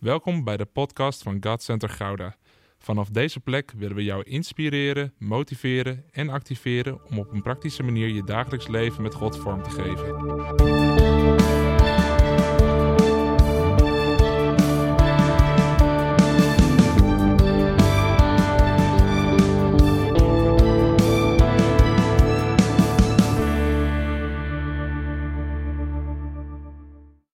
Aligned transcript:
Welkom 0.00 0.44
bij 0.44 0.56
de 0.56 0.64
podcast 0.64 1.22
van 1.22 1.36
God 1.40 1.62
Center 1.62 1.88
Gouda. 1.88 2.36
Vanaf 2.78 3.08
deze 3.08 3.40
plek 3.40 3.72
willen 3.76 3.96
we 3.96 4.04
jou 4.04 4.22
inspireren, 4.22 5.14
motiveren 5.18 6.04
en 6.12 6.28
activeren 6.28 7.04
om 7.10 7.18
op 7.18 7.32
een 7.32 7.42
praktische 7.42 7.82
manier 7.82 8.08
je 8.08 8.24
dagelijks 8.24 8.68
leven 8.68 9.02
met 9.02 9.14
God 9.14 9.36
vorm 9.36 9.62
te 9.62 9.70
geven. 9.70 10.16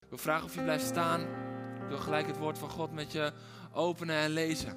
Wil 0.08 0.18
vragen 0.18 0.44
of 0.44 0.54
je 0.54 0.62
blijft 0.62 0.86
staan. 0.86 1.45
Ik 1.86 1.92
wil 1.92 2.00
gelijk 2.00 2.26
het 2.26 2.38
woord 2.38 2.58
van 2.58 2.70
God 2.70 2.92
met 2.92 3.12
je 3.12 3.32
openen 3.72 4.16
en 4.16 4.30
lezen. 4.30 4.74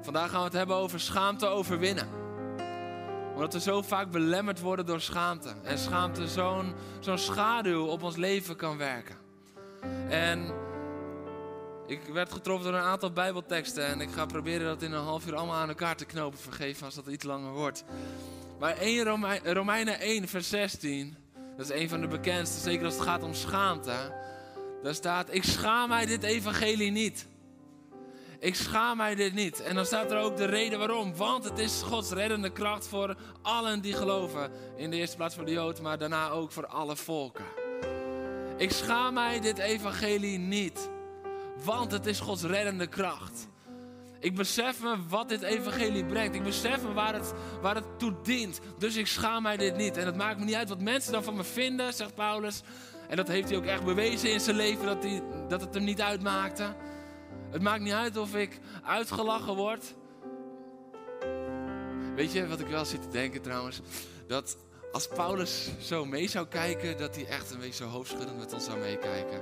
Vandaag 0.00 0.30
gaan 0.30 0.38
we 0.38 0.44
het 0.44 0.52
hebben 0.52 0.76
over 0.76 1.00
schaamte 1.00 1.46
overwinnen. 1.46 2.08
Omdat 3.34 3.52
we 3.52 3.60
zo 3.60 3.82
vaak 3.82 4.10
belemmerd 4.10 4.60
worden 4.60 4.86
door 4.86 5.00
schaamte. 5.00 5.54
En 5.62 5.78
schaamte 5.78 6.28
zo'n 6.28 6.74
zo'n 7.00 7.18
schaduw 7.18 7.86
op 7.86 8.02
ons 8.02 8.16
leven 8.16 8.56
kan 8.56 8.76
werken. 8.76 9.16
En 10.08 10.54
ik 11.86 12.00
werd 12.12 12.32
getroffen 12.32 12.70
door 12.70 12.80
een 12.80 12.86
aantal 12.86 13.12
bijbelteksten. 13.12 13.86
En 13.86 14.00
ik 14.00 14.10
ga 14.10 14.26
proberen 14.26 14.66
dat 14.66 14.82
in 14.82 14.92
een 14.92 15.04
half 15.04 15.26
uur 15.26 15.34
allemaal 15.34 15.60
aan 15.60 15.68
elkaar 15.68 15.96
te 15.96 16.04
knopen. 16.04 16.38
Vergeven 16.38 16.84
als 16.84 16.94
dat 16.94 17.06
iets 17.06 17.24
langer 17.24 17.52
wordt. 17.52 17.84
Maar 18.58 18.76
1 18.76 19.04
Rome- 19.04 19.40
Romeinen 19.52 20.00
1 20.00 20.28
vers 20.28 20.48
16. 20.48 21.16
Dat 21.56 21.70
is 21.70 21.80
een 21.80 21.88
van 21.88 22.00
de 22.00 22.08
bekendste, 22.08 22.60
zeker 22.60 22.84
als 22.84 22.94
het 22.94 23.02
gaat 23.02 23.22
om 23.22 23.34
schaamte. 23.34 24.30
Daar 24.82 24.94
staat, 24.94 25.34
ik 25.34 25.44
schaam 25.44 25.88
mij 25.88 26.06
dit 26.06 26.22
evangelie 26.22 26.90
niet. 26.90 27.26
Ik 28.38 28.54
schaam 28.54 28.96
mij 28.96 29.14
dit 29.14 29.34
niet. 29.34 29.60
En 29.60 29.74
dan 29.74 29.86
staat 29.86 30.10
er 30.10 30.18
ook 30.18 30.36
de 30.36 30.44
reden 30.44 30.78
waarom. 30.78 31.16
Want 31.16 31.44
het 31.44 31.58
is 31.58 31.82
Gods 31.82 32.10
reddende 32.10 32.52
kracht 32.52 32.86
voor 32.86 33.16
allen 33.42 33.80
die 33.80 33.92
geloven. 33.92 34.50
In 34.76 34.90
de 34.90 34.96
eerste 34.96 35.16
plaats 35.16 35.34
voor 35.34 35.44
de 35.44 35.52
Joden, 35.52 35.82
maar 35.82 35.98
daarna 35.98 36.30
ook 36.30 36.52
voor 36.52 36.66
alle 36.66 36.96
volken. 36.96 37.44
Ik 38.56 38.70
schaam 38.70 39.14
mij 39.14 39.40
dit 39.40 39.58
evangelie 39.58 40.38
niet. 40.38 40.90
Want 41.64 41.92
het 41.92 42.06
is 42.06 42.20
Gods 42.20 42.42
reddende 42.42 42.86
kracht. 42.86 43.48
Ik 44.18 44.34
besef 44.34 44.82
me 44.82 44.96
wat 45.08 45.28
dit 45.28 45.42
evangelie 45.42 46.04
brengt. 46.04 46.34
Ik 46.34 46.42
besef 46.42 46.82
me 46.82 46.92
waar 46.92 47.14
het, 47.14 47.32
waar 47.60 47.74
het 47.74 47.98
toe 47.98 48.14
dient. 48.22 48.60
Dus 48.78 48.96
ik 48.96 49.06
schaam 49.06 49.42
mij 49.42 49.56
dit 49.56 49.76
niet. 49.76 49.96
En 49.96 50.06
het 50.06 50.16
maakt 50.16 50.38
me 50.38 50.44
niet 50.44 50.54
uit 50.54 50.68
wat 50.68 50.80
mensen 50.80 51.12
dan 51.12 51.22
van 51.22 51.36
me 51.36 51.44
vinden, 51.44 51.94
zegt 51.94 52.14
Paulus. 52.14 52.62
En 53.12 53.18
dat 53.18 53.28
heeft 53.28 53.48
hij 53.48 53.58
ook 53.58 53.64
echt 53.64 53.84
bewezen 53.84 54.32
in 54.32 54.40
zijn 54.40 54.56
leven, 54.56 54.86
dat, 54.86 55.02
hij, 55.02 55.22
dat 55.48 55.60
het 55.60 55.74
hem 55.74 55.84
niet 55.84 56.00
uitmaakte. 56.00 56.74
Het 57.50 57.62
maakt 57.62 57.82
niet 57.82 57.92
uit 57.92 58.16
of 58.16 58.34
ik 58.34 58.58
uitgelachen 58.84 59.54
word. 59.54 59.94
Weet 62.14 62.32
je 62.32 62.46
wat 62.46 62.60
ik 62.60 62.66
wel 62.66 62.84
zit 62.84 63.02
te 63.02 63.08
denken 63.08 63.42
trouwens? 63.42 63.80
Dat 64.26 64.56
als 64.92 65.08
Paulus 65.08 65.70
zo 65.80 66.04
mee 66.04 66.28
zou 66.28 66.46
kijken, 66.46 66.98
dat 66.98 67.14
hij 67.14 67.26
echt 67.26 67.50
een 67.50 67.58
beetje 67.58 67.84
zo 67.84 67.90
hoofdschuddend 67.90 68.38
met 68.38 68.52
ons 68.52 68.64
zou 68.64 68.78
meekijken. 68.78 69.40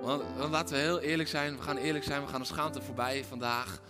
Want, 0.00 0.22
want 0.36 0.50
laten 0.50 0.74
we 0.74 0.80
heel 0.80 1.00
eerlijk 1.00 1.28
zijn, 1.28 1.56
we 1.56 1.62
gaan 1.62 1.76
eerlijk 1.76 2.04
zijn, 2.04 2.22
we 2.22 2.28
gaan 2.28 2.40
de 2.40 2.46
schaamte 2.46 2.82
voorbij 2.82 3.24
vandaag. 3.24 3.80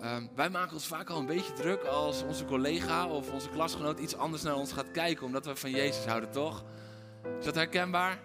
Ehm, 0.00 0.26
wij 0.34 0.50
maken 0.50 0.72
ons 0.72 0.86
vaak 0.86 1.10
al 1.10 1.18
een 1.18 1.26
beetje 1.26 1.52
druk 1.52 1.84
als 1.84 2.22
onze 2.22 2.44
collega 2.44 3.08
of 3.08 3.30
onze 3.30 3.48
klasgenoot 3.48 3.98
iets 3.98 4.16
anders 4.16 4.42
naar 4.42 4.56
ons 4.56 4.72
gaat 4.72 4.90
kijken, 4.90 5.26
omdat 5.26 5.46
we 5.46 5.56
van 5.56 5.70
Jezus 5.70 6.04
houden, 6.04 6.30
toch? 6.30 6.64
Is 7.38 7.44
dat 7.44 7.54
herkenbaar? 7.54 8.18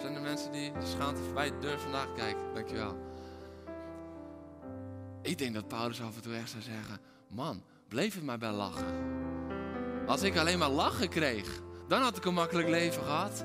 Zijn 0.00 0.14
er 0.14 0.20
mensen 0.20 0.52
die 0.52 0.72
de 0.72 0.86
schaamte 0.86 1.22
voorbij 1.22 1.52
durven 1.60 1.90
kijken? 2.16 2.54
Dankjewel. 2.54 2.96
Ik 5.22 5.38
denk 5.38 5.54
dat 5.54 5.68
Paulus 5.68 6.02
af 6.02 6.16
en 6.16 6.22
toe 6.22 6.34
echt 6.34 6.50
zou 6.50 6.62
zeggen: 6.62 7.00
Man, 7.28 7.62
bleef 7.88 8.14
het 8.14 8.24
maar 8.24 8.38
bij 8.38 8.50
lachen. 8.50 9.16
Als 10.06 10.22
ik 10.22 10.36
alleen 10.36 10.58
maar 10.58 10.70
lachen 10.70 11.08
kreeg, 11.08 11.60
dan 11.88 12.02
had 12.02 12.16
ik 12.16 12.24
een 12.24 12.34
makkelijk 12.34 12.68
leven 12.68 13.02
gehad. 13.02 13.44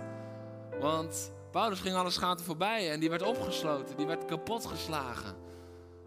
Want 0.79 1.31
Paulus 1.51 1.79
ging 1.79 1.95
alle 1.95 2.09
schaamte 2.09 2.43
voorbij 2.43 2.91
en 2.91 2.99
die 2.99 3.09
werd 3.09 3.21
opgesloten, 3.21 3.97
die 3.97 4.05
werd 4.05 4.25
kapot 4.25 4.65
geslagen. 4.65 5.35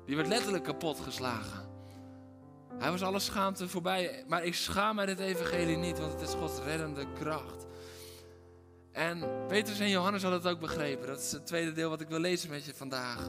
Die 0.06 0.16
werd 0.16 0.28
letterlijk 0.28 0.64
kapot 0.64 1.00
geslagen. 1.00 1.68
Hij 2.78 2.90
was 2.90 3.02
alle 3.02 3.18
schaamte 3.18 3.68
voorbij, 3.68 4.24
maar 4.28 4.44
ik 4.44 4.54
schaam 4.54 4.94
mij 4.96 5.06
dit 5.06 5.18
evangelie 5.18 5.76
niet, 5.76 5.98
want 5.98 6.12
het 6.12 6.20
is 6.20 6.34
Gods 6.34 6.58
reddende 6.58 7.06
kracht. 7.14 7.65
En 8.96 9.24
Petrus 9.48 9.80
en 9.80 9.88
Johannes 9.88 10.22
hadden 10.22 10.40
het 10.40 10.50
ook 10.50 10.60
begrepen. 10.60 11.06
Dat 11.06 11.20
is 11.20 11.32
het 11.32 11.46
tweede 11.46 11.72
deel 11.72 11.90
wat 11.90 12.00
ik 12.00 12.08
wil 12.08 12.18
lezen 12.18 12.50
met 12.50 12.64
je 12.64 12.74
vandaag. 12.74 13.28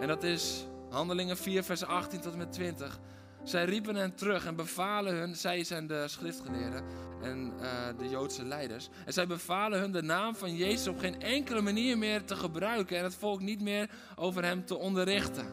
En 0.00 0.08
dat 0.08 0.22
is 0.22 0.66
Handelingen 0.90 1.36
4, 1.36 1.62
vers 1.64 1.84
18 1.84 2.20
tot 2.20 2.32
en 2.32 2.38
met 2.38 2.52
20. 2.52 2.98
Zij 3.42 3.64
riepen 3.64 3.94
hen 3.94 4.14
terug 4.14 4.46
en 4.46 4.56
bevalen 4.56 5.14
hun, 5.14 5.36
zij 5.36 5.64
zijn 5.64 5.86
de 5.86 6.08
schriftgeleerden 6.08 6.84
en 7.22 7.52
eh, 7.60 7.98
de 7.98 8.08
Joodse 8.08 8.44
leiders. 8.44 8.88
En 9.06 9.12
zij 9.12 9.26
bevalen 9.26 9.78
hun 9.80 9.92
de 9.92 10.02
naam 10.02 10.34
van 10.36 10.56
Jezus 10.56 10.86
op 10.86 10.98
geen 10.98 11.20
enkele 11.20 11.60
manier 11.60 11.98
meer 11.98 12.24
te 12.24 12.36
gebruiken 12.36 12.96
en 12.96 13.04
het 13.04 13.14
volk 13.14 13.40
niet 13.40 13.60
meer 13.60 13.90
over 14.16 14.44
hem 14.44 14.64
te 14.64 14.78
onderrichten. 14.78 15.46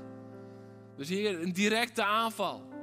Dus 0.98 1.10
hier 1.10 1.42
een 1.42 1.54
directe 1.54 2.04
aanval. 2.04 2.75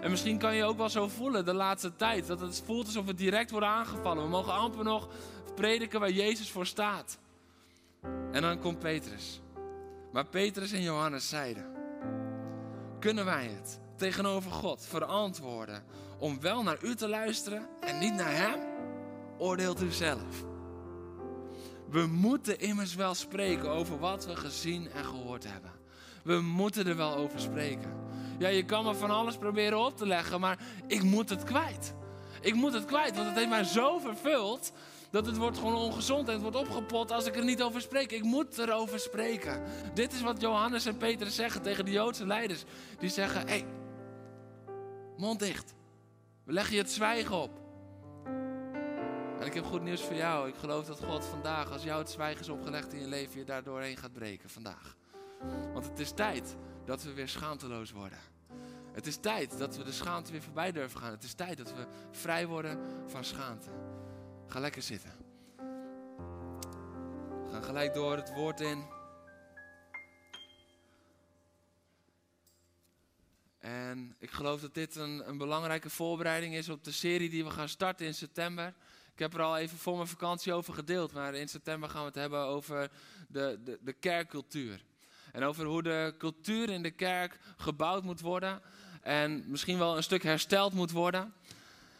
En 0.00 0.10
misschien 0.10 0.38
kan 0.38 0.54
je 0.54 0.64
ook 0.64 0.76
wel 0.76 0.88
zo 0.88 1.08
voelen 1.08 1.44
de 1.44 1.54
laatste 1.54 1.96
tijd. 1.96 2.26
Dat 2.26 2.40
het 2.40 2.62
voelt 2.64 2.86
alsof 2.86 3.04
we 3.04 3.14
direct 3.14 3.50
worden 3.50 3.68
aangevallen. 3.68 4.22
We 4.22 4.28
mogen 4.28 4.52
amper 4.52 4.84
nog 4.84 5.08
prediken 5.54 6.00
waar 6.00 6.10
Jezus 6.10 6.50
voor 6.50 6.66
staat. 6.66 7.18
En 8.32 8.42
dan 8.42 8.58
komt 8.58 8.78
Petrus. 8.78 9.40
Maar 10.12 10.26
Petrus 10.26 10.72
en 10.72 10.82
Johannes 10.82 11.28
zeiden: 11.28 11.66
Kunnen 12.98 13.24
wij 13.24 13.46
het 13.46 13.80
tegenover 13.96 14.50
God 14.50 14.86
verantwoorden 14.86 15.84
om 16.18 16.40
wel 16.40 16.62
naar 16.62 16.78
u 16.82 16.94
te 16.94 17.08
luisteren 17.08 17.66
en 17.80 17.98
niet 17.98 18.14
naar 18.14 18.36
hem? 18.36 18.60
Oordeelt 19.38 19.82
u 19.82 19.90
zelf. 19.90 20.44
We 21.90 22.06
moeten 22.06 22.60
immers 22.60 22.94
wel 22.94 23.14
spreken 23.14 23.70
over 23.70 23.98
wat 23.98 24.26
we 24.26 24.36
gezien 24.36 24.90
en 24.90 25.04
gehoord 25.04 25.44
hebben. 25.44 25.70
We 26.22 26.40
moeten 26.40 26.86
er 26.86 26.96
wel 26.96 27.14
over 27.14 27.40
spreken. 27.40 28.07
Ja, 28.38 28.48
je 28.48 28.64
kan 28.64 28.84
me 28.84 28.94
van 28.94 29.10
alles 29.10 29.36
proberen 29.36 29.78
op 29.78 29.96
te 29.96 30.06
leggen, 30.06 30.40
maar 30.40 30.58
ik 30.86 31.02
moet 31.02 31.30
het 31.30 31.44
kwijt. 31.44 31.94
Ik 32.40 32.54
moet 32.54 32.72
het 32.72 32.84
kwijt, 32.84 33.14
want 33.14 33.26
het 33.26 33.36
heeft 33.36 33.48
mij 33.48 33.64
zo 33.64 33.98
vervuld 33.98 34.72
dat 35.10 35.26
het 35.26 35.36
wordt 35.36 35.58
gewoon 35.58 35.74
ongezond 35.74 36.26
en 36.26 36.32
het 36.32 36.42
wordt 36.42 36.56
opgepot 36.56 37.10
als 37.10 37.26
ik 37.26 37.36
er 37.36 37.44
niet 37.44 37.62
over 37.62 37.80
spreek. 37.80 38.12
Ik 38.12 38.22
moet 38.22 38.58
erover 38.58 38.98
spreken. 38.98 39.62
Dit 39.94 40.12
is 40.12 40.20
wat 40.20 40.40
Johannes 40.40 40.86
en 40.86 40.96
Petrus 40.96 41.34
zeggen 41.34 41.62
tegen 41.62 41.84
de 41.84 41.90
Joodse 41.90 42.26
leiders. 42.26 42.64
Die 42.98 43.08
zeggen, 43.08 43.40
hé, 43.40 43.46
hey, 43.46 43.66
mond 45.16 45.38
dicht. 45.38 45.74
We 46.44 46.52
leggen 46.52 46.74
je 46.74 46.80
het 46.80 46.90
zwijgen 46.90 47.36
op. 47.36 47.50
En 49.40 49.46
ik 49.46 49.54
heb 49.54 49.64
goed 49.64 49.82
nieuws 49.82 50.02
voor 50.02 50.14
jou. 50.14 50.48
Ik 50.48 50.54
geloof 50.56 50.86
dat 50.86 51.04
God 51.04 51.24
vandaag, 51.24 51.72
als 51.72 51.82
jou 51.82 51.98
het 51.98 52.10
zwijgen 52.10 52.40
is 52.40 52.48
opgelegd 52.48 52.92
in 52.92 53.00
je 53.00 53.08
leven, 53.08 53.38
je 53.38 53.44
daar 53.44 53.62
doorheen 53.62 53.96
gaat 53.96 54.12
breken 54.12 54.50
vandaag. 54.50 54.96
Want 55.72 55.86
het 55.86 55.98
is 55.98 56.12
tijd 56.12 56.56
dat 56.88 57.02
we 57.02 57.12
weer 57.12 57.28
schaamteloos 57.28 57.90
worden. 57.90 58.18
Het 58.92 59.06
is 59.06 59.16
tijd 59.16 59.58
dat 59.58 59.76
we 59.76 59.84
de 59.84 59.92
schaamte 59.92 60.32
weer 60.32 60.42
voorbij 60.42 60.72
durven 60.72 61.00
gaan. 61.00 61.10
Het 61.10 61.24
is 61.24 61.34
tijd 61.34 61.56
dat 61.56 61.72
we 61.72 61.86
vrij 62.10 62.46
worden 62.46 62.78
van 63.06 63.24
schaamte. 63.24 63.70
Ga 64.46 64.60
lekker 64.60 64.82
zitten. 64.82 65.12
Gaan 67.50 67.62
gelijk 67.62 67.94
door 67.94 68.16
het 68.16 68.34
woord 68.34 68.60
in. 68.60 68.86
En 73.58 74.16
ik 74.18 74.30
geloof 74.30 74.60
dat 74.60 74.74
dit 74.74 74.96
een, 74.96 75.28
een 75.28 75.38
belangrijke 75.38 75.90
voorbereiding 75.90 76.54
is 76.54 76.68
op 76.68 76.84
de 76.84 76.92
serie 76.92 77.30
die 77.30 77.44
we 77.44 77.50
gaan 77.50 77.68
starten 77.68 78.06
in 78.06 78.14
september. 78.14 78.74
Ik 79.12 79.18
heb 79.18 79.34
er 79.34 79.42
al 79.42 79.56
even 79.56 79.78
voor 79.78 79.96
mijn 79.96 80.08
vakantie 80.08 80.52
over 80.52 80.74
gedeeld, 80.74 81.12
maar 81.12 81.34
in 81.34 81.48
september 81.48 81.88
gaan 81.88 82.00
we 82.00 82.06
het 82.06 82.14
hebben 82.14 82.40
over 82.40 82.90
de, 83.28 83.60
de, 83.64 83.78
de 83.80 83.92
kerkcultuur. 83.92 84.84
En 85.32 85.42
over 85.42 85.64
hoe 85.64 85.82
de 85.82 86.14
cultuur 86.18 86.70
in 86.70 86.82
de 86.82 86.90
kerk 86.90 87.38
gebouwd 87.56 88.02
moet 88.02 88.20
worden. 88.20 88.62
En 89.02 89.44
misschien 89.46 89.78
wel 89.78 89.96
een 89.96 90.02
stuk 90.02 90.22
hersteld 90.22 90.72
moet 90.72 90.90
worden. 90.90 91.34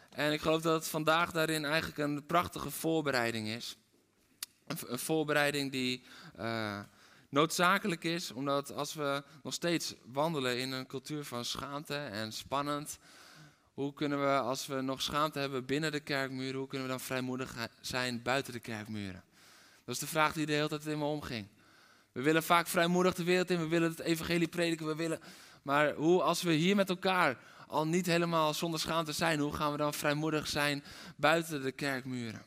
En 0.09 0.33
ik 0.33 0.41
geloof 0.41 0.61
dat 0.61 0.73
het 0.73 0.87
vandaag 0.87 1.31
daarin 1.31 1.65
eigenlijk 1.65 1.97
een 1.97 2.25
prachtige 2.25 2.71
voorbereiding 2.71 3.47
is. 3.47 3.77
Een, 4.67 4.99
voorbereiding 4.99 5.71
die 5.71 6.03
uh, 6.39 6.79
noodzakelijk 7.29 8.03
is, 8.03 8.31
omdat 8.31 8.73
als 8.73 8.93
we 8.93 9.23
nog 9.43 9.53
steeds 9.53 9.95
wandelen 10.05 10.59
in 10.59 10.71
een 10.71 10.87
cultuur 10.87 11.23
van 11.23 11.45
schaamte 11.45 11.95
en 11.95 12.31
spannend. 12.31 12.99
Hoe 13.73 13.93
kunnen 13.93 14.19
we, 14.19 14.39
als 14.39 14.67
we 14.67 14.81
nog 14.81 15.01
schaamte 15.01 15.39
hebben 15.39 15.65
binnen 15.65 15.91
de 15.91 15.99
kerkmuren, 15.99 16.59
hoe 16.59 16.67
kunnen 16.67 16.87
we 16.87 16.93
dan 16.93 17.03
vrijmoedig 17.03 17.55
zijn 17.81 18.21
buiten 18.21 18.53
de 18.53 18.59
kerkmuren? 18.59 19.23
Dat 19.85 19.95
is 19.95 19.99
de 19.99 20.07
vraag 20.07 20.33
die 20.33 20.45
de 20.45 20.53
hele 20.53 20.67
tijd 20.67 20.85
in 20.85 20.97
me 20.97 21.05
omging. 21.05 21.47
We 22.11 22.21
willen 22.21 22.43
vaak 22.43 22.67
vrijmoedig 22.67 23.13
de 23.13 23.23
wereld 23.23 23.49
in, 23.49 23.59
we 23.59 23.67
willen 23.67 23.89
het 23.89 23.99
evangelie 23.99 24.47
prediken, 24.47 24.85
we 24.85 24.95
willen... 24.95 25.19
Maar 25.61 25.93
hoe 25.93 26.21
als 26.21 26.41
we 26.41 26.53
hier 26.53 26.75
met 26.75 26.89
elkaar 26.89 27.37
al 27.67 27.87
niet 27.87 28.05
helemaal 28.05 28.53
zonder 28.53 28.79
schaamte 28.79 29.11
zijn, 29.11 29.39
hoe 29.39 29.53
gaan 29.53 29.71
we 29.71 29.77
dan 29.77 29.93
vrijmoedig 29.93 30.47
zijn 30.47 30.83
buiten 31.15 31.61
de 31.61 31.71
kerkmuren? 31.71 32.43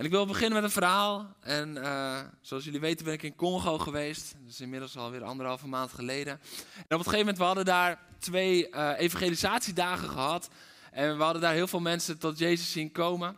En 0.00 0.06
ik 0.06 0.10
wil 0.10 0.26
beginnen 0.26 0.54
met 0.54 0.64
een 0.64 0.70
verhaal. 0.70 1.36
En 1.40 1.76
uh, 1.76 2.18
zoals 2.40 2.64
jullie 2.64 2.80
weten 2.80 3.04
ben 3.04 3.14
ik 3.14 3.22
in 3.22 3.34
Congo 3.34 3.78
geweest. 3.78 4.34
Dat 4.40 4.50
is 4.50 4.60
inmiddels 4.60 4.96
alweer 4.96 5.24
anderhalve 5.24 5.68
maand 5.68 5.92
geleden. 5.92 6.32
En 6.76 6.82
op 6.82 6.90
een 6.90 6.98
gegeven 6.98 7.18
moment, 7.18 7.38
we 7.38 7.44
hadden 7.44 7.64
daar 7.64 8.00
twee 8.18 8.68
uh, 8.68 8.92
evangelisatiedagen 8.96 10.08
gehad. 10.08 10.48
En 10.90 11.16
we 11.16 11.22
hadden 11.22 11.42
daar 11.42 11.52
heel 11.52 11.66
veel 11.66 11.80
mensen 11.80 12.18
tot 12.18 12.38
Jezus 12.38 12.72
zien 12.72 12.92
komen. 12.92 13.36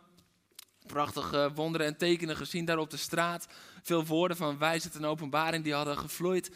Prachtige 0.87 1.51
wonderen 1.55 1.87
en 1.87 1.97
tekenen 1.97 2.35
gezien 2.35 2.65
daar 2.65 2.77
op 2.77 2.89
de 2.89 2.97
straat. 2.97 3.47
Veel 3.81 4.05
woorden 4.05 4.37
van 4.37 4.57
wijsheid 4.57 4.95
en 4.95 5.05
openbaring 5.05 5.63
die 5.63 5.73
hadden 5.73 5.97
gevloeid. 5.97 6.51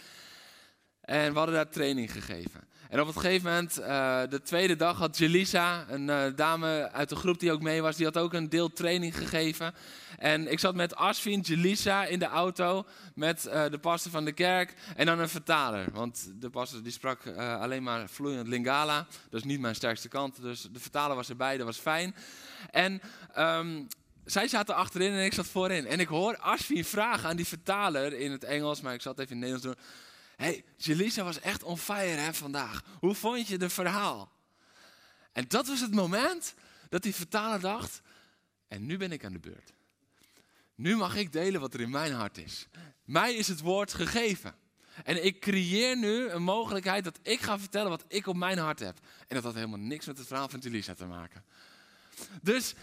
En 1.02 1.32
we 1.32 1.38
hadden 1.38 1.56
daar 1.56 1.70
training 1.70 2.12
gegeven. 2.12 2.68
En 2.90 3.02
op 3.02 3.08
een 3.08 3.14
gegeven 3.14 3.50
moment, 3.50 3.80
uh, 3.80 4.22
de 4.30 4.42
tweede 4.42 4.76
dag, 4.76 4.98
had 4.98 5.18
Jelisa, 5.18 5.86
een 5.90 6.08
uh, 6.08 6.26
dame 6.36 6.92
uit 6.92 7.10
de 7.10 7.16
groep 7.16 7.40
die 7.40 7.52
ook 7.52 7.62
mee 7.62 7.82
was, 7.82 7.96
die 7.96 8.06
had 8.06 8.18
ook 8.18 8.34
een 8.34 8.50
deel 8.50 8.74
training 8.74 9.18
gegeven. 9.18 9.74
En 10.18 10.52
ik 10.52 10.60
zat 10.60 10.76
met 10.76 10.96
Asvin, 10.96 11.40
Jelisa 11.40 12.06
in 12.06 12.20
de 12.20 12.26
auto 12.26 12.86
met 13.16 13.46
uh, 13.46 13.66
de 13.70 13.78
pastor 13.78 14.12
van 14.12 14.26
de 14.26 14.32
kerk 14.32 14.74
en 14.96 15.06
dan 15.06 15.20
een 15.20 15.30
vertaler. 15.30 15.88
Want 15.94 16.32
de 16.36 16.50
pastor 16.50 16.84
die 16.84 16.92
sprak 16.92 17.28
alleen 17.38 17.84
maar 17.84 18.10
vloeiend 18.10 18.48
Lingala. 18.48 19.08
Dat 19.30 19.40
is 19.40 19.44
niet 19.44 19.60
mijn 19.60 19.76
sterkste 19.76 20.08
kant, 20.08 20.42
dus 20.42 20.62
de 20.62 20.80
vertaler 20.80 21.16
was 21.16 21.30
erbij, 21.30 21.58
dat 21.58 21.66
was 21.66 21.78
fijn. 21.78 22.16
En 22.72 23.02
um, 23.38 23.88
zij 24.28 24.48
zaten 24.48 24.76
achterin 24.76 25.12
en 25.12 25.26
ik 25.26 25.34
zat 25.34 25.48
voorin. 25.48 25.86
En 25.86 26.00
ik 26.00 26.08
hoor 26.08 26.38
Asvin 26.38 26.86
vragen 26.86 27.30
aan 27.30 27.36
die 27.36 27.48
vertaler 27.48 28.14
in 28.14 28.32
het 28.32 28.44
Engels, 28.44 28.82
maar 28.82 28.94
ik 28.94 29.02
zat 29.02 29.20
even 29.20 29.36
in 29.36 29.42
het 29.42 29.50
Nederlands 29.52 29.80
doen 29.80 29.86
hey, 30.38 30.64
Jelisa 30.78 31.24
was 31.24 31.40
echt 31.40 31.64
on 31.64 31.78
fire 31.78 32.20
hè, 32.22 32.34
vandaag. 32.34 32.84
Hoe 33.00 33.16
vond 33.16 33.48
je 33.48 33.58
de 33.58 33.70
verhaal? 33.70 34.32
En 35.32 35.46
dat 35.48 35.68
was 35.68 35.82
het 35.82 35.94
moment 35.94 36.54
dat 36.90 37.04
die 37.04 37.16
vertaler 37.16 37.60
dacht, 37.60 38.02
en 38.68 38.86
nu 38.86 38.98
ben 38.98 39.12
ik 39.12 39.26
aan 39.26 39.34
de 39.34 39.40
beurt. 39.40 39.74
Nu 40.76 40.96
mag 40.96 41.16
ik 41.16 41.32
delen 41.32 41.62
wat 41.62 41.74
er 41.74 41.82
in 41.82 41.90
mijn 41.90 42.14
hart 42.14 42.38
is. 42.38 42.68
Mij 43.04 43.36
is 43.36 43.48
het 43.48 43.60
woord 43.60 43.94
gegeven. 43.94 44.56
En 45.04 45.26
ik 45.26 45.40
creëer 45.40 45.98
nu 45.98 46.30
een 46.30 46.44
mogelijkheid 46.44 47.04
dat 47.04 47.20
ik 47.22 47.40
ga 47.40 47.60
vertellen 47.60 47.90
wat 47.90 48.06
ik 48.08 48.28
op 48.28 48.36
mijn 48.36 48.58
hart 48.58 48.80
heb. 48.80 49.00
En 49.28 49.36
dat 49.36 49.44
had 49.44 49.54
helemaal 49.54 49.80
niks 49.80 50.06
met 50.06 50.18
het 50.18 50.28
verhaal 50.28 50.50
van 50.50 50.60
Jelisa 50.60 50.94
te 50.94 51.06
maken. 51.06 51.44
Dus 52.42 52.74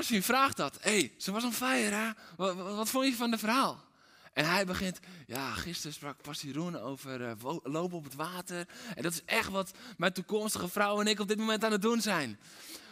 je 0.00 0.22
vraagt 0.22 0.56
dat, 0.56 0.78
hé, 0.80 0.98
hey, 0.98 1.12
ze 1.18 1.32
was 1.32 1.44
on 1.44 1.52
fire 1.52 1.94
hè? 1.94 2.10
Wat, 2.54 2.88
vond 2.88 3.06
je 3.06 3.14
van 3.14 3.30
het 3.30 3.40
verhaal? 3.40 3.84
En 4.32 4.50
hij 4.50 4.66
begint, 4.66 5.00
ja, 5.26 5.54
gisteren 5.54 5.94
sprak 5.94 6.22
Pastor 6.22 6.50
Jeroen 6.50 6.80
over 6.80 7.20
uh, 7.20 7.56
lopen 7.62 7.96
op 7.96 8.04
het 8.04 8.14
water. 8.14 8.68
En 8.94 9.02
dat 9.02 9.12
is 9.12 9.24
echt 9.24 9.48
wat 9.48 9.72
mijn 9.96 10.12
toekomstige 10.12 10.68
vrouw 10.68 11.00
en 11.00 11.06
ik 11.06 11.20
op 11.20 11.28
dit 11.28 11.38
moment 11.38 11.64
aan 11.64 11.72
het 11.72 11.82
doen 11.82 12.00
zijn. 12.00 12.38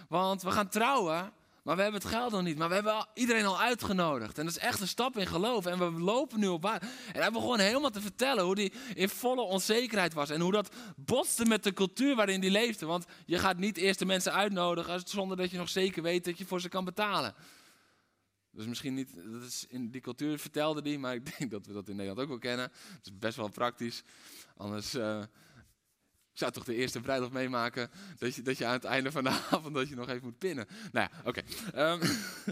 Want 0.08 0.42
we 0.42 0.50
gaan 0.50 0.68
trouwen, 0.68 1.32
maar 1.62 1.76
we 1.76 1.82
hebben 1.82 2.00
het 2.00 2.10
geld 2.10 2.32
nog 2.32 2.42
niet. 2.42 2.58
Maar 2.58 2.68
we 2.68 2.74
hebben 2.74 3.06
iedereen 3.14 3.44
al 3.44 3.60
uitgenodigd. 3.60 4.38
En 4.38 4.44
dat 4.44 4.56
is 4.56 4.62
echt 4.62 4.80
een 4.80 4.88
stap 4.88 5.16
in 5.16 5.26
geloof. 5.26 5.66
En 5.66 5.78
we 5.78 6.00
lopen 6.00 6.40
nu 6.40 6.46
op 6.46 6.62
water. 6.62 6.88
En 7.12 7.20
hij 7.20 7.30
begon 7.30 7.58
helemaal 7.58 7.90
te 7.90 8.00
vertellen 8.00 8.44
hoe 8.44 8.54
hij 8.54 8.72
in 8.94 9.08
volle 9.08 9.42
onzekerheid 9.42 10.12
was. 10.12 10.30
En 10.30 10.40
hoe 10.40 10.52
dat 10.52 10.74
botste 10.96 11.44
met 11.44 11.64
de 11.64 11.72
cultuur 11.72 12.16
waarin 12.16 12.40
hij 12.40 12.50
leefde. 12.50 12.86
Want 12.86 13.04
je 13.26 13.38
gaat 13.38 13.58
niet 13.58 13.76
eerst 13.76 13.98
de 13.98 14.04
mensen 14.04 14.32
uitnodigen 14.32 15.00
zonder 15.04 15.36
dat 15.36 15.50
je 15.50 15.56
nog 15.56 15.68
zeker 15.68 16.02
weet 16.02 16.24
dat 16.24 16.38
je 16.38 16.46
voor 16.46 16.60
ze 16.60 16.68
kan 16.68 16.84
betalen. 16.84 17.34
Dus 18.52 18.66
misschien 18.66 18.94
niet, 18.94 19.14
dat 19.14 19.42
is 19.42 19.66
in 19.68 19.90
die 19.90 20.00
cultuur 20.00 20.38
vertelde 20.38 20.82
die, 20.82 20.98
maar 20.98 21.14
ik 21.14 21.38
denk 21.38 21.50
dat 21.50 21.66
we 21.66 21.72
dat 21.72 21.88
in 21.88 21.96
Nederland 21.96 22.20
ook 22.20 22.28
wel 22.28 22.38
kennen. 22.38 22.70
Het 22.96 23.06
is 23.06 23.18
best 23.18 23.36
wel 23.36 23.48
praktisch. 23.48 24.02
Anders 24.56 24.94
uh, 24.94 25.22
zou 26.32 26.52
toch 26.52 26.64
de 26.64 26.74
eerste 26.74 27.00
bruiloft 27.00 27.32
meemaken 27.32 27.90
dat 28.18 28.34
je, 28.34 28.42
dat 28.42 28.58
je 28.58 28.66
aan 28.66 28.72
het 28.72 28.84
einde 28.84 29.12
van 29.12 29.24
de 29.24 29.30
avond 29.50 29.74
dat 29.74 29.88
je 29.88 29.94
nog 29.94 30.08
even 30.08 30.24
moet 30.24 30.38
pinnen. 30.38 30.66
Nou 30.92 31.08
ja, 31.10 31.28
oké. 31.28 31.42
Ehm, 31.74 32.06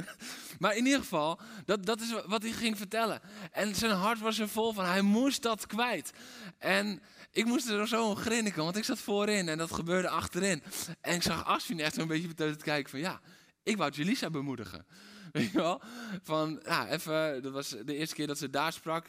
maar 0.58 0.76
in 0.76 0.84
ieder 0.84 1.00
geval, 1.00 1.40
dat, 1.64 1.86
dat 1.86 2.00
is 2.00 2.14
wat 2.26 2.42
hij 2.42 2.52
ging 2.52 2.76
vertellen. 2.76 3.20
En 3.52 3.74
zijn 3.74 3.92
hart 3.92 4.20
was 4.20 4.38
er 4.38 4.48
vol 4.48 4.72
van, 4.72 4.84
hij 4.84 5.02
moest 5.02 5.42
dat 5.42 5.66
kwijt. 5.66 6.12
En 6.58 7.02
ik 7.32 7.44
moest 7.44 7.68
er 7.68 7.88
zo 7.88 8.08
om 8.08 8.16
grinniken, 8.16 8.64
want 8.64 8.76
ik 8.76 8.84
zat 8.84 8.98
voorin 8.98 9.48
en 9.48 9.58
dat 9.58 9.72
gebeurde 9.72 10.08
achterin. 10.08 10.62
En 11.00 11.14
ik 11.14 11.22
zag 11.22 11.44
Aswin 11.44 11.80
echt 11.80 11.96
een 11.96 12.08
beetje 12.08 12.28
beteuterd 12.28 12.62
kijken 12.62 12.90
van, 12.90 13.00
ja, 13.00 13.20
ik 13.62 13.76
wou 13.76 13.92
Jelisa 13.92 14.30
bemoedigen. 14.30 14.86
Weet 15.32 15.50
je 15.50 15.58
wel? 15.58 15.82
Van, 16.22 16.60
ja, 16.64 16.88
even, 16.88 17.42
dat 17.42 17.52
was 17.52 17.68
de 17.68 17.96
eerste 17.96 18.14
keer 18.14 18.26
dat 18.26 18.38
ze 18.38 18.50
daar 18.50 18.72
sprak. 18.72 19.08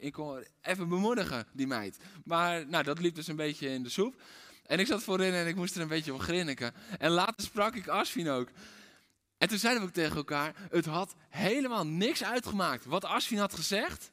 Ik, 0.00 0.12
kon 0.12 0.44
even 0.62 0.88
bemoedigen, 0.88 1.46
die 1.52 1.66
meid. 1.66 1.98
Maar 2.24 2.66
nou, 2.66 2.84
dat 2.84 2.98
liep 2.98 3.14
dus 3.14 3.26
een 3.26 3.36
beetje 3.36 3.68
in 3.68 3.82
de 3.82 3.88
soep. 3.88 4.22
En 4.66 4.78
ik 4.78 4.86
zat 4.86 5.02
voorin 5.02 5.32
en 5.32 5.46
ik 5.46 5.56
moest 5.56 5.74
er 5.74 5.82
een 5.82 5.88
beetje 5.88 6.12
om 6.12 6.20
grinniken. 6.20 6.72
En 6.98 7.10
later 7.10 7.44
sprak 7.44 7.74
ik 7.74 7.88
Asfin 7.88 8.28
ook. 8.28 8.48
En 9.38 9.48
toen 9.48 9.58
zeiden 9.58 9.82
we 9.82 9.88
ook 9.88 9.94
tegen 9.94 10.16
elkaar, 10.16 10.54
het 10.70 10.86
had 10.86 11.14
helemaal 11.28 11.86
niks 11.86 12.24
uitgemaakt 12.24 12.84
wat 12.84 13.04
Asfin 13.04 13.38
had 13.38 13.54
gezegd. 13.54 14.12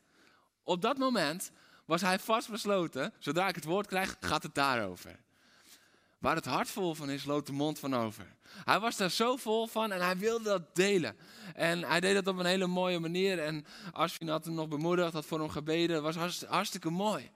Op 0.64 0.82
dat 0.82 0.98
moment 0.98 1.52
was 1.86 2.02
hij 2.02 2.20
vastbesloten, 2.20 3.14
zodra 3.20 3.48
ik 3.48 3.56
het 3.56 3.64
woord 3.64 3.88
krijg, 3.88 4.18
gaat 4.20 4.44
het 4.44 4.56
daarover. 4.56 5.20
Waar 6.28 6.36
het 6.36 6.46
hart 6.46 6.70
vol 6.70 6.94
van 6.94 7.10
is, 7.10 7.26
loopt 7.26 7.48
de 7.48 7.54
mond 7.54 7.80
van 7.80 7.96
over. 7.96 8.26
Hij 8.64 8.80
was 8.80 8.98
daar 8.98 9.12
zo 9.12 9.36
vol 9.36 9.68
van 9.68 9.92
en 9.92 10.02
hij 10.02 10.18
wilde 10.18 10.44
dat 10.44 10.76
delen. 10.76 11.18
En 11.56 11.84
hij 11.84 12.00
deed 12.00 12.14
dat 12.14 12.28
op 12.28 12.38
een 12.38 12.46
hele 12.46 12.68
mooie 12.68 13.00
manier. 13.00 13.40
En 13.40 13.66
Ashwin 13.92 14.30
had 14.30 14.46
hem 14.46 14.54
nog 14.54 14.68
bemoedigd, 14.68 15.14
had 15.14 15.26
voor 15.26 15.40
hem 15.40 15.50
gebeden. 15.50 16.04
Dat 16.04 16.16
was 16.16 16.44
hartstikke 16.44 16.90
mooi. 16.90 17.32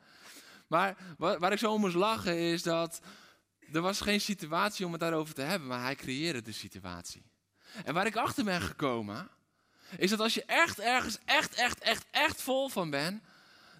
Maar 0.68 0.98
waar, 1.18 1.52
ik 1.52 1.58
zo 1.58 1.72
om 1.72 1.80
moest 1.82 1.96
lachen 1.96 2.38
is 2.38 2.64
dat 2.64 3.02
er 3.72 3.82
was 3.82 4.02
geen 4.02 4.22
situatie 4.22 4.86
om 4.86 4.92
het 4.92 5.02
daarover 5.02 5.34
te 5.34 5.42
hebben. 5.42 5.68
Maar 5.68 5.82
hij 5.82 5.96
creëerde 5.96 6.42
de 6.42 6.52
situatie. 6.52 7.24
En 7.84 7.94
waar 7.94 8.06
ik 8.06 8.16
achter 8.16 8.44
ben 8.44 8.62
gekomen, 8.62 9.30
is 9.98 10.10
dat 10.10 10.20
als 10.20 10.34
je 10.34 10.46
echt 10.46 10.80
ergens 10.80 11.18
echt, 11.26 11.54
echt, 11.54 11.80
echt, 11.80 12.06
echt 12.12 12.42
vol 12.42 12.70
van 12.70 12.90
bent, 12.90 13.24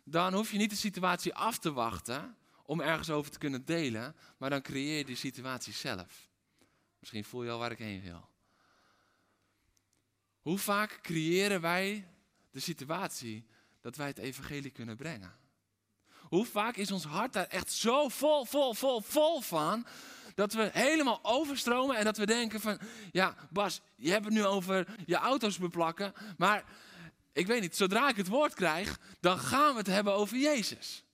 dan 0.04 0.34
hoef 0.34 0.52
je 0.52 0.58
niet 0.58 0.70
de 0.70 0.76
situatie 0.76 1.34
af 1.34 1.58
te 1.58 1.72
wachten 1.72 2.36
om 2.72 2.82
ergens 2.82 3.10
over 3.10 3.32
te 3.32 3.38
kunnen 3.38 3.66
delen, 3.66 4.16
maar 4.38 4.50
dan 4.50 4.62
creëer 4.62 4.98
je 4.98 5.06
die 5.06 5.16
situatie 5.16 5.74
zelf. 5.74 6.30
Misschien 7.00 7.24
voel 7.24 7.44
je 7.44 7.50
al 7.50 7.60
waar 7.60 7.72
ik 7.72 7.78
heen 7.78 8.02
wil. 8.02 8.30
Hoe 10.42 10.58
vaak 10.58 11.00
creëren 11.02 11.62
wij 11.62 12.08
de 12.52 12.60
situatie 12.60 13.46
dat 13.82 13.96
wij 13.96 14.08
het 14.08 14.18
evangelie 14.18 14.72
kunnen 14.72 14.96
brengen? 14.96 15.36
Hoe 16.22 16.46
vaak 16.46 16.76
is 16.76 16.92
ons 16.92 17.04
hart 17.04 17.34
daar 17.34 17.48
echt 17.48 17.72
zo 17.72 18.10
vol, 18.10 18.46
vol, 18.46 18.74
vol, 18.74 19.02
vol 19.02 19.42
van, 19.42 19.86
dat 20.36 20.54
we 20.54 20.70
helemaal 20.74 21.20
overstromen 21.22 21.96
en 21.96 22.04
dat 22.04 22.18
we 22.18 22.26
denken 22.26 22.60
van, 22.60 22.80
ja 23.12 23.36
Bas, 23.50 23.82
je 23.96 24.12
hebt 24.12 24.26
het 24.26 24.34
nu 24.34 24.46
over 24.46 24.96
je 25.06 25.16
auto's 25.16 25.58
beplakken, 25.58 26.14
maar 26.38 26.64
ik 27.34 27.48
weet 27.48 27.62
niet, 27.62 27.76
zodra 27.76 28.10
ik 28.10 28.18
het 28.18 28.28
woord 28.28 28.54
krijg, 28.54 29.00
dan 29.20 29.40
gaan 29.40 29.72
we 29.72 29.78
het 29.78 29.88
hebben 29.88 30.14
over 30.14 30.38
Jezus. 30.38 31.06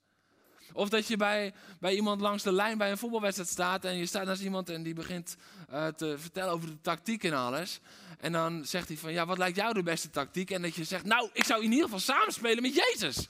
Of 0.73 0.89
dat 0.89 1.07
je 1.07 1.17
bij, 1.17 1.53
bij 1.79 1.95
iemand 1.95 2.21
langs 2.21 2.43
de 2.43 2.51
lijn 2.51 2.77
bij 2.77 2.91
een 2.91 2.97
voetbalwedstrijd 2.97 3.49
staat 3.49 3.85
en 3.85 3.97
je 3.97 4.05
staat 4.05 4.25
naast 4.25 4.41
iemand 4.41 4.69
en 4.69 4.83
die 4.83 4.93
begint 4.93 5.37
uh, 5.71 5.87
te 5.87 6.15
vertellen 6.17 6.53
over 6.53 6.67
de 6.67 6.81
tactiek 6.81 7.23
en 7.23 7.33
alles. 7.33 7.79
En 8.19 8.31
dan 8.31 8.65
zegt 8.65 8.87
hij 8.87 8.97
van, 8.97 9.11
ja, 9.11 9.25
wat 9.25 9.37
lijkt 9.37 9.57
jou 9.57 9.73
de 9.73 9.83
beste 9.83 10.09
tactiek? 10.09 10.51
En 10.51 10.61
dat 10.61 10.75
je 10.75 10.83
zegt, 10.83 11.05
nou, 11.05 11.29
ik 11.33 11.43
zou 11.43 11.63
in 11.63 11.71
ieder 11.71 11.83
geval 11.83 11.99
samenspelen 11.99 12.61
met 12.61 12.75
Jezus. 12.75 13.27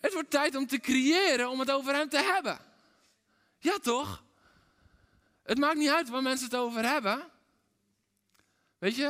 Het 0.00 0.12
wordt 0.12 0.30
tijd 0.30 0.54
om 0.54 0.66
te 0.66 0.78
creëren, 0.78 1.50
om 1.50 1.60
het 1.60 1.70
over 1.70 1.94
hem 1.94 2.08
te 2.08 2.30
hebben. 2.32 2.58
Ja, 3.58 3.78
toch? 3.82 4.22
Het 5.42 5.58
maakt 5.58 5.76
niet 5.76 5.90
uit 5.90 6.08
waar 6.08 6.22
mensen 6.22 6.46
het 6.46 6.56
over 6.56 6.84
hebben. 6.84 7.32
Weet 8.84 8.96
je, 8.96 9.08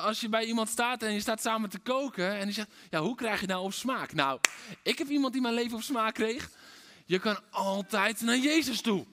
als 0.00 0.20
je 0.20 0.28
bij 0.28 0.44
iemand 0.44 0.68
staat 0.68 1.02
en 1.02 1.12
je 1.12 1.20
staat 1.20 1.40
samen 1.40 1.70
te 1.70 1.78
koken 1.78 2.34
en 2.38 2.44
die 2.44 2.54
zegt, 2.54 2.68
ja, 2.90 3.00
hoe 3.00 3.14
krijg 3.14 3.40
je 3.40 3.46
nou 3.46 3.64
op 3.64 3.72
smaak? 3.72 4.12
Nou, 4.12 4.40
ik 4.82 4.98
heb 4.98 5.08
iemand 5.08 5.32
die 5.32 5.42
mijn 5.42 5.54
leven 5.54 5.76
op 5.76 5.82
smaak 5.82 6.14
kreeg. 6.14 6.50
Je 7.06 7.18
kan 7.18 7.38
altijd 7.50 8.20
naar 8.20 8.36
Jezus 8.36 8.80
toe. 8.80 9.06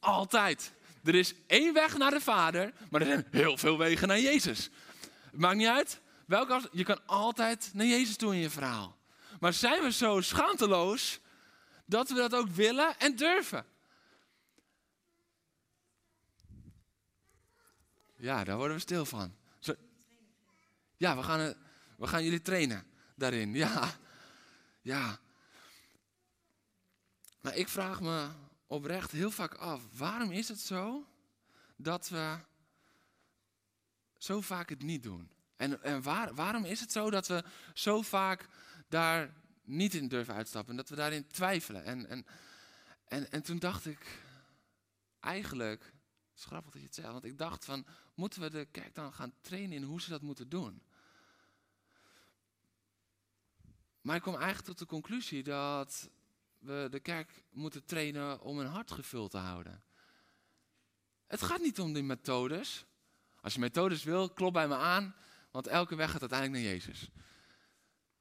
Altijd. 0.00 0.72
Er 1.04 1.14
is 1.14 1.34
één 1.46 1.72
weg 1.72 1.96
naar 1.96 2.10
de 2.10 2.20
Vader, 2.20 2.72
maar 2.90 3.00
er 3.00 3.06
zijn 3.06 3.26
heel 3.30 3.56
veel 3.56 3.78
wegen 3.78 4.08
naar 4.08 4.20
Jezus. 4.20 4.70
maakt 5.32 5.56
niet 5.56 5.66
uit. 5.66 6.00
Welke 6.26 6.60
je 6.72 6.84
kan 6.84 7.00
altijd 7.06 7.70
naar 7.72 7.86
Jezus 7.86 8.16
toe 8.16 8.34
in 8.34 8.40
je 8.40 8.50
verhaal. 8.50 8.96
Maar 9.40 9.52
zijn 9.52 9.82
we 9.82 9.92
zo 9.92 10.20
schaamteloos 10.20 11.20
dat 11.86 12.08
we 12.08 12.14
dat 12.14 12.34
ook 12.34 12.48
willen 12.48 12.98
en 12.98 13.16
durven? 13.16 13.64
Ja, 18.20 18.44
daar 18.44 18.56
worden 18.56 18.76
we 18.76 18.82
stil 18.82 19.04
van. 19.04 19.34
Ja, 20.96 21.16
we 21.16 21.22
gaan, 21.22 21.54
we 21.96 22.06
gaan 22.06 22.24
jullie 22.24 22.42
trainen 22.42 22.86
daarin. 23.14 23.54
Ja, 23.54 23.90
ja. 24.82 25.18
Maar 27.40 27.56
ik 27.56 27.68
vraag 27.68 28.00
me 28.00 28.28
oprecht 28.66 29.10
heel 29.10 29.30
vaak 29.30 29.54
af, 29.54 29.82
waarom 29.96 30.30
is 30.30 30.48
het 30.48 30.60
zo 30.60 31.06
dat 31.76 32.08
we 32.08 32.38
zo 34.18 34.40
vaak 34.40 34.68
het 34.68 34.82
niet 34.82 35.02
doen? 35.02 35.30
En, 35.56 35.82
en 35.82 36.02
waar, 36.02 36.34
waarom 36.34 36.64
is 36.64 36.80
het 36.80 36.92
zo 36.92 37.10
dat 37.10 37.26
we 37.26 37.44
zo 37.74 38.02
vaak 38.02 38.48
daar 38.88 39.34
niet 39.64 39.94
in 39.94 40.08
durven 40.08 40.34
uitstappen 40.34 40.70
en 40.70 40.76
dat 40.76 40.88
we 40.88 40.96
daarin 40.96 41.26
twijfelen? 41.26 41.84
En, 41.84 42.08
en, 42.08 42.26
en, 43.08 43.30
en 43.30 43.42
toen 43.42 43.58
dacht 43.58 43.86
ik, 43.86 44.18
eigenlijk 45.20 45.92
is 46.40 46.46
grappig 46.46 46.72
dat 46.72 46.80
je 46.80 46.86
het 46.86 46.96
zegt, 46.96 47.12
want 47.12 47.24
ik 47.24 47.38
dacht 47.38 47.64
van, 47.64 47.86
moeten 48.14 48.40
we 48.40 48.50
de 48.50 48.64
kerk 48.70 48.94
dan 48.94 49.12
gaan 49.12 49.32
trainen 49.40 49.76
in 49.76 49.82
hoe 49.82 50.00
ze 50.00 50.10
dat 50.10 50.22
moeten 50.22 50.48
doen? 50.48 50.82
Maar 54.00 54.16
ik 54.16 54.22
kwam 54.22 54.34
eigenlijk 54.34 54.66
tot 54.66 54.78
de 54.78 54.86
conclusie 54.86 55.42
dat 55.42 56.10
we 56.58 56.86
de 56.90 57.00
kerk 57.00 57.44
moeten 57.50 57.84
trainen 57.84 58.40
om 58.40 58.58
een 58.58 58.66
hart 58.66 58.90
gevuld 58.90 59.30
te 59.30 59.36
houden. 59.38 59.82
Het 61.26 61.42
gaat 61.42 61.60
niet 61.60 61.80
om 61.80 61.92
die 61.92 62.02
methodes. 62.02 62.84
Als 63.40 63.54
je 63.54 63.60
methodes 63.60 64.02
wil, 64.02 64.30
klop 64.30 64.52
bij 64.52 64.68
me 64.68 64.76
aan, 64.76 65.14
want 65.50 65.66
elke 65.66 65.94
weg 65.94 66.10
gaat 66.10 66.20
uiteindelijk 66.20 66.62
naar 66.62 66.72
Jezus. 66.72 67.02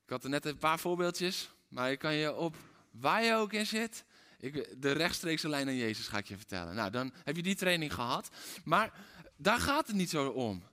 Ik 0.03 0.09
had 0.09 0.23
er 0.23 0.29
net 0.29 0.45
een 0.45 0.57
paar 0.57 0.79
voorbeeldjes, 0.79 1.49
maar 1.67 1.91
ik 1.91 1.99
kan 1.99 2.13
je 2.13 2.35
op 2.35 2.55
waar 2.91 3.23
je 3.23 3.33
ook 3.33 3.53
in 3.53 3.65
zit, 3.65 4.05
ik, 4.39 4.81
de 4.81 4.91
rechtstreekse 4.91 5.49
lijn 5.49 5.65
naar 5.65 5.75
Jezus 5.75 6.07
ga 6.07 6.17
ik 6.17 6.27
je 6.27 6.37
vertellen. 6.37 6.75
Nou, 6.75 6.91
dan 6.91 7.13
heb 7.23 7.35
je 7.35 7.43
die 7.43 7.55
training 7.55 7.93
gehad. 7.93 8.29
Maar 8.63 9.05
daar 9.37 9.59
gaat 9.59 9.87
het 9.87 9.95
niet 9.95 10.09
zo 10.09 10.29
om. 10.29 10.63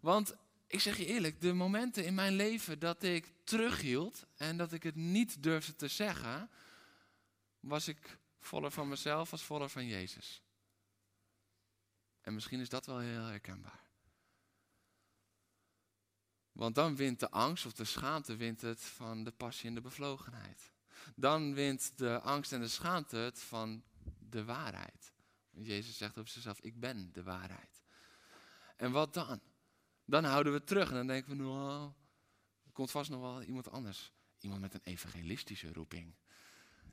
Want 0.00 0.34
ik 0.66 0.80
zeg 0.80 0.96
je 0.96 1.06
eerlijk, 1.06 1.40
de 1.40 1.52
momenten 1.52 2.04
in 2.04 2.14
mijn 2.14 2.32
leven 2.32 2.78
dat 2.78 3.02
ik 3.02 3.32
terughield 3.44 4.26
en 4.36 4.56
dat 4.56 4.72
ik 4.72 4.82
het 4.82 4.94
niet 4.94 5.42
durfde 5.42 5.76
te 5.76 5.88
zeggen, 5.88 6.50
was 7.60 7.88
ik 7.88 8.18
voller 8.40 8.70
van 8.70 8.88
mezelf 8.88 9.32
als 9.32 9.42
voller 9.42 9.68
van 9.68 9.86
Jezus. 9.86 10.42
En 12.20 12.34
misschien 12.34 12.60
is 12.60 12.68
dat 12.68 12.86
wel 12.86 12.98
heel 12.98 13.24
herkenbaar. 13.24 13.90
Want 16.52 16.74
dan 16.74 16.96
wint 16.96 17.20
de 17.20 17.30
angst 17.30 17.66
of 17.66 17.72
de 17.72 17.84
schaamte 17.84 18.36
wint 18.36 18.60
het 18.60 18.80
van 18.80 19.24
de 19.24 19.30
passie 19.30 19.68
en 19.68 19.74
de 19.74 19.80
bevlogenheid. 19.80 20.71
Dan 21.16 21.54
wint 21.54 21.98
de 21.98 22.20
angst 22.20 22.52
en 22.52 22.60
de 22.60 22.68
schaamte 22.68 23.16
het 23.16 23.40
van 23.40 23.82
de 24.18 24.44
waarheid. 24.44 25.12
Jezus 25.50 25.96
zegt 25.96 26.18
over 26.18 26.30
zichzelf, 26.30 26.60
ik 26.60 26.80
ben 26.80 27.12
de 27.12 27.22
waarheid. 27.22 27.82
En 28.76 28.92
wat 28.92 29.14
dan? 29.14 29.40
Dan 30.04 30.24
houden 30.24 30.52
we 30.52 30.64
terug 30.64 30.88
en 30.88 30.94
dan 30.94 31.06
denken 31.06 31.36
we, 31.36 31.42
nou, 31.42 31.92
er 32.64 32.72
komt 32.72 32.90
vast 32.90 33.10
nog 33.10 33.20
wel 33.20 33.42
iemand 33.42 33.70
anders. 33.70 34.12
Iemand 34.38 34.60
met 34.60 34.74
een 34.74 34.80
evangelistische 34.84 35.72
roeping. 35.72 36.14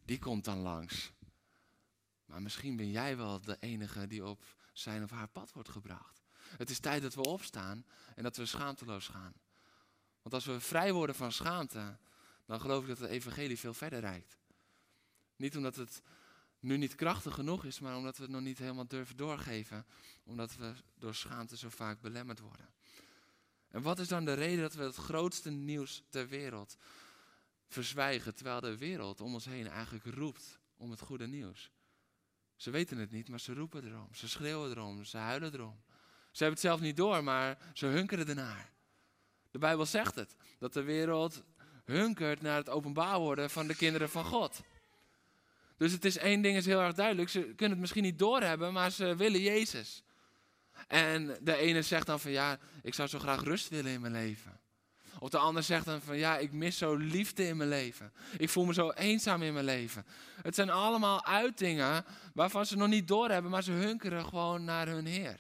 Die 0.06 0.20
komt 0.20 0.46
dan 0.46 0.58
langs. 0.58 1.12
Maar 2.26 2.42
misschien 2.42 2.76
ben 2.76 2.92
jij 2.92 3.18
wel 3.18 3.42
de 3.42 3.58
enige 3.60 4.08
die 4.08 4.26
op 4.26 4.46
zijn 4.74 5.04
of 5.04 5.10
haar 5.10 5.28
pad 5.28 5.52
wordt 5.52 5.70
gebracht. 5.70 6.24
Het 6.58 6.70
is 6.70 6.80
tijd 6.80 7.02
dat 7.02 7.16
we 7.16 7.22
opstaan 7.22 7.86
en 8.16 8.24
dat 8.24 8.38
we 8.38 8.46
schaamteloos 8.46 9.08
gaan. 9.08 9.34
Want 10.22 10.34
als 10.34 10.46
we 10.46 10.60
vrij 10.60 10.94
worden 10.94 11.16
van 11.16 11.32
schaamte, 11.32 11.98
dan 12.50 12.62
geloof 12.62 12.82
ik 12.82 12.88
dat 12.88 12.98
het 13.00 13.10
evangelie 13.10 13.60
veel 13.60 13.74
verder 13.74 14.00
reikt. 14.00 14.38
Niet 15.36 15.58
omdat 15.58 15.76
het 15.76 16.02
nu 16.60 16.78
niet 16.78 16.96
krachtig 16.96 17.34
genoeg 17.34 17.66
is, 17.66 17.80
maar 17.80 17.96
omdat 17.96 18.18
we 18.18 18.24
het 18.24 18.32
nog 18.32 18.42
niet 18.42 18.58
helemaal 18.58 18.88
durven 18.88 19.18
doorgeven. 19.18 19.86
Omdat 20.24 20.56
we 20.56 20.74
door 20.98 21.16
schaamte 21.16 21.58
zo 21.58 21.70
vaak 21.70 22.02
belemmerd 22.02 22.40
worden. 22.40 22.70
En 23.68 23.82
wat 23.82 24.00
is 24.00 24.08
dan 24.08 24.26
de 24.26 24.34
reden 24.34 24.62
dat 24.62 24.74
we 24.74 24.84
het 24.84 24.96
grootste 24.96 25.50
nieuws 25.50 26.04
ter 26.10 26.28
wereld 26.28 26.78
verzwijgen, 27.68 28.36
terwijl 28.36 28.60
de 28.60 28.78
wereld 28.78 29.22
om 29.22 29.34
ons 29.34 29.46
heen 29.46 29.68
eigenlijk 29.68 30.06
roept 30.06 30.60
om 30.78 30.92
het 30.92 31.02
goede 31.02 31.28
nieuws? 31.28 31.72
Ze 32.56 32.70
weten 32.70 32.98
het 32.98 33.12
niet, 33.12 33.30
maar 33.30 33.40
ze 33.40 33.54
roepen 33.54 33.86
erom, 33.86 34.16
ze 34.16 34.30
schreeuwen 34.30 34.70
erom, 34.70 35.04
ze 35.04 35.18
huilen 35.18 35.54
erom. 35.54 35.82
Ze 36.32 36.44
hebben 36.44 36.60
het 36.60 36.70
zelf 36.70 36.80
niet 36.80 36.98
door, 36.98 37.24
maar 37.24 37.58
ze 37.74 37.86
hunkeren 37.86 38.28
ernaar. 38.28 38.74
De 39.52 39.60
Bijbel 39.60 39.86
zegt 39.86 40.16
het, 40.16 40.36
dat 40.58 40.74
de 40.74 40.84
wereld 40.84 41.44
hunkert 41.90 42.42
naar 42.42 42.58
het 42.58 42.70
openbaar 42.70 43.20
worden 43.20 43.50
van 43.50 43.68
de 43.68 43.76
kinderen 43.76 44.10
van 44.10 44.24
God. 44.24 44.62
Dus 45.78 45.92
het 45.92 46.06
is 46.06 46.18
één 46.18 46.42
ding 46.42 46.58
is 46.58 46.66
heel 46.66 46.82
erg 46.82 46.94
duidelijk. 46.94 47.30
Ze 47.30 47.40
kunnen 47.40 47.70
het 47.70 47.80
misschien 47.80 48.04
niet 48.04 48.20
doorhebben, 48.20 48.74
maar 48.74 48.92
ze 48.92 49.16
willen 49.16 49.42
Jezus. 49.42 50.04
En 50.88 51.38
de 51.42 51.56
ene 51.56 51.82
zegt 51.82 52.06
dan 52.06 52.20
van 52.20 52.32
ja, 52.32 52.60
ik 52.82 52.94
zou 52.94 53.08
zo 53.08 53.20
graag 53.20 53.44
rust 53.44 53.70
willen 53.70 53.92
in 53.92 54.02
mijn 54.02 54.14
leven. 54.14 54.60
Of 55.20 55.30
de 55.30 55.38
ander 55.38 55.64
zegt 55.64 55.86
dan 55.86 56.02
van 56.02 56.18
ja, 56.18 56.38
ik 56.38 56.52
mis 56.52 56.78
zo 56.78 56.96
liefde 56.96 57.48
in 57.48 57.58
mijn 57.58 57.70
leven. 57.70 58.14
Ik 58.38 58.50
voel 58.50 58.66
me 58.66 58.74
zo 58.74 58.92
eenzaam 58.92 59.42
in 59.42 59.54
mijn 59.54 59.66
leven. 59.66 60.06
Het 60.42 60.56
zijn 60.56 60.70
allemaal 60.70 61.26
uitingen 61.26 62.06
waarvan 62.34 62.66
ze 62.66 62.78
nog 62.78 62.88
niet 62.88 63.08
doorhebben, 63.08 63.52
maar 63.52 63.64
ze 63.64 63.72
hunkeren 63.72 64.26
gewoon 64.26 64.64
naar 64.64 64.88
hun 64.88 65.06
Heer. 65.06 65.40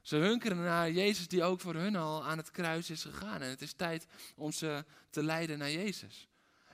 Ze 0.00 0.16
hunkeren 0.16 0.56
naar 0.56 0.90
Jezus 0.90 1.28
die 1.28 1.42
ook 1.42 1.60
voor 1.60 1.74
hun 1.74 1.96
al 1.96 2.24
aan 2.24 2.38
het 2.38 2.50
kruis 2.50 2.90
is 2.90 3.02
gegaan. 3.02 3.42
En 3.42 3.48
het 3.48 3.62
is 3.62 3.72
tijd 3.72 4.06
om 4.34 4.52
ze 4.52 4.84
te 5.10 5.22
leiden 5.22 5.58
naar 5.58 5.70
Jezus. 5.70 6.28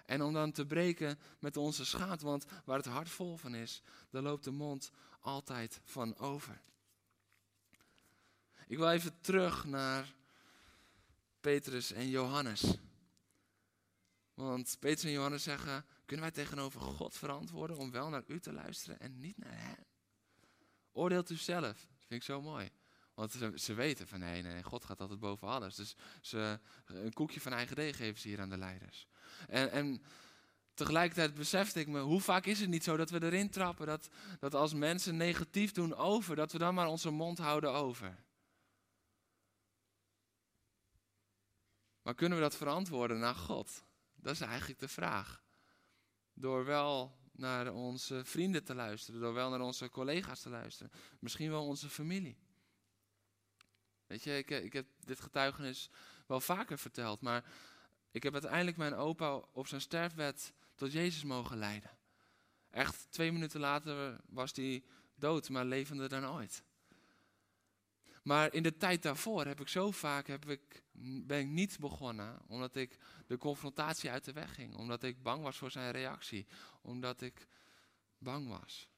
En 0.07 0.23
om 0.23 0.33
dan 0.33 0.53
te 0.53 0.67
breken 0.67 1.19
met 1.39 1.57
onze 1.57 1.85
schaamte, 1.85 2.25
want 2.25 2.45
waar 2.65 2.77
het 2.77 2.87
hart 2.87 3.09
vol 3.09 3.37
van 3.37 3.55
is, 3.55 3.83
daar 4.11 4.23
loopt 4.23 4.45
de 4.45 4.51
mond 4.51 4.91
altijd 5.21 5.81
van 5.85 6.17
over. 6.17 6.61
Ik 8.67 8.77
wil 8.77 8.91
even 8.91 9.21
terug 9.21 9.65
naar 9.65 10.15
Petrus 11.41 11.93
en 11.93 12.09
Johannes. 12.09 12.79
Want 14.35 14.77
Petrus 14.81 15.05
en 15.05 15.11
Johannes 15.11 15.43
zeggen, 15.43 15.85
kunnen 16.05 16.25
wij 16.25 16.35
tegenover 16.35 16.81
God 16.81 17.17
verantwoorden 17.17 17.77
om 17.77 17.91
wel 17.91 18.09
naar 18.09 18.25
u 18.27 18.41
te 18.41 18.53
luisteren 18.53 19.01
en 19.01 19.21
niet 19.21 19.39
naar 19.39 19.59
hem? 19.59 19.85
Oordeelt 20.93 21.31
u 21.31 21.37
zelf. 21.37 21.63
Dat 21.63 22.07
vind 22.07 22.21
ik 22.21 22.23
zo 22.23 22.43
mooi. 22.43 22.71
Want 23.17 23.35
ze, 23.55 23.75
weten 23.75 24.09
van 24.09 24.19
nee, 24.19 24.43
nee, 24.43 24.63
God 24.63 24.85
gaat 24.85 25.01
altijd 25.01 25.21
boven 25.21 25.49
alles. 25.49 25.75
Dus 25.75 25.95
ze, 26.21 26.61
een 26.85 27.13
koekje 27.13 27.41
van 27.41 27.53
eigen 27.53 27.77
deeg 27.77 27.97
geven 27.97 28.21
ze 28.21 28.29
hier 28.29 28.41
aan 28.41 28.49
de 28.49 28.57
leiders. 28.57 29.07
En, 29.49 29.71
en 29.71 30.03
tegelijkertijd 30.75 31.35
besefte 31.35 31.81
ik 31.81 31.87
me, 31.87 32.01
hoe 32.01 32.21
vaak 32.21 32.47
is 32.47 32.61
het 32.61 32.69
niet 32.69 32.85
zo 32.85 32.97
dat 32.97 33.11
we 33.11 33.23
erin 33.23 33.51
trappen, 33.51 33.87
dat, 33.87 34.09
dat 34.39 34.55
als 34.55 34.75
mensen 34.75 35.17
negatief 35.17 35.73
doen 35.73 35.95
over, 35.95 36.37
dat 36.37 36.53
we 36.53 36.59
dan 36.59 36.75
maar 36.75 36.87
onze 36.87 37.11
mond 37.11 37.39
houden 37.39 37.73
over. 37.73 38.25
Maar 42.03 42.15
kunnen 42.15 42.39
we 42.39 42.45
dat 42.45 42.57
verantwoorden 42.57 43.19
naar 43.19 43.35
God? 43.35 43.85
Dat 44.15 44.35
is 44.35 44.41
eigenlijk 44.41 44.81
de 44.81 44.89
vraag. 44.89 45.45
Door 46.35 46.65
wel 46.65 47.19
naar 47.33 47.73
onze 47.73 48.25
vrienden 48.25 48.65
te 48.65 48.75
luisteren, 48.75 49.21
door 49.21 49.35
wel 49.35 49.51
naar 49.51 49.61
onze 49.61 49.91
collega's 49.91 50.41
te 50.41 50.49
luisteren, 50.49 50.93
misschien 51.21 51.51
wel 51.51 51.67
onze 51.67 51.89
familie. 51.89 52.46
Weet 54.17 54.25
je, 54.25 54.37
ik, 54.39 54.65
ik 54.65 54.73
heb 54.73 54.87
dit 55.05 55.21
getuigenis 55.21 55.91
wel 56.27 56.41
vaker 56.41 56.79
verteld, 56.79 57.21
maar 57.21 57.45
ik 58.11 58.23
heb 58.23 58.33
uiteindelijk 58.33 58.77
mijn 58.77 58.95
opa 58.95 59.35
op 59.35 59.67
zijn 59.67 59.81
sterfbed 59.81 60.53
tot 60.75 60.93
Jezus 60.93 61.25
mogen 61.25 61.59
leiden. 61.59 61.91
Echt 62.71 63.07
twee 63.11 63.33
minuten 63.33 63.61
later 63.61 64.21
was 64.29 64.53
hij 64.53 64.85
dood, 65.15 65.49
maar 65.49 65.65
levender 65.65 66.09
dan 66.09 66.27
ooit. 66.27 66.63
Maar 68.23 68.53
in 68.53 68.63
de 68.63 68.77
tijd 68.77 69.03
daarvoor 69.03 69.47
heb 69.47 69.61
ik 69.61 69.69
zo 69.69 69.91
vaak 69.91 70.27
heb 70.27 70.49
ik, 70.49 70.83
ben 71.27 71.39
ik 71.39 71.47
niet 71.47 71.79
begonnen, 71.79 72.41
omdat 72.47 72.77
ik 72.77 72.99
de 73.27 73.39
confrontatie 73.39 74.11
uit 74.11 74.25
de 74.25 74.33
weg 74.33 74.55
ging, 74.55 74.75
omdat 74.75 75.03
ik 75.03 75.23
bang 75.23 75.43
was 75.43 75.57
voor 75.57 75.71
zijn 75.71 75.91
reactie, 75.91 76.47
omdat 76.83 77.21
ik 77.21 77.47
bang 78.19 78.49
was. 78.49 78.89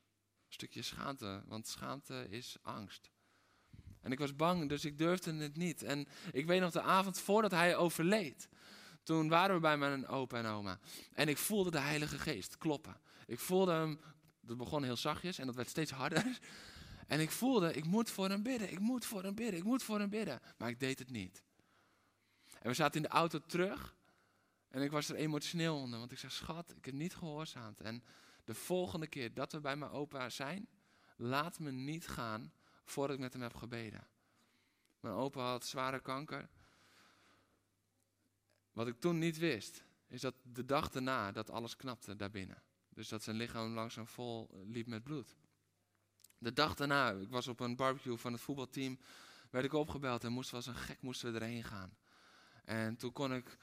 Een 0.46 0.52
stukje 0.52 0.82
schaamte, 0.82 1.42
want 1.46 1.66
schaamte 1.66 2.26
is 2.28 2.56
angst. 2.62 3.10
En 4.02 4.12
ik 4.12 4.18
was 4.18 4.36
bang, 4.36 4.68
dus 4.68 4.84
ik 4.84 4.98
durfde 4.98 5.34
het 5.34 5.56
niet. 5.56 5.82
En 5.82 6.08
ik 6.32 6.46
weet 6.46 6.60
nog 6.60 6.72
de 6.72 6.82
avond 6.82 7.18
voordat 7.18 7.50
hij 7.50 7.76
overleed. 7.76 8.48
Toen 9.02 9.28
waren 9.28 9.54
we 9.54 9.60
bij 9.60 9.76
mijn 9.76 10.06
opa 10.06 10.38
en 10.38 10.46
oma. 10.46 10.78
En 11.12 11.28
ik 11.28 11.38
voelde 11.38 11.70
de 11.70 11.78
Heilige 11.78 12.18
Geest 12.18 12.58
kloppen. 12.58 13.00
Ik 13.26 13.38
voelde 13.38 13.72
hem, 13.72 14.00
dat 14.40 14.56
begon 14.56 14.84
heel 14.84 14.96
zachtjes 14.96 15.38
en 15.38 15.46
dat 15.46 15.54
werd 15.54 15.68
steeds 15.68 15.90
harder. 15.90 16.38
En 17.06 17.20
ik 17.20 17.30
voelde, 17.30 17.72
ik 17.72 17.84
moet 17.84 18.10
voor 18.10 18.28
hem 18.28 18.42
bidden, 18.42 18.72
ik 18.72 18.78
moet 18.78 19.04
voor 19.04 19.22
hem 19.22 19.34
bidden, 19.34 19.56
ik 19.56 19.64
moet 19.64 19.82
voor 19.82 19.98
hem 19.98 20.10
bidden. 20.10 20.40
Maar 20.58 20.68
ik 20.68 20.80
deed 20.80 20.98
het 20.98 21.10
niet. 21.10 21.42
En 22.60 22.68
we 22.68 22.74
zaten 22.74 22.96
in 22.96 23.02
de 23.02 23.14
auto 23.14 23.38
terug. 23.38 23.96
En 24.68 24.82
ik 24.82 24.90
was 24.90 25.08
er 25.08 25.14
emotioneel 25.14 25.76
onder, 25.76 25.98
want 25.98 26.12
ik 26.12 26.18
zei, 26.18 26.32
schat, 26.32 26.74
ik 26.76 26.84
heb 26.84 26.94
niet 26.94 27.14
gehoorzaamd. 27.14 27.80
En 27.80 28.02
de 28.44 28.54
volgende 28.54 29.06
keer 29.06 29.34
dat 29.34 29.52
we 29.52 29.60
bij 29.60 29.76
mijn 29.76 29.90
opa 29.90 30.30
zijn, 30.30 30.68
laat 31.16 31.58
me 31.58 31.70
niet 31.70 32.08
gaan 32.08 32.52
voordat 32.90 33.16
ik 33.16 33.22
met 33.22 33.32
hem 33.32 33.42
heb 33.42 33.54
gebeden. 33.54 34.06
Mijn 35.00 35.14
opa 35.14 35.40
had 35.40 35.66
zware 35.66 36.00
kanker. 36.00 36.48
Wat 38.72 38.86
ik 38.86 39.00
toen 39.00 39.18
niet 39.18 39.38
wist, 39.38 39.84
is 40.06 40.20
dat 40.20 40.34
de 40.42 40.64
dag 40.64 40.90
daarna 40.90 41.32
dat 41.32 41.50
alles 41.50 41.76
knapte 41.76 42.16
daarbinnen. 42.16 42.62
Dus 42.88 43.08
dat 43.08 43.22
zijn 43.22 43.36
lichaam 43.36 43.74
langzaam 43.74 44.06
vol 44.06 44.64
liep 44.66 44.86
met 44.86 45.02
bloed. 45.02 45.36
De 46.38 46.52
dag 46.52 46.74
daarna, 46.74 47.10
ik 47.10 47.30
was 47.30 47.48
op 47.48 47.60
een 47.60 47.76
barbecue 47.76 48.16
van 48.16 48.32
het 48.32 48.40
voetbalteam, 48.40 48.98
werd 49.50 49.64
ik 49.64 49.72
opgebeld 49.72 50.24
en 50.24 50.32
moest, 50.32 50.50
was 50.50 50.66
een 50.66 50.74
gek 50.74 51.02
moesten 51.02 51.32
we 51.32 51.38
erheen 51.38 51.64
gaan. 51.64 51.96
En 52.64 52.96
toen 52.96 53.12
kon 53.12 53.34
ik 53.34 53.56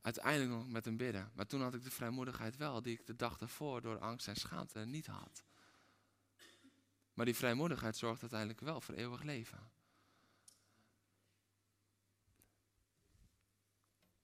uiteindelijk 0.00 0.50
nog 0.50 0.68
met 0.68 0.84
hem 0.84 0.96
bidden. 0.96 1.30
Maar 1.34 1.46
toen 1.46 1.62
had 1.62 1.74
ik 1.74 1.84
de 1.84 1.90
vrijmoedigheid 1.90 2.56
wel, 2.56 2.82
die 2.82 2.98
ik 2.98 3.06
de 3.06 3.16
dag 3.16 3.38
daarvoor 3.38 3.80
door 3.80 3.98
angst 3.98 4.28
en 4.28 4.36
schaamte 4.36 4.78
niet 4.78 5.06
had. 5.06 5.44
Maar 7.16 7.24
die 7.26 7.36
vrijmoedigheid 7.36 7.96
zorgt 7.96 8.20
uiteindelijk 8.20 8.60
wel 8.60 8.80
voor 8.80 8.94
eeuwig 8.94 9.22
leven. 9.22 9.70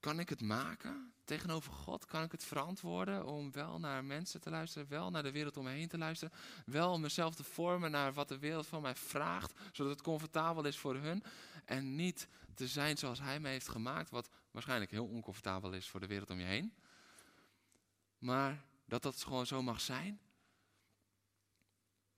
kan 0.03 0.19
ik 0.19 0.29
het 0.29 0.41
maken 0.41 1.13
tegenover 1.25 1.73
God? 1.73 2.05
Kan 2.05 2.23
ik 2.23 2.33
het 2.33 2.45
verantwoorden 2.45 3.27
om 3.27 3.53
wel 3.53 3.79
naar 3.79 4.05
mensen 4.05 4.41
te 4.41 4.51
luisteren, 4.51 4.89
wel 4.89 5.11
naar 5.11 5.23
de 5.23 5.31
wereld 5.31 5.57
om 5.57 5.65
me 5.65 5.71
heen 5.71 5.89
te 5.89 5.99
luisteren, 5.99 6.35
wel 6.67 6.93
om 6.93 7.01
mezelf 7.01 7.35
te 7.35 7.45
vormen 7.45 7.91
naar 7.91 8.13
wat 8.13 8.29
de 8.29 8.39
wereld 8.39 8.67
van 8.67 8.83
mij 8.83 8.95
vraagt, 8.95 9.53
zodat 9.73 9.93
het 9.93 10.03
comfortabel 10.03 10.65
is 10.65 10.79
voor 10.79 10.97
hun 10.97 11.23
en 11.65 11.95
niet 11.95 12.29
te 12.55 12.67
zijn 12.67 12.99
zoals 12.99 13.19
Hij 13.19 13.41
me 13.41 13.49
heeft 13.49 13.69
gemaakt, 13.69 14.11
wat 14.11 14.29
waarschijnlijk 14.51 14.91
heel 14.91 15.07
oncomfortabel 15.07 15.73
is 15.73 15.89
voor 15.89 16.01
de 16.01 16.07
wereld 16.07 16.31
om 16.31 16.39
je 16.39 16.47
heen. 16.47 16.75
Maar 18.19 18.65
dat 18.85 19.03
dat 19.03 19.25
gewoon 19.25 19.47
zo 19.47 19.63
mag 19.63 19.81
zijn. 19.81 20.21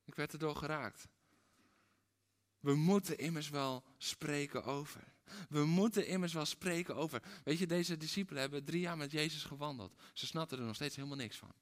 Ik 0.05 0.15
werd 0.15 0.33
erdoor 0.33 0.57
geraakt. 0.57 1.09
We 2.61 2.75
moeten 2.75 3.19
immers 3.19 3.49
wel 3.49 3.85
spreken 3.99 4.65
over. 4.65 5.13
We 5.49 5.65
moeten 5.65 6.07
immers 6.07 6.33
wel 6.33 6.45
spreken 6.45 6.97
over. 6.97 7.23
Weet 7.45 7.59
je, 7.59 7.67
deze 7.67 7.97
discipelen 7.97 8.41
hebben 8.41 8.65
drie 8.65 8.81
jaar 8.81 8.97
met 8.97 9.11
Jezus 9.11 9.45
gewandeld. 9.45 9.95
Ze 10.13 10.27
snapten 10.27 10.59
er 10.59 10.65
nog 10.65 10.75
steeds 10.75 10.97
helemaal 10.97 11.17
niks 11.17 11.37
van. 11.37 11.53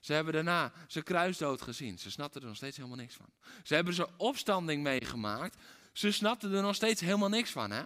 Ze 0.00 0.12
hebben 0.12 0.32
daarna 0.32 0.72
zijn 0.88 1.04
kruisdood 1.04 1.62
gezien. 1.62 1.98
Ze 1.98 2.10
snapten 2.10 2.40
er 2.40 2.46
nog 2.46 2.56
steeds 2.56 2.76
helemaal 2.76 2.96
niks 2.96 3.14
van. 3.14 3.26
Ze 3.62 3.74
hebben 3.74 3.94
zijn 3.94 4.08
opstanding 4.16 4.82
meegemaakt. 4.82 5.56
Ze 5.92 6.12
snapten 6.12 6.52
er 6.52 6.62
nog 6.62 6.74
steeds 6.74 7.00
helemaal 7.00 7.28
niks 7.28 7.50
van, 7.50 7.70
hè? 7.70 7.84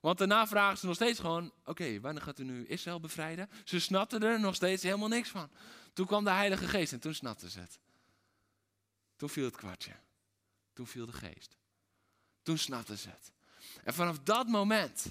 Want 0.00 0.18
daarna 0.18 0.46
vragen 0.46 0.78
ze 0.78 0.86
nog 0.86 0.94
steeds 0.94 1.18
gewoon: 1.20 1.52
Oké, 1.64 2.00
wanneer 2.00 2.22
gaat 2.22 2.38
u 2.38 2.44
nu 2.44 2.66
Israël 2.66 3.00
bevrijden? 3.00 3.50
Ze 3.64 3.80
snapten 3.80 4.22
er 4.22 4.40
nog 4.40 4.54
steeds 4.54 4.82
helemaal 4.82 5.08
niks 5.08 5.28
van. 5.28 5.50
Toen 5.92 6.06
kwam 6.06 6.24
de 6.24 6.30
Heilige 6.30 6.68
Geest 6.68 6.92
en 6.92 7.00
toen 7.00 7.14
snapten 7.14 7.50
ze 7.50 7.60
het. 7.60 7.78
Toen 9.16 9.28
viel 9.28 9.44
het 9.44 9.56
kwartje. 9.56 9.92
Toen 10.72 10.86
viel 10.86 11.06
de 11.06 11.12
geest. 11.12 11.56
Toen 12.42 12.58
snapten 12.58 12.98
ze 12.98 13.08
het. 13.08 13.32
En 13.84 13.94
vanaf 13.94 14.18
dat 14.18 14.46
moment 14.46 15.06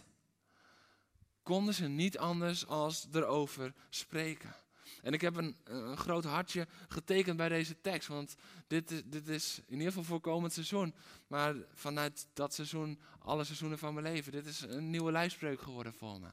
konden 1.44 1.74
ze 1.74 1.88
niet 1.88 2.18
anders 2.18 2.68
als 2.68 3.08
erover 3.12 3.74
spreken. 3.90 4.56
En 5.02 5.14
ik 5.14 5.22
heb 5.22 5.36
een, 5.36 5.58
een 5.64 5.98
groot 5.98 6.24
hartje 6.24 6.68
getekend 6.88 7.38
bij 7.38 7.50
deze 7.50 7.82
tekst, 7.82 8.08
want 8.08 8.36
dit, 8.68 8.92
is, 8.92 9.02
dit 9.06 9.28
is 9.28 9.60
in 9.66 9.74
ieder 9.74 9.88
geval 9.88 10.04
voor 10.04 10.20
komend 10.20 10.54
seizoen. 10.54 10.96
Maar 11.28 11.56
vanuit 11.74 12.28
dat 12.34 12.54
seizoen, 12.54 13.00
alle 13.20 13.44
seizoenen 13.44 13.78
van 13.78 13.94
mijn 13.94 14.06
leven, 14.06 14.32
dit 14.32 14.46
is 14.46 14.62
een 14.62 14.90
nieuwe 14.90 15.12
lijfspreuk 15.12 15.62
geworden 15.62 15.94
voor 15.94 16.20
me. 16.20 16.32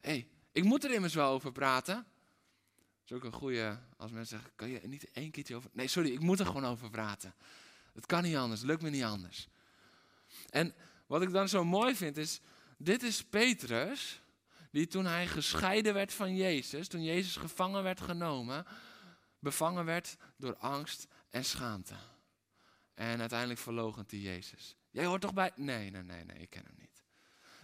Hey, 0.00 0.28
ik 0.52 0.64
moet 0.64 0.84
er 0.84 0.92
immers 0.92 1.14
wel 1.14 1.30
over 1.30 1.52
praten. 1.52 2.06
Is 3.06 3.12
ook 3.12 3.24
een 3.24 3.32
goede, 3.32 3.78
als 3.96 4.10
mensen 4.10 4.36
zeggen, 4.36 4.56
kan 4.56 4.68
je 4.68 4.80
niet 4.82 5.10
één 5.10 5.30
keertje 5.30 5.54
over... 5.56 5.70
Nee, 5.72 5.88
sorry, 5.88 6.12
ik 6.12 6.20
moet 6.20 6.40
er 6.40 6.46
gewoon 6.46 6.66
over 6.66 6.90
praten. 6.90 7.34
Het 7.94 8.06
kan 8.06 8.22
niet 8.22 8.36
anders, 8.36 8.60
het 8.60 8.68
lukt 8.68 8.82
me 8.82 8.90
niet 8.90 9.02
anders. 9.02 9.48
En 10.50 10.74
wat 11.06 11.22
ik 11.22 11.30
dan 11.30 11.48
zo 11.48 11.64
mooi 11.64 11.96
vind 11.96 12.16
is, 12.16 12.40
dit 12.78 13.02
is 13.02 13.24
Petrus, 13.24 14.20
die 14.70 14.86
toen 14.86 15.04
hij 15.04 15.26
gescheiden 15.26 15.94
werd 15.94 16.12
van 16.12 16.36
Jezus, 16.36 16.88
toen 16.88 17.04
Jezus 17.04 17.36
gevangen 17.36 17.82
werd 17.82 18.00
genomen, 18.00 18.66
bevangen 19.38 19.84
werd 19.84 20.16
door 20.36 20.56
angst 20.56 21.06
en 21.30 21.44
schaamte. 21.44 21.94
En 22.94 23.20
uiteindelijk 23.20 23.60
verlogent 23.60 24.10
hij 24.10 24.20
Jezus. 24.20 24.76
Jij 24.90 25.04
hoort 25.04 25.20
toch 25.20 25.34
bij? 25.34 25.52
Nee, 25.54 25.90
nee, 25.90 26.02
nee, 26.02 26.24
nee, 26.24 26.38
ik 26.38 26.50
ken 26.50 26.64
hem 26.64 26.76
niet. 26.78 27.02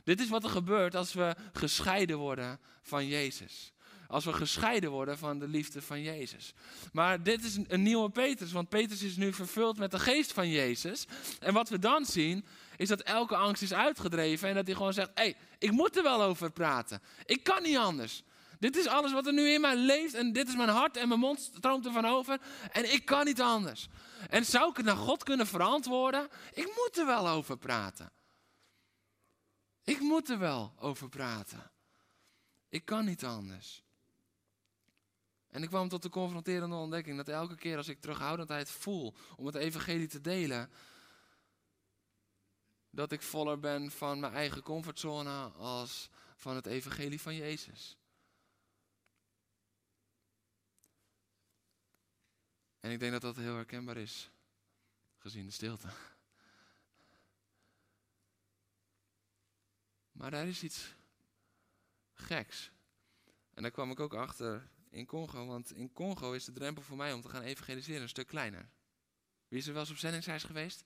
Dit 0.04 0.20
is 0.20 0.28
wat 0.28 0.44
er 0.44 0.50
gebeurt 0.50 0.94
als 0.94 1.12
we 1.12 1.36
gescheiden 1.52 2.18
worden 2.18 2.60
van 2.82 3.06
Jezus. 3.06 3.72
Als 4.12 4.24
we 4.24 4.32
gescheiden 4.32 4.90
worden 4.90 5.18
van 5.18 5.38
de 5.38 5.48
liefde 5.48 5.82
van 5.82 6.02
Jezus. 6.02 6.54
Maar 6.92 7.22
dit 7.22 7.44
is 7.44 7.58
een 7.68 7.82
nieuwe 7.82 8.10
Petrus, 8.10 8.52
want 8.52 8.68
Petrus 8.68 9.02
is 9.02 9.16
nu 9.16 9.32
vervuld 9.32 9.78
met 9.78 9.90
de 9.90 9.98
geest 9.98 10.32
van 10.32 10.48
Jezus. 10.48 11.06
En 11.40 11.54
wat 11.54 11.68
we 11.68 11.78
dan 11.78 12.04
zien, 12.04 12.44
is 12.76 12.88
dat 12.88 13.00
elke 13.00 13.36
angst 13.36 13.62
is 13.62 13.72
uitgedreven 13.72 14.48
en 14.48 14.54
dat 14.54 14.66
hij 14.66 14.74
gewoon 14.74 14.92
zegt: 14.92 15.10
hé, 15.14 15.22
hey, 15.22 15.36
ik 15.58 15.70
moet 15.70 15.96
er 15.96 16.02
wel 16.02 16.22
over 16.22 16.50
praten. 16.50 17.02
Ik 17.24 17.44
kan 17.44 17.62
niet 17.62 17.76
anders. 17.76 18.22
Dit 18.58 18.76
is 18.76 18.86
alles 18.86 19.12
wat 19.12 19.26
er 19.26 19.32
nu 19.32 19.48
in 19.48 19.60
mij 19.60 19.76
leeft 19.76 20.14
en 20.14 20.32
dit 20.32 20.48
is 20.48 20.56
mijn 20.56 20.68
hart 20.68 20.96
en 20.96 21.08
mijn 21.08 21.20
mond 21.20 21.40
stroomt 21.40 21.86
ervan 21.86 22.04
over 22.04 22.40
en 22.72 22.92
ik 22.92 23.04
kan 23.04 23.24
niet 23.24 23.40
anders. 23.40 23.88
En 24.28 24.44
zou 24.44 24.70
ik 24.70 24.76
het 24.76 24.86
naar 24.86 24.96
God 24.96 25.22
kunnen 25.22 25.46
verantwoorden? 25.46 26.28
Ik 26.52 26.66
moet 26.66 26.98
er 26.98 27.06
wel 27.06 27.28
over 27.28 27.58
praten. 27.58 28.12
Ik 29.84 30.00
moet 30.00 30.28
er 30.28 30.38
wel 30.38 30.74
over 30.78 31.08
praten. 31.08 31.70
Ik 32.68 32.84
kan 32.84 33.04
niet 33.04 33.24
anders. 33.24 33.81
En 35.52 35.62
ik 35.62 35.68
kwam 35.68 35.88
tot 35.88 36.02
de 36.02 36.08
confronterende 36.08 36.74
ontdekking 36.74 37.16
dat 37.16 37.28
elke 37.28 37.54
keer 37.54 37.76
als 37.76 37.88
ik 37.88 38.00
terughoudendheid 38.00 38.70
voel 38.70 39.14
om 39.36 39.46
het 39.46 39.54
evangelie 39.54 40.06
te 40.06 40.20
delen, 40.20 40.70
dat 42.90 43.12
ik 43.12 43.22
voller 43.22 43.58
ben 43.58 43.90
van 43.90 44.20
mijn 44.20 44.32
eigen 44.32 44.62
comfortzone 44.62 45.50
als 45.50 46.10
van 46.36 46.54
het 46.54 46.66
evangelie 46.66 47.20
van 47.20 47.34
Jezus. 47.34 47.96
En 52.80 52.90
ik 52.90 53.00
denk 53.00 53.12
dat 53.12 53.20
dat 53.20 53.36
heel 53.36 53.54
herkenbaar 53.54 53.96
is, 53.96 54.30
gezien 55.18 55.46
de 55.46 55.52
stilte. 55.52 55.88
Maar 60.12 60.30
daar 60.30 60.46
is 60.46 60.62
iets 60.62 60.94
geks. 62.12 62.70
En 63.54 63.62
daar 63.62 63.70
kwam 63.70 63.90
ik 63.90 64.00
ook 64.00 64.14
achter 64.14 64.70
in 64.92 65.06
Congo, 65.06 65.46
want 65.46 65.72
in 65.72 65.92
Congo 65.92 66.32
is 66.32 66.44
de 66.44 66.52
drempel 66.52 66.82
voor 66.82 66.96
mij 66.96 67.12
om 67.12 67.20
te 67.20 67.28
gaan 67.28 67.42
evangeliseren 67.42 68.02
een 68.02 68.08
stuk 68.08 68.26
kleiner. 68.26 68.68
Wie 69.48 69.58
is 69.58 69.66
er 69.66 69.72
wel 69.72 69.82
eens 69.82 69.90
op 69.90 69.96
zendingsreis 69.96 70.44
geweest? 70.44 70.84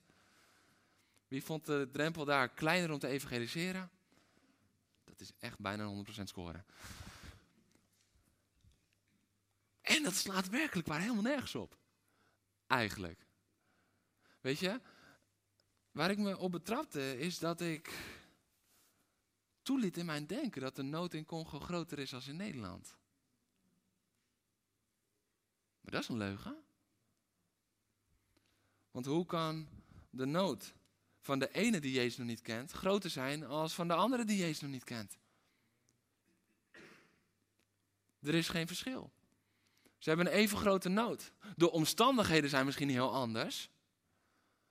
Wie 1.27 1.43
vond 1.43 1.65
de 1.65 1.89
drempel 1.91 2.25
daar 2.25 2.49
kleiner 2.49 2.91
om 2.91 2.99
te 2.99 3.07
evangeliseren? 3.07 3.89
Dat 5.03 5.19
is 5.19 5.31
echt 5.39 5.59
bijna 5.59 6.03
100% 6.19 6.23
scoren. 6.23 6.65
En 9.81 10.03
dat 10.03 10.13
slaat 10.13 10.49
werkelijk 10.49 10.87
waar 10.87 11.01
helemaal 11.01 11.21
nergens 11.21 11.55
op. 11.55 11.77
Eigenlijk. 12.67 13.25
Weet 14.41 14.59
je, 14.59 14.81
waar 15.91 16.11
ik 16.11 16.17
me 16.17 16.37
op 16.37 16.51
betrapte 16.51 17.19
is 17.19 17.39
dat 17.39 17.61
ik 17.61 18.15
toeliet 19.61 19.97
in 19.97 20.05
mijn 20.05 20.27
denken 20.27 20.61
dat 20.61 20.75
de 20.75 20.83
nood 20.83 21.13
in 21.13 21.25
Congo 21.25 21.59
groter 21.59 21.99
is 21.99 22.09
dan 22.09 22.21
in 22.27 22.35
Nederland. 22.35 22.95
Maar 25.87 25.95
dat 25.95 26.05
is 26.05 26.15
een 26.15 26.27
leugen. 26.27 26.55
Want 28.91 29.05
hoe 29.05 29.25
kan 29.25 29.67
de 30.09 30.25
nood 30.25 30.73
van 31.21 31.39
de 31.39 31.51
ene 31.51 31.79
die 31.79 31.91
Jezus 31.91 32.17
nog 32.17 32.27
niet 32.27 32.41
kent 32.41 32.71
groter 32.71 33.09
zijn 33.09 33.45
als 33.45 33.73
van 33.73 33.87
de 33.87 33.93
andere 33.93 34.25
die 34.25 34.37
Jezus 34.37 34.59
nog 34.59 34.71
niet 34.71 34.83
kent? 34.83 35.17
Er 38.19 38.33
is 38.33 38.49
geen 38.49 38.67
verschil. 38.67 39.11
Ze 39.97 40.09
hebben 40.09 40.27
een 40.27 40.33
even 40.33 40.57
grote 40.57 40.89
nood. 40.89 41.31
De 41.55 41.71
omstandigheden 41.71 42.49
zijn 42.49 42.65
misschien 42.65 42.89
heel 42.89 43.13
anders. 43.13 43.69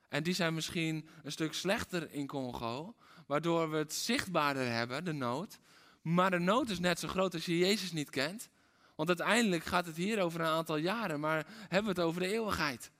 En 0.09 0.22
die 0.22 0.35
zijn 0.35 0.55
misschien 0.55 1.09
een 1.22 1.33
stuk 1.33 1.52
slechter 1.52 2.11
in 2.11 2.26
Congo, 2.26 2.96
waardoor 3.26 3.70
we 3.70 3.76
het 3.76 3.94
zichtbaarder 3.94 4.72
hebben, 4.72 5.05
de 5.05 5.12
nood. 5.12 5.59
Maar 6.02 6.31
de 6.31 6.38
nood 6.38 6.70
is 6.70 6.79
net 6.79 6.98
zo 6.98 7.09
groot 7.09 7.35
als 7.35 7.46
je 7.46 7.59
Jezus 7.59 7.92
niet 7.92 8.11
kent. 8.11 8.48
Want 8.96 9.09
uiteindelijk 9.09 9.64
gaat 9.64 9.87
het 9.87 9.96
hier 9.96 10.22
over 10.22 10.40
een 10.40 10.46
aantal 10.46 10.76
jaren, 10.76 11.20
maar 11.20 11.46
hebben 11.61 11.94
we 11.94 12.00
het 12.00 12.09
over 12.09 12.20
de 12.20 12.32
eeuwigheid. 12.32 12.90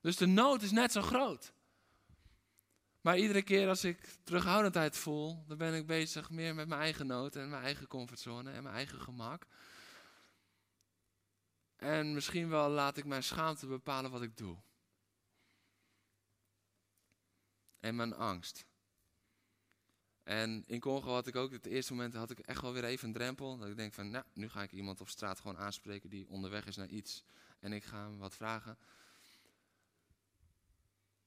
Dus 0.00 0.16
de 0.16 0.26
nood 0.26 0.62
is 0.62 0.70
net 0.70 0.92
zo 0.92 1.02
groot. 1.02 1.52
Maar 3.00 3.18
iedere 3.18 3.42
keer 3.42 3.68
als 3.68 3.84
ik 3.84 4.18
terughoudendheid 4.22 4.96
voel, 4.96 5.44
dan 5.46 5.58
ben 5.58 5.74
ik 5.74 5.86
bezig 5.86 6.30
meer 6.30 6.54
met 6.54 6.68
mijn 6.68 6.80
eigen 6.80 7.06
nood 7.06 7.36
en 7.36 7.48
mijn 7.48 7.62
eigen 7.62 7.86
comfortzone 7.86 8.52
en 8.52 8.62
mijn 8.62 8.74
eigen 8.74 9.00
gemak. 9.00 9.46
En 11.76 12.14
misschien 12.14 12.48
wel 12.48 12.70
laat 12.70 12.96
ik 12.96 13.04
mijn 13.04 13.22
schaamte 13.22 13.66
bepalen 13.66 14.10
wat 14.10 14.22
ik 14.22 14.36
doe. 14.36 14.56
En 17.80 17.96
mijn 17.96 18.14
angst. 18.14 18.66
En 20.24 20.64
in 20.66 20.80
Congo 20.80 21.12
had 21.12 21.26
ik 21.26 21.36
ook, 21.36 21.52
het 21.52 21.66
eerste 21.66 21.92
moment 21.92 22.14
had 22.14 22.30
ik 22.30 22.38
echt 22.38 22.60
wel 22.60 22.72
weer 22.72 22.84
even 22.84 23.08
een 23.08 23.14
drempel. 23.14 23.58
Dat 23.58 23.68
ik 23.68 23.76
denk 23.76 23.94
van, 23.94 24.10
nou, 24.10 24.24
nu 24.32 24.48
ga 24.48 24.62
ik 24.62 24.72
iemand 24.72 25.00
op 25.00 25.08
straat 25.08 25.40
gewoon 25.40 25.58
aanspreken 25.58 26.10
die 26.10 26.28
onderweg 26.28 26.66
is 26.66 26.76
naar 26.76 26.88
iets. 26.88 27.24
En 27.60 27.72
ik 27.72 27.84
ga 27.84 28.02
hem 28.02 28.18
wat 28.18 28.34
vragen. 28.34 28.78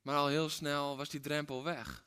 Maar 0.01 0.15
al 0.15 0.27
heel 0.27 0.49
snel 0.49 0.97
was 0.97 1.09
die 1.09 1.19
drempel 1.19 1.63
weg. 1.63 2.05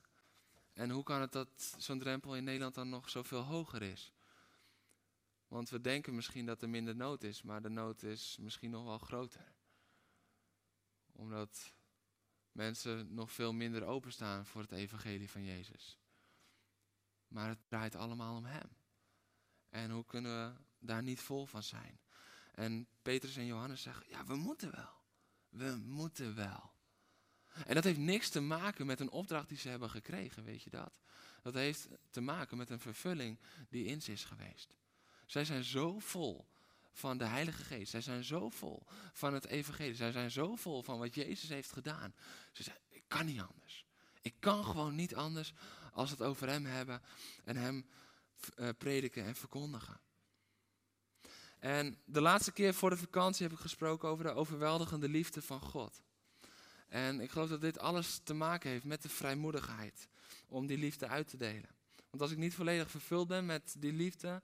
En 0.72 0.90
hoe 0.90 1.02
kan 1.02 1.20
het 1.20 1.32
dat 1.32 1.74
zo'n 1.78 1.98
drempel 1.98 2.36
in 2.36 2.44
Nederland 2.44 2.74
dan 2.74 2.88
nog 2.88 3.10
zoveel 3.10 3.42
hoger 3.42 3.82
is? 3.82 4.12
Want 5.48 5.70
we 5.70 5.80
denken 5.80 6.14
misschien 6.14 6.46
dat 6.46 6.62
er 6.62 6.68
minder 6.68 6.96
nood 6.96 7.22
is, 7.22 7.42
maar 7.42 7.62
de 7.62 7.68
nood 7.68 8.02
is 8.02 8.36
misschien 8.40 8.70
nog 8.70 8.84
wel 8.84 8.98
groter. 8.98 9.52
Omdat 11.12 11.74
mensen 12.52 13.14
nog 13.14 13.32
veel 13.32 13.52
minder 13.52 13.84
openstaan 13.84 14.46
voor 14.46 14.60
het 14.60 14.72
evangelie 14.72 15.30
van 15.30 15.44
Jezus. 15.44 15.99
Maar 17.30 17.48
het 17.48 17.68
draait 17.68 17.96
allemaal 17.96 18.36
om 18.36 18.44
Hem. 18.44 18.76
En 19.68 19.90
hoe 19.90 20.04
kunnen 20.04 20.52
we 20.52 20.60
daar 20.78 21.02
niet 21.02 21.20
vol 21.20 21.46
van 21.46 21.62
zijn? 21.62 22.00
En 22.54 22.86
Petrus 23.02 23.36
en 23.36 23.46
Johannes 23.46 23.82
zeggen, 23.82 24.06
ja, 24.08 24.24
we 24.24 24.36
moeten 24.36 24.70
wel. 24.70 24.92
We 25.48 25.76
moeten 25.84 26.34
wel. 26.34 26.72
En 27.66 27.74
dat 27.74 27.84
heeft 27.84 27.98
niks 27.98 28.28
te 28.28 28.40
maken 28.40 28.86
met 28.86 29.00
een 29.00 29.10
opdracht 29.10 29.48
die 29.48 29.58
ze 29.58 29.68
hebben 29.68 29.90
gekregen, 29.90 30.44
weet 30.44 30.62
je 30.62 30.70
dat? 30.70 30.92
Dat 31.42 31.54
heeft 31.54 31.88
te 32.10 32.20
maken 32.20 32.56
met 32.56 32.70
een 32.70 32.80
vervulling 32.80 33.38
die 33.68 33.84
in 33.84 34.02
ze 34.02 34.12
is 34.12 34.24
geweest. 34.24 34.74
Zij 35.26 35.44
zijn 35.44 35.64
zo 35.64 35.98
vol 35.98 36.48
van 36.92 37.18
de 37.18 37.24
Heilige 37.24 37.64
Geest. 37.64 37.90
Zij 37.90 38.00
zijn 38.00 38.24
zo 38.24 38.48
vol 38.48 38.82
van 39.12 39.34
het 39.34 39.46
Evangelie. 39.46 39.94
Zij 39.94 40.12
zijn 40.12 40.30
zo 40.30 40.56
vol 40.56 40.82
van 40.82 40.98
wat 40.98 41.14
Jezus 41.14 41.48
heeft 41.48 41.72
gedaan. 41.72 42.14
Ze 42.52 42.62
zeggen, 42.62 42.82
ik 42.88 43.04
kan 43.08 43.26
niet 43.26 43.40
anders. 43.40 43.84
Ik 44.22 44.34
kan 44.38 44.64
gewoon 44.64 44.94
niet 44.94 45.14
anders 45.14 45.52
als 45.92 46.10
het 46.10 46.22
over 46.22 46.48
Hem 46.48 46.64
hebben 46.64 47.02
en 47.44 47.56
Hem 47.56 47.86
uh, 48.58 48.68
prediken 48.78 49.24
en 49.24 49.34
verkondigen. 49.34 50.00
En 51.58 51.98
de 52.04 52.20
laatste 52.20 52.52
keer 52.52 52.74
voor 52.74 52.90
de 52.90 52.96
vakantie 52.96 53.46
heb 53.46 53.52
ik 53.52 53.62
gesproken 53.62 54.08
over 54.08 54.24
de 54.24 54.32
overweldigende 54.32 55.08
liefde 55.08 55.42
van 55.42 55.60
God. 55.60 56.02
En 56.88 57.20
ik 57.20 57.30
geloof 57.30 57.48
dat 57.48 57.60
dit 57.60 57.78
alles 57.78 58.20
te 58.24 58.34
maken 58.34 58.70
heeft 58.70 58.84
met 58.84 59.02
de 59.02 59.08
vrijmoedigheid 59.08 60.08
om 60.46 60.66
die 60.66 60.78
liefde 60.78 61.08
uit 61.08 61.28
te 61.28 61.36
delen. 61.36 61.68
Want 62.10 62.22
als 62.22 62.30
ik 62.30 62.38
niet 62.38 62.54
volledig 62.54 62.90
vervuld 62.90 63.28
ben 63.28 63.46
met 63.46 63.74
die 63.78 63.92
liefde, 63.92 64.42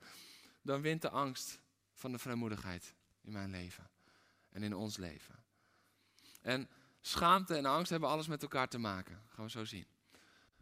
dan 0.63 0.81
wint 0.81 1.03
de 1.03 1.11
angst 1.11 1.61
van 1.95 2.13
de 2.13 2.19
vrijmoedigheid 2.19 2.95
in 3.21 3.33
mijn 3.33 3.51
leven 3.51 3.91
en 4.49 4.63
in 4.63 4.75
ons 4.75 4.97
leven. 4.97 5.45
En 6.41 6.69
schaamte 7.01 7.55
en 7.55 7.65
angst 7.67 7.91
hebben 7.91 8.09
alles 8.09 8.27
met 8.27 8.43
elkaar 8.43 8.69
te 8.69 8.79
maken. 8.79 9.23
Gaan 9.29 9.45
we 9.45 9.51
zo 9.51 9.65
zien. 9.65 9.87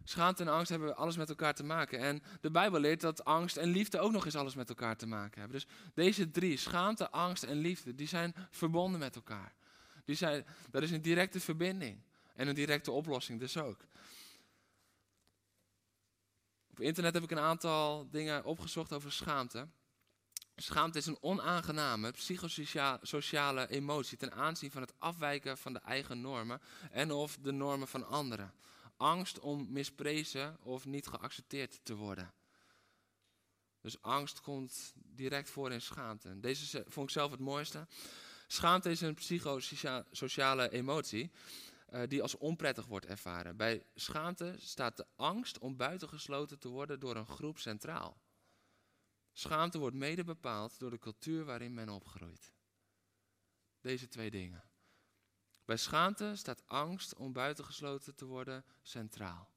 Schaamte 0.05 0.43
en 0.43 0.49
angst 0.49 0.71
hebben 0.71 0.97
alles 0.97 1.17
met 1.17 1.29
elkaar 1.29 1.55
te 1.55 1.65
maken. 1.65 1.99
En 1.99 2.23
de 2.41 2.51
Bijbel 2.51 2.81
leert 2.81 3.01
dat 3.01 3.25
angst 3.25 3.57
en 3.57 3.69
liefde 3.69 3.99
ook 3.99 4.13
nog 4.13 4.25
eens 4.25 4.37
alles 4.37 4.55
met 4.55 4.69
elkaar 4.69 4.97
te 4.97 5.07
maken 5.07 5.41
hebben. 5.41 5.59
Dus 5.59 5.69
deze 5.95 6.31
drie, 6.31 6.57
schaamte, 6.57 7.11
angst 7.11 7.43
en 7.43 7.57
liefde, 7.57 7.95
die 7.95 8.09
zijn 8.09 8.35
verbonden 8.51 9.01
met 9.01 9.15
elkaar. 9.15 9.55
Die 10.05 10.17
zijn, 10.17 10.47
dat 10.71 10.83
is 10.83 10.91
een 10.91 11.03
directe 11.03 11.41
verbinding. 11.41 12.03
En 12.35 12.49
een 12.49 12.55
directe 12.55 12.91
oplossing 12.91 13.41
dus 13.41 13.57
ook. 13.57 13.81
Op 16.71 16.81
internet 16.81 17.15
heb 17.15 17.23
ik 17.23 17.31
een 17.31 17.39
aantal 17.39 18.09
dingen 18.11 18.45
opgezocht 18.45 18.93
over 18.93 19.13
schaamte. 19.13 19.69
Schaamte 20.57 20.99
is 20.99 21.07
een 21.07 21.23
onaangename 21.23 22.11
psychosociale 22.11 23.69
emotie 23.69 24.19
ten 24.19 24.33
aanzien 24.33 24.71
van 24.71 24.83
het 24.83 24.93
afwijken 24.99 25.59
van 25.59 25.73
de 25.73 25.79
eigen 25.79 26.21
normen 26.21 26.61
en 26.91 27.13
of 27.13 27.37
de 27.37 27.53
normen 27.53 27.89
van 27.89 28.07
anderen. 28.07 28.53
Angst 29.05 29.41
om 29.41 29.73
misprezen 29.73 30.57
of 30.63 30.85
niet 30.85 31.07
geaccepteerd 31.07 31.81
te 31.83 31.95
worden. 31.95 32.35
Dus 33.81 34.03
angst 34.03 34.41
komt 34.41 34.93
direct 34.95 35.51
voor 35.51 35.73
in 35.73 35.81
schaamte. 35.81 36.41
Deze 36.41 36.85
vond 36.89 37.07
ik 37.07 37.13
zelf 37.13 37.31
het 37.31 37.41
mooiste. 37.41 37.87
Schaamte 38.47 38.91
is 38.91 39.01
een 39.01 39.15
psychosociale 39.15 40.71
emotie 40.71 41.31
uh, 41.91 42.03
die 42.09 42.23
als 42.23 42.37
onprettig 42.37 42.87
wordt 42.87 43.07
ervaren. 43.07 43.57
Bij 43.57 43.87
schaamte 43.95 44.55
staat 44.59 44.97
de 44.97 45.07
angst 45.17 45.59
om 45.59 45.77
buitengesloten 45.77 46.59
te 46.59 46.69
worden 46.69 47.01
door 47.01 47.17
een 47.17 47.27
groep 47.27 47.59
centraal. 47.59 48.21
Schaamte 49.33 49.79
wordt 49.79 49.97
mede 49.97 50.25
bepaald 50.25 50.79
door 50.79 50.91
de 50.91 50.99
cultuur 50.99 51.45
waarin 51.45 51.75
men 51.75 51.89
opgroeit. 51.89 52.53
Deze 53.81 54.09
twee 54.09 54.31
dingen. 54.31 54.65
Bij 55.65 55.77
schaamte 55.77 56.33
staat 56.37 56.67
angst 56.67 57.15
om 57.15 57.33
buitengesloten 57.33 58.15
te 58.15 58.25
worden 58.25 58.65
centraal. 58.83 59.53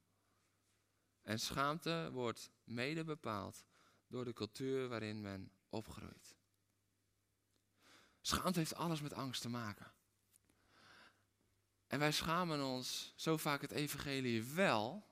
En 1.22 1.39
schaamte 1.39 2.10
wordt 2.12 2.52
mede 2.63 3.04
bepaald 3.04 3.65
door 4.08 4.26
de 4.26 4.34
cultuur 4.34 4.88
waarin 4.88 5.22
men 5.22 5.52
opgroeit. 5.70 6.36
Schaamte 8.22 8.60
heeft 8.60 8.76
alles 8.76 9.02
met 9.02 9.13
angst 9.13 9.41
te 9.41 9.50
maken. 9.50 9.91
En 11.88 12.00
wij 12.00 12.12
schamen 12.12 12.63
ons 12.63 13.13
zo 13.15 13.38
vaak 13.38 13.62
het 13.62 13.72
evangelie 13.72 14.43
wel, 14.43 15.08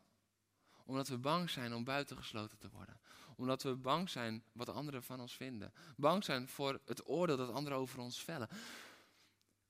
omdat 0.85 1.07
we 1.07 1.17
bang 1.17 1.49
zijn 1.49 1.73
om 1.73 1.83
buitengesloten 1.83 2.57
te 2.57 2.69
worden. 2.69 2.99
Omdat 3.35 3.63
we 3.63 3.75
bang 3.75 4.09
zijn 4.09 4.43
wat 4.51 4.69
anderen 4.69 5.03
van 5.03 5.19
ons 5.19 5.35
vinden. 5.35 5.73
Bang 5.97 6.23
zijn 6.23 6.47
voor 6.47 6.79
het 6.85 7.07
oordeel 7.07 7.37
dat 7.37 7.51
anderen 7.51 7.77
over 7.77 7.99
ons 7.99 8.23
vellen. 8.23 8.49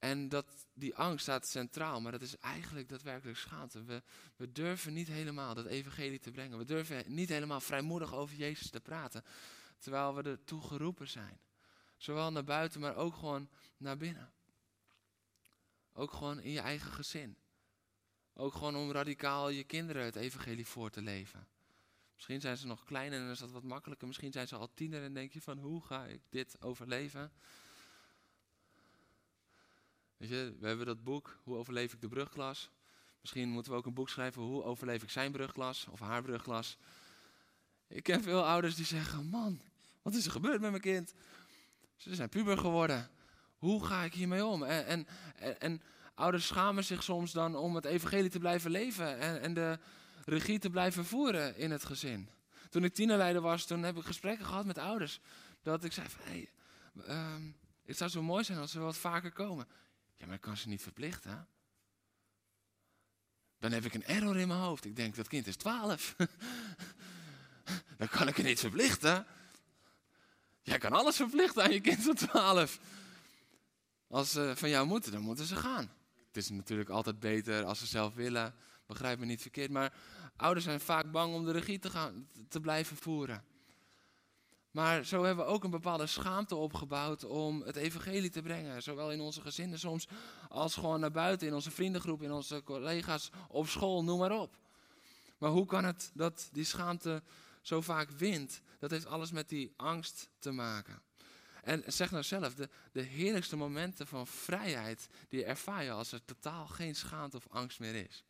En 0.05 0.29
dat, 0.29 0.45
die 0.73 0.95
angst 0.95 1.21
staat 1.21 1.47
centraal, 1.47 2.01
maar 2.01 2.11
dat 2.11 2.21
is 2.21 2.37
eigenlijk 2.37 2.89
daadwerkelijk 2.89 3.37
schaamte. 3.37 3.83
We, 3.83 4.03
we 4.35 4.51
durven 4.51 4.93
niet 4.93 5.07
helemaal 5.07 5.53
dat 5.53 5.65
evangelie 5.65 6.19
te 6.19 6.31
brengen. 6.31 6.57
We 6.57 6.65
durven 6.65 7.03
niet 7.07 7.29
helemaal 7.29 7.61
vrijmoedig 7.61 8.13
over 8.13 8.35
Jezus 8.35 8.69
te 8.69 8.79
praten. 8.79 9.23
Terwijl 9.79 10.15
we 10.15 10.21
ertoe 10.21 10.61
geroepen 10.61 11.07
zijn. 11.07 11.39
Zowel 11.97 12.31
naar 12.31 12.43
buiten, 12.43 12.81
maar 12.81 12.95
ook 12.95 13.15
gewoon 13.15 13.49
naar 13.77 13.97
binnen. 13.97 14.33
Ook 15.93 16.11
gewoon 16.11 16.39
in 16.39 16.51
je 16.51 16.59
eigen 16.59 16.91
gezin. 16.91 17.37
Ook 18.33 18.53
gewoon 18.53 18.75
om 18.75 18.91
radicaal 18.91 19.49
je 19.49 19.63
kinderen 19.63 20.03
het 20.03 20.15
evangelie 20.15 20.67
voor 20.67 20.89
te 20.89 21.01
leven. 21.01 21.47
Misschien 22.15 22.41
zijn 22.41 22.57
ze 22.57 22.67
nog 22.67 22.83
klein 22.83 23.13
en 23.13 23.29
is 23.29 23.39
dat 23.39 23.51
wat 23.51 23.63
makkelijker. 23.63 24.07
Misschien 24.07 24.31
zijn 24.31 24.47
ze 24.47 24.55
al 24.55 24.73
tiener 24.73 25.03
en 25.03 25.13
denk 25.13 25.33
je 25.33 25.41
van 25.41 25.57
hoe 25.57 25.85
ga 25.85 26.05
ik 26.05 26.21
dit 26.29 26.61
overleven? 26.61 27.31
Je, 30.17 30.55
we 30.59 30.67
hebben 30.67 30.85
dat 30.85 31.03
boek, 31.03 31.39
Hoe 31.43 31.57
overleef 31.57 31.93
ik 31.93 32.01
de 32.01 32.07
brugklas? 32.07 32.69
Misschien 33.21 33.49
moeten 33.49 33.71
we 33.71 33.77
ook 33.77 33.85
een 33.85 33.93
boek 33.93 34.09
schrijven, 34.09 34.41
Hoe 34.41 34.63
overleef 34.63 35.03
ik 35.03 35.09
zijn 35.09 35.31
brugklas 35.31 35.87
of 35.91 35.99
haar 35.99 36.21
brugklas? 36.21 36.77
Ik 37.87 38.03
ken 38.03 38.23
veel 38.23 38.45
ouders 38.45 38.75
die 38.75 38.85
zeggen, 38.85 39.25
man, 39.25 39.61
wat 40.01 40.13
is 40.13 40.25
er 40.25 40.31
gebeurd 40.31 40.61
met 40.61 40.69
mijn 40.69 40.81
kind? 40.81 41.13
Ze 41.95 42.15
zijn 42.15 42.29
puber 42.29 42.57
geworden. 42.57 43.09
Hoe 43.57 43.85
ga 43.85 44.03
ik 44.03 44.13
hiermee 44.13 44.45
om? 44.45 44.63
En, 44.63 45.07
en, 45.35 45.59
en, 45.59 45.81
ouders 46.13 46.47
schamen 46.47 46.83
zich 46.83 47.03
soms 47.03 47.31
dan 47.31 47.55
om 47.55 47.75
het 47.75 47.85
evangelie 47.85 48.29
te 48.29 48.39
blijven 48.39 48.71
leven 48.71 49.19
en, 49.19 49.41
en 49.41 49.53
de 49.53 49.79
regie 50.25 50.59
te 50.59 50.69
blijven 50.69 51.05
voeren 51.05 51.57
in 51.57 51.71
het 51.71 51.85
gezin. 51.85 52.29
Toen 52.69 52.83
ik 52.83 52.93
tienerleider 52.93 53.41
was, 53.41 53.65
toen 53.65 53.83
heb 53.83 53.97
ik 53.97 54.03
gesprekken 54.03 54.45
gehad 54.45 54.65
met 54.65 54.77
ouders. 54.77 55.19
Dat 55.61 55.83
ik 55.83 55.91
zei 55.91 56.07
hey, 56.19 56.49
ehm, 57.05 57.41
het 57.85 57.97
zou 57.97 58.09
zo 58.09 58.21
mooi 58.21 58.43
zijn 58.43 58.57
als 58.59 58.71
ze 58.71 58.79
wat 58.79 58.97
vaker 58.97 59.31
komen. 59.31 59.67
Ja, 60.15 60.25
maar 60.25 60.35
ik 60.35 60.41
kan 60.41 60.57
ze 60.57 60.67
niet 60.67 60.81
verplichten. 60.81 61.47
Dan 63.59 63.71
heb 63.71 63.85
ik 63.85 63.93
een 63.93 64.05
error 64.05 64.37
in 64.37 64.47
mijn 64.47 64.59
hoofd. 64.59 64.85
Ik 64.85 64.95
denk, 64.95 65.15
dat 65.15 65.27
kind 65.27 65.47
is 65.47 65.55
twaalf. 65.55 66.15
Dan 67.97 68.07
kan 68.07 68.27
ik 68.27 68.35
het 68.35 68.45
niet 68.45 68.59
verplichten. 68.59 69.25
Jij 70.61 70.77
kan 70.77 70.91
alles 70.91 71.15
verplichten 71.15 71.63
aan 71.63 71.71
je 71.71 71.81
kind 71.81 72.03
van 72.03 72.15
12. 72.15 72.79
Als 74.07 74.31
ze 74.31 74.53
van 74.55 74.69
jou 74.69 74.87
moeten, 74.87 75.11
dan 75.11 75.21
moeten 75.21 75.45
ze 75.45 75.55
gaan. 75.55 75.91
Het 76.27 76.37
is 76.37 76.49
natuurlijk 76.49 76.89
altijd 76.89 77.19
beter 77.19 77.63
als 77.63 77.79
ze 77.79 77.85
zelf 77.85 78.13
willen. 78.13 78.55
Begrijp 78.85 79.19
me 79.19 79.25
niet 79.25 79.41
verkeerd. 79.41 79.71
Maar 79.71 79.93
ouders 80.35 80.65
zijn 80.65 80.79
vaak 80.79 81.11
bang 81.11 81.33
om 81.33 81.45
de 81.45 81.51
regie 81.51 81.79
te, 81.79 81.89
gaan, 81.89 82.29
te 82.49 82.59
blijven 82.59 82.97
voeren. 82.97 83.43
Maar 84.75 85.05
zo 85.05 85.23
hebben 85.23 85.45
we 85.45 85.51
ook 85.51 85.63
een 85.63 85.69
bepaalde 85.69 86.07
schaamte 86.07 86.55
opgebouwd 86.55 87.23
om 87.23 87.61
het 87.61 87.75
evangelie 87.75 88.29
te 88.29 88.41
brengen. 88.41 88.83
Zowel 88.83 89.11
in 89.11 89.19
onze 89.19 89.41
gezinnen 89.41 89.79
soms 89.79 90.07
als 90.49 90.75
gewoon 90.75 90.99
naar 90.99 91.11
buiten, 91.11 91.47
in 91.47 91.53
onze 91.53 91.71
vriendengroep, 91.71 92.21
in 92.21 92.31
onze 92.31 92.63
collega's, 92.63 93.29
op 93.47 93.67
school, 93.67 94.03
noem 94.03 94.19
maar 94.19 94.39
op. 94.39 94.57
Maar 95.37 95.49
hoe 95.49 95.65
kan 95.65 95.85
het 95.85 96.11
dat 96.13 96.49
die 96.51 96.63
schaamte 96.63 97.23
zo 97.61 97.81
vaak 97.81 98.09
wint? 98.09 98.61
Dat 98.79 98.91
heeft 98.91 99.05
alles 99.05 99.31
met 99.31 99.49
die 99.49 99.73
angst 99.75 100.29
te 100.39 100.51
maken. 100.51 101.01
En 101.63 101.83
zeg 101.87 102.11
nou 102.11 102.23
zelf, 102.23 102.55
de, 102.55 102.69
de 102.91 103.01
heerlijkste 103.01 103.55
momenten 103.55 104.07
van 104.07 104.27
vrijheid, 104.27 105.07
die 105.29 105.45
ervaar 105.45 105.83
je 105.83 105.91
als 105.91 106.11
er 106.11 106.25
totaal 106.25 106.67
geen 106.67 106.95
schaamte 106.95 107.37
of 107.37 107.47
angst 107.49 107.79
meer 107.79 107.95
is. 107.95 108.23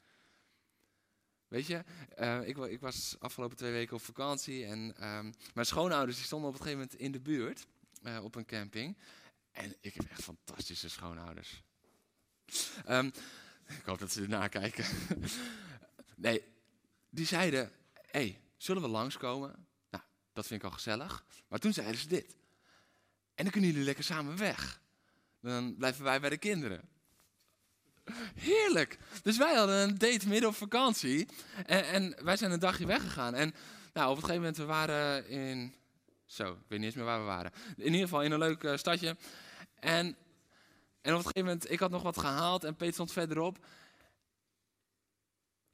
Weet 1.48 1.68
je, 1.68 1.84
uh, 2.20 2.48
ik, 2.48 2.58
ik, 2.58 2.80
was 2.80 3.16
afgelopen 3.20 3.58
twee 3.58 3.72
weken 3.72 3.96
op 3.96 4.02
vakantie 4.02 4.66
en 4.66 4.80
um, 4.80 5.34
mijn 5.54 5.66
schoonouders 5.66 6.18
die 6.18 6.26
stonden 6.26 6.50
op 6.50 6.56
een 6.56 6.62
gegeven 6.62 6.82
moment 6.82 7.00
in 7.00 7.12
de 7.12 7.20
buurt 7.20 7.68
uh, 8.04 8.24
op 8.24 8.36
een 8.36 8.46
camping. 8.46 8.98
En 9.52 9.76
ik 9.82 9.94
heb 9.94 10.06
echt 10.10 10.24
fantastische 10.24 10.90
schoonouders. 10.90 11.64
Um, 12.90 13.12
ik 13.68 13.86
hoop 13.86 14.00
dat 14.00 14.12
ze 14.12 14.22
ernaar 14.22 14.50
kijken. 14.50 14.86
nee, 16.16 16.44
die 17.10 17.26
zeiden, 17.26 17.72
hey, 17.94 18.42
zullen 18.58 18.82
we 18.82 18.88
langskomen? 18.88 19.68
Nou, 19.90 20.04
dat 20.34 20.48
vind 20.48 20.60
ik 20.60 20.66
al 20.66 20.74
gezellig. 20.74 21.26
Maar 21.48 21.60
toen 21.60 21.74
zeiden 21.74 21.98
ze 21.98 22.08
dit. 22.08 22.36
En 23.36 23.44
dan 23.44 23.52
kunnen 23.52 23.70
jullie 23.70 23.86
lekker 23.86 24.04
samen 24.04 24.38
weg. 24.38 24.82
Dan 25.42 25.76
blijven 25.76 26.04
wij 26.04 26.20
bij 26.20 26.30
de 26.30 26.38
kinderen. 26.38 26.90
Heerlijk. 28.36 28.98
Dus 29.24 29.38
wij 29.38 29.54
hadden 29.54 29.76
een 29.76 29.98
date 29.98 30.28
midden 30.28 30.50
op 30.50 30.56
vakantie. 30.56 31.28
En, 31.66 31.86
en 31.86 32.16
wij 32.24 32.38
zijn 32.38 32.52
een 32.52 32.60
dagje 32.60 32.86
weggegaan. 32.86 33.36
En 33.36 33.54
nou, 33.94 34.10
op 34.10 34.16
een 34.16 34.24
gegeven 34.24 34.42
moment, 34.42 34.58
we 34.58 34.66
waren 34.66 35.30
in... 35.30 35.76
Zo, 36.26 36.52
ik 36.52 36.58
weet 36.68 36.80
niet 36.80 36.88
eens 36.88 36.96
meer 36.96 37.06
waar 37.06 37.20
we 37.20 37.26
waren. 37.26 37.52
In 37.78 37.86
ieder 37.86 38.02
geval 38.02 38.24
in 38.24 38.32
een 38.32 38.40
leuk 38.40 38.64
uh, 38.64 38.78
stadje. 38.78 39.18
En, 39.80 40.06
en 41.02 41.12
op 41.12 41.18
een 41.18 41.18
gegeven 41.18 41.44
moment, 41.44 41.72
ik 41.72 41.80
had 41.80 41.92
nog 41.92 42.02
wat 42.02 42.18
gehaald 42.18 42.64
en 42.64 42.76
Peet 42.76 42.94
stond 42.94 43.12
verderop. 43.12 43.66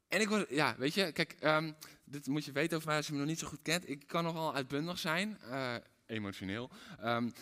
En 0.07 0.21
ik 0.21 0.29
was, 0.29 0.43
ja, 0.49 0.75
weet 0.77 0.93
je, 0.93 1.11
kijk, 1.11 1.35
um, 1.43 1.75
dit 2.03 2.27
moet 2.27 2.45
je 2.45 2.51
weten 2.51 2.75
over 2.75 2.87
mij 2.87 2.97
als 2.97 3.07
je 3.07 3.13
me 3.13 3.19
nog 3.19 3.27
niet 3.27 3.39
zo 3.39 3.47
goed 3.47 3.61
kent. 3.61 3.89
Ik 3.89 4.07
kan 4.07 4.23
nogal 4.23 4.55
uitbundig 4.55 4.99
zijn, 4.99 5.39
uh, 5.49 5.75
emotioneel. 6.05 6.69
Um, 7.03 7.33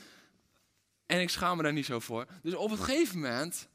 en 1.06 1.22
ik 1.22 1.30
schaam 1.30 1.58
me 1.58 1.64
daar 1.64 1.74
niet 1.74 1.86
zo 1.86 2.00
voor. 2.00 2.26
Dus 2.42 2.54
op 2.54 2.72
een 2.72 2.78
gegeven 2.78 3.20
moment 3.20 3.68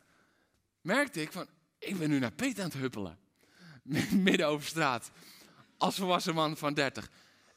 merkte 0.85 1.21
ik 1.21 1.33
van, 1.33 1.47
ik 1.79 1.99
ben 1.99 2.11
nu 2.11 2.19
naar 2.19 2.33
Peter 2.33 2.65
aan 2.65 2.71
het 2.71 2.79
huppelen. 2.79 3.19
Midden 4.11 4.47
over 4.47 4.67
straat. 4.67 5.11
Als 5.79 5.97
volwassen 5.97 6.35
man 6.35 6.57
van 6.57 6.75
30. 6.75 7.11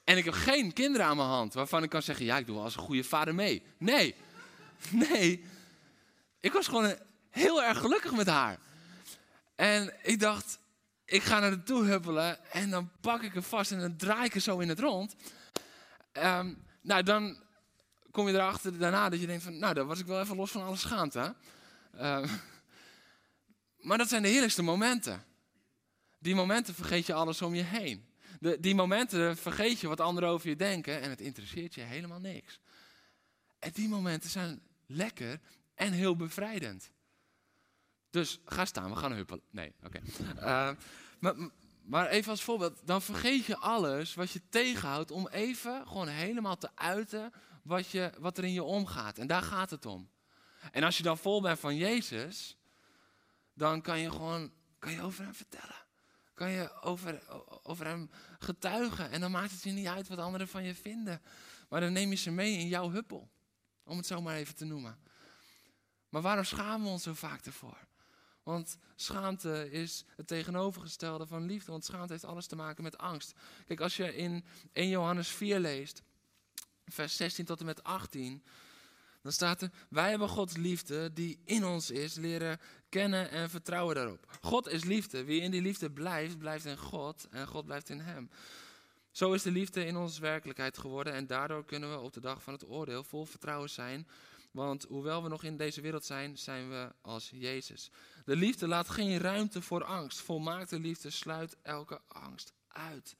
En 0.03 0.17
ik 0.17 0.25
heb 0.25 0.33
geen 0.33 0.73
kinderen 0.73 1.07
aan 1.07 1.17
mijn 1.17 1.29
hand 1.29 1.53
waarvan 1.53 1.83
ik 1.83 1.89
kan 1.89 2.01
zeggen: 2.01 2.25
ja, 2.25 2.37
ik 2.37 2.45
doe 2.45 2.55
wel 2.55 2.63
als 2.63 2.75
een 2.75 2.81
goede 2.81 3.03
vader 3.03 3.35
mee. 3.35 3.63
Nee, 3.77 4.15
nee. 5.09 5.45
Ik 6.39 6.53
was 6.53 6.67
gewoon 6.67 6.95
heel 7.29 7.63
erg 7.63 7.77
gelukkig 7.77 8.11
met 8.11 8.27
haar. 8.27 8.57
En 9.55 9.93
ik 10.03 10.19
dacht, 10.19 10.59
ik 11.05 11.23
ga 11.23 11.39
naar 11.39 11.51
de 11.51 11.63
toe 11.63 11.83
huppelen 11.83 12.51
en 12.51 12.69
dan 12.69 12.89
pak 13.01 13.21
ik 13.21 13.33
hem 13.33 13.43
vast 13.43 13.71
en 13.71 13.79
dan 13.79 13.97
draai 13.97 14.25
ik 14.25 14.35
er 14.35 14.41
zo 14.41 14.59
in 14.59 14.69
het 14.69 14.79
rond. 14.79 15.15
Ehm, 16.11 16.53
nou, 16.81 17.03
dan 17.03 17.43
kom 18.11 18.27
je 18.27 18.33
erachter 18.33 18.77
daarna 18.77 19.09
dat 19.09 19.19
je 19.19 19.27
denkt 19.27 19.43
van, 19.43 19.59
nou, 19.59 19.73
daar 19.73 19.85
was 19.85 19.99
ik 19.99 20.05
wel 20.05 20.21
even 20.21 20.35
los 20.35 20.51
van 20.51 20.63
alle 20.63 20.75
schaamte. 20.75 21.35
Uh, 21.95 22.23
maar 23.87 23.97
dat 23.97 24.09
zijn 24.09 24.21
de 24.21 24.27
heerlijkste 24.27 24.61
momenten. 24.61 25.25
Die 26.19 26.35
momenten 26.35 26.73
vergeet 26.73 27.05
je 27.05 27.13
alles 27.13 27.41
om 27.41 27.53
je 27.53 27.63
heen. 27.63 28.05
De, 28.39 28.59
die 28.59 28.75
momenten 28.75 29.37
vergeet 29.37 29.79
je 29.79 29.87
wat 29.87 29.99
anderen 29.99 30.29
over 30.29 30.49
je 30.49 30.55
denken 30.55 31.01
en 31.01 31.09
het 31.09 31.21
interesseert 31.21 31.75
je 31.75 31.81
helemaal 31.81 32.19
niks. 32.19 32.59
En 33.59 33.71
die 33.73 33.87
momenten 33.87 34.29
zijn 34.29 34.61
lekker 34.85 35.39
en 35.75 35.91
heel 35.91 36.15
bevrijdend. 36.15 36.91
Dus 38.09 38.39
ga 38.45 38.65
staan, 38.65 38.89
we 38.89 38.95
gaan 38.95 39.11
huppelen. 39.11 39.43
Nee, 39.49 39.73
oké. 39.83 39.99
Eh, 40.37 40.71
maar, 41.19 41.35
maar 41.83 42.07
even 42.07 42.31
als 42.31 42.43
voorbeeld, 42.43 42.81
dan 42.85 43.01
vergeet 43.01 43.45
je 43.45 43.57
alles 43.57 44.13
wat 44.13 44.31
je 44.31 44.41
tegenhoudt 44.49 45.11
om 45.11 45.27
even 45.27 45.87
gewoon 45.87 46.07
helemaal 46.07 46.57
te 46.57 46.69
uiten 46.75 47.33
wat, 47.63 47.89
je, 47.89 48.11
wat 48.19 48.37
er 48.37 48.43
in 48.43 48.53
je 48.53 48.63
omgaat. 48.63 49.17
En 49.17 49.27
daar 49.27 49.41
gaat 49.41 49.69
het 49.69 49.85
om. 49.85 50.09
En 50.71 50.83
als 50.83 50.97
je 50.97 51.03
dan 51.03 51.17
vol 51.17 51.41
bent 51.41 51.59
van 51.59 51.75
Jezus, 51.75 52.56
dan 53.57 53.81
kan 53.81 53.99
je 53.99 54.11
gewoon 54.11 54.51
kan 54.79 54.91
je 54.91 55.01
over 55.01 55.23
hem 55.23 55.33
vertellen. 55.33 55.85
Kan 56.33 56.49
je 56.49 56.81
over, 56.81 57.23
over 57.63 57.85
hem 57.85 58.09
getuigen. 58.39 59.11
En 59.11 59.21
dan 59.21 59.31
maakt 59.31 59.51
het 59.51 59.63
je 59.63 59.71
niet 59.71 59.87
uit 59.87 60.07
wat 60.07 60.17
anderen 60.17 60.47
van 60.47 60.63
je 60.63 60.75
vinden. 60.75 61.21
Maar 61.69 61.81
dan 61.81 61.93
neem 61.93 62.09
je 62.09 62.15
ze 62.15 62.31
mee 62.31 62.57
in 62.57 62.67
jouw 62.67 62.91
huppel. 62.91 63.29
Om 63.83 63.97
het 63.97 64.05
zo 64.05 64.21
maar 64.21 64.35
even 64.35 64.55
te 64.55 64.65
noemen. 64.65 64.99
Maar 66.09 66.21
waarom 66.21 66.43
schamen 66.43 66.83
we 66.83 66.91
ons 66.91 67.03
zo 67.03 67.13
vaak 67.13 67.45
ervoor? 67.45 67.87
Want 68.43 68.77
schaamte 68.95 69.71
is 69.71 70.05
het 70.15 70.27
tegenovergestelde 70.27 71.27
van 71.27 71.45
liefde. 71.45 71.71
Want 71.71 71.85
schaamte 71.85 72.11
heeft 72.11 72.25
alles 72.25 72.47
te 72.47 72.55
maken 72.55 72.83
met 72.83 72.97
angst. 72.97 73.33
Kijk, 73.65 73.79
als 73.79 73.95
je 73.95 74.15
in 74.15 74.45
1 74.73 74.89
Johannes 74.89 75.27
4 75.27 75.59
leest, 75.59 76.03
vers 76.85 77.15
16 77.15 77.45
tot 77.45 77.59
en 77.59 77.65
met 77.65 77.83
18, 77.83 78.43
dan 79.27 79.35
staat 79.35 79.61
er: 79.61 79.71
Wij 79.89 80.09
hebben 80.09 80.29
Gods 80.29 80.57
liefde 80.57 81.13
die 81.13 81.39
in 81.45 81.65
ons 81.65 81.91
is, 81.91 82.15
leren 82.15 82.59
kennen 82.89 83.29
en 83.29 83.49
vertrouwen 83.49 83.95
daarop. 83.95 84.37
God 84.41 84.67
is 84.67 84.83
liefde. 84.83 85.23
Wie 85.23 85.41
in 85.41 85.51
die 85.51 85.61
liefde 85.61 85.91
blijft, 85.91 86.37
blijft 86.37 86.65
in 86.65 86.77
God 86.77 87.27
en 87.31 87.47
God 87.47 87.65
blijft 87.65 87.89
in 87.89 87.99
hem. 87.99 88.29
Zo 89.11 89.33
is 89.33 89.41
de 89.41 89.51
liefde 89.51 89.85
in 89.85 89.97
ons 89.97 90.19
werkelijkheid 90.19 90.77
geworden 90.77 91.13
en 91.13 91.27
daardoor 91.27 91.65
kunnen 91.65 91.91
we 91.91 91.99
op 91.99 92.13
de 92.13 92.19
dag 92.19 92.43
van 92.43 92.53
het 92.53 92.67
oordeel 92.67 93.03
vol 93.03 93.25
vertrouwen 93.25 93.69
zijn. 93.69 94.07
Want 94.51 94.85
hoewel 94.89 95.23
we 95.23 95.29
nog 95.29 95.43
in 95.43 95.57
deze 95.57 95.81
wereld 95.81 96.05
zijn, 96.05 96.37
zijn 96.37 96.69
we 96.69 96.91
als 97.01 97.29
Jezus. 97.33 97.91
De 98.25 98.35
liefde 98.35 98.67
laat 98.67 98.89
geen 98.89 99.17
ruimte 99.17 99.61
voor 99.61 99.83
angst. 99.83 100.21
Volmaakte 100.21 100.79
liefde 100.79 101.09
sluit 101.09 101.57
elke 101.61 102.01
angst 102.07 102.53
uit. 102.67 103.15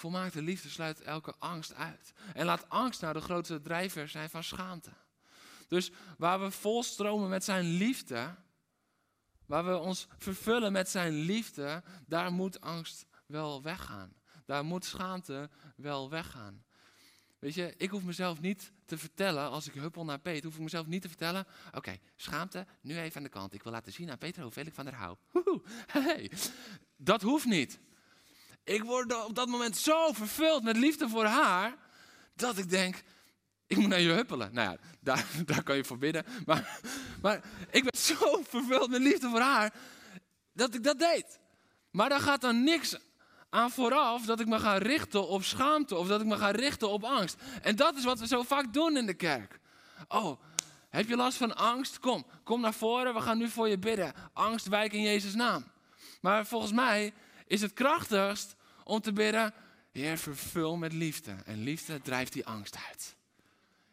Volmaakte 0.00 0.42
liefde 0.42 0.68
sluit 0.68 1.00
elke 1.00 1.34
angst 1.38 1.74
uit. 1.74 2.12
En 2.34 2.46
laat 2.46 2.68
angst 2.68 3.00
nou 3.00 3.12
de 3.12 3.20
grootste 3.20 3.60
drijver 3.60 4.08
zijn 4.08 4.30
van 4.30 4.44
schaamte. 4.44 4.90
Dus 5.68 5.90
waar 6.18 6.40
we 6.40 6.50
volstromen 6.50 7.28
met 7.28 7.44
zijn 7.44 7.64
liefde, 7.64 8.34
waar 9.46 9.64
we 9.64 9.78
ons 9.78 10.06
vervullen 10.18 10.72
met 10.72 10.88
zijn 10.88 11.12
liefde, 11.12 11.82
daar 12.06 12.32
moet 12.32 12.60
angst 12.60 13.06
wel 13.26 13.62
weggaan. 13.62 14.12
Daar 14.44 14.64
moet 14.64 14.84
schaamte 14.84 15.50
wel 15.76 16.10
weggaan. 16.10 16.64
Weet 17.38 17.54
je, 17.54 17.74
ik 17.76 17.90
hoef 17.90 18.02
mezelf 18.02 18.40
niet 18.40 18.72
te 18.84 18.98
vertellen, 18.98 19.50
als 19.50 19.68
ik 19.68 19.74
huppel 19.74 20.04
naar 20.04 20.18
Peter, 20.18 20.44
hoef 20.44 20.54
ik 20.54 20.62
mezelf 20.62 20.86
niet 20.86 21.02
te 21.02 21.08
vertellen, 21.08 21.46
oké, 21.74 21.98
schaamte, 22.16 22.66
nu 22.80 22.98
even 22.98 23.16
aan 23.16 23.22
de 23.22 23.28
kant. 23.28 23.54
Ik 23.54 23.62
wil 23.62 23.72
laten 23.72 23.92
zien 23.92 24.10
aan 24.10 24.18
Peter 24.18 24.42
hoeveel 24.42 24.66
ik 24.66 24.74
van 24.74 24.86
haar 24.86 24.94
hou. 24.94 25.16
Hey, 25.86 26.30
dat 26.96 27.22
hoeft 27.22 27.46
niet. 27.46 27.80
Ik 28.70 28.84
word 28.84 29.24
op 29.24 29.34
dat 29.34 29.48
moment 29.48 29.76
zo 29.76 30.12
vervuld 30.12 30.62
met 30.62 30.76
liefde 30.76 31.08
voor 31.08 31.24
haar, 31.24 31.76
dat 32.34 32.58
ik 32.58 32.70
denk, 32.70 33.02
ik 33.66 33.76
moet 33.76 33.88
naar 33.88 34.00
je 34.00 34.12
huppelen. 34.12 34.54
Nou 34.54 34.70
ja, 34.70 34.76
daar, 35.00 35.26
daar 35.44 35.62
kan 35.62 35.76
je 35.76 35.84
voor 35.84 35.98
bidden. 35.98 36.24
Maar, 36.46 36.80
maar 37.22 37.40
ik 37.70 37.82
ben 37.82 38.00
zo 38.00 38.42
vervuld 38.48 38.90
met 38.90 39.00
liefde 39.00 39.28
voor 39.28 39.40
haar, 39.40 39.72
dat 40.52 40.74
ik 40.74 40.84
dat 40.84 40.98
deed. 40.98 41.38
Maar 41.90 42.08
daar 42.08 42.20
gaat 42.20 42.40
dan 42.40 42.64
niks 42.64 42.96
aan 43.48 43.70
vooraf 43.70 44.24
dat 44.24 44.40
ik 44.40 44.46
me 44.46 44.58
ga 44.58 44.76
richten 44.76 45.28
op 45.28 45.44
schaamte 45.44 45.96
of 45.96 46.08
dat 46.08 46.20
ik 46.20 46.26
me 46.26 46.36
ga 46.36 46.50
richten 46.50 46.88
op 46.88 47.04
angst. 47.04 47.36
En 47.62 47.76
dat 47.76 47.96
is 47.96 48.04
wat 48.04 48.18
we 48.18 48.26
zo 48.26 48.42
vaak 48.42 48.72
doen 48.72 48.96
in 48.96 49.06
de 49.06 49.14
kerk. 49.14 49.60
Oh, 50.08 50.40
heb 50.88 51.08
je 51.08 51.16
last 51.16 51.36
van 51.36 51.56
angst? 51.56 51.98
Kom, 51.98 52.26
kom 52.44 52.60
naar 52.60 52.74
voren, 52.74 53.14
we 53.14 53.20
gaan 53.20 53.38
nu 53.38 53.48
voor 53.48 53.68
je 53.68 53.78
bidden. 53.78 54.12
Angst 54.32 54.68
wijk 54.68 54.92
in 54.92 55.02
Jezus' 55.02 55.34
naam. 55.34 55.64
Maar 56.20 56.46
volgens 56.46 56.72
mij 56.72 57.12
is 57.46 57.60
het 57.60 57.72
krachtigst 57.72 58.58
om 58.90 59.00
te 59.00 59.12
bidden, 59.12 59.54
Heer, 59.92 60.18
vervul 60.18 60.76
met 60.76 60.92
liefde. 60.92 61.36
En 61.44 61.62
liefde 61.62 62.00
drijft 62.00 62.32
die 62.32 62.46
angst 62.46 62.76
uit. 62.88 63.16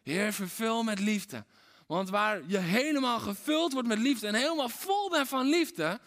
Heer, 0.04 0.34
vervul 0.34 0.84
met 0.84 1.00
liefde. 1.00 1.46
Want 1.88 2.10
waar 2.10 2.42
je 2.48 2.58
helemaal 2.58 3.20
gevuld 3.20 3.74
wordt 3.74 3.88
met 3.88 4.00
liefde 4.00 4.28
en 4.28 4.36
helemaal 4.36 4.70
vol 4.70 5.10
bent 5.10 5.28
van 5.28 5.46
liefde, 5.46 6.00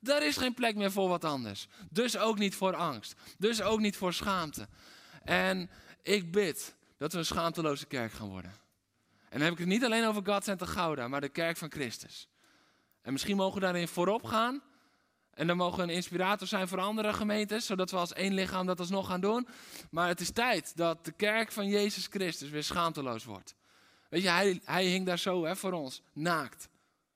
daar 0.00 0.22
is 0.22 0.36
geen 0.36 0.54
plek 0.54 0.74
meer 0.74 0.92
voor 0.92 1.08
wat 1.08 1.24
anders. 1.24 1.66
Dus 1.90 2.16
ook 2.16 2.38
niet 2.38 2.54
voor 2.54 2.74
angst. 2.74 3.14
Dus 3.38 3.62
ook 3.62 3.80
niet 3.80 3.96
voor 3.96 4.12
schaamte. 4.12 4.68
En 5.24 5.70
ik 6.02 6.32
bid 6.32 6.74
dat 6.96 7.12
we 7.12 7.18
een 7.18 7.24
schaamteloze 7.24 7.86
kerk 7.86 8.12
gaan 8.12 8.28
worden. 8.28 8.52
En 9.28 9.38
dan 9.38 9.40
heb 9.40 9.52
ik 9.52 9.58
het 9.58 9.68
niet 9.68 9.84
alleen 9.84 10.06
over 10.06 10.22
God 10.24 10.44
Center 10.44 10.66
Gouda, 10.66 11.08
maar 11.08 11.20
de 11.20 11.28
kerk 11.28 11.56
van 11.56 11.70
Christus. 11.70 12.28
En 13.02 13.12
misschien 13.12 13.36
mogen 13.36 13.54
we 13.54 13.60
daarin 13.60 13.88
voorop 13.88 14.24
gaan. 14.24 14.62
En 15.38 15.46
dan 15.46 15.56
mogen 15.56 15.76
we 15.76 15.82
een 15.82 15.96
inspirator 15.96 16.46
zijn 16.46 16.68
voor 16.68 16.80
andere 16.80 17.12
gemeentes, 17.12 17.66
zodat 17.66 17.90
we 17.90 17.96
als 17.96 18.12
één 18.12 18.34
lichaam 18.34 18.66
dat 18.66 18.80
alsnog 18.80 19.06
gaan 19.06 19.20
doen. 19.20 19.48
Maar 19.90 20.08
het 20.08 20.20
is 20.20 20.30
tijd 20.30 20.76
dat 20.76 21.04
de 21.04 21.12
kerk 21.12 21.52
van 21.52 21.68
Jezus 21.68 22.06
Christus 22.06 22.50
weer 22.50 22.62
schaamteloos 22.62 23.24
wordt. 23.24 23.54
Weet 24.08 24.22
je, 24.22 24.28
hij, 24.28 24.60
hij 24.64 24.84
hing 24.84 25.06
daar 25.06 25.18
zo 25.18 25.44
hè, 25.44 25.56
voor 25.56 25.72
ons, 25.72 26.02
naakt, 26.12 26.68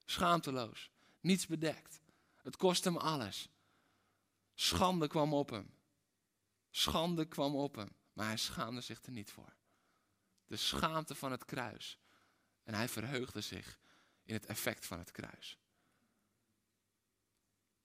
schaamteloos, 0.04 0.90
niets 1.20 1.46
bedekt. 1.46 2.00
Het 2.42 2.56
kost 2.56 2.85
hem 2.85 2.96
alles. 2.96 3.48
Schande 4.54 5.06
kwam 5.06 5.35
op 5.35 5.50
hem. 5.50 5.70
Schande 6.70 7.24
kwam 7.24 7.54
op 7.54 7.74
hem, 7.74 7.90
maar 8.12 8.26
hij 8.26 8.37
schaamde 8.37 8.80
zich 8.80 9.02
er 9.02 9.12
niet 9.12 9.30
voor. 9.30 9.52
De 10.46 10.56
schaamte 10.56 11.14
van 11.14 11.30
het 11.30 11.44
kruis. 11.44 11.98
En 12.64 12.74
hij 12.74 12.88
verheugde 12.88 13.40
zich 13.40 13.78
in 14.24 14.35
het 14.35 14.46
effect 14.46 14.87
van 14.87 14.98
het 14.98 15.11
kruis. 15.11 15.58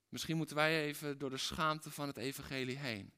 Misschien 0.10 0.38
moeten 0.38 0.56
wij 0.56 0.84
even 0.84 1.18
door 1.18 1.30
de 1.30 1.38
schaamte 1.38 1.92
van 1.92 2.08
het 2.08 2.18
evangelie 2.18 2.78
heen. 2.78 3.14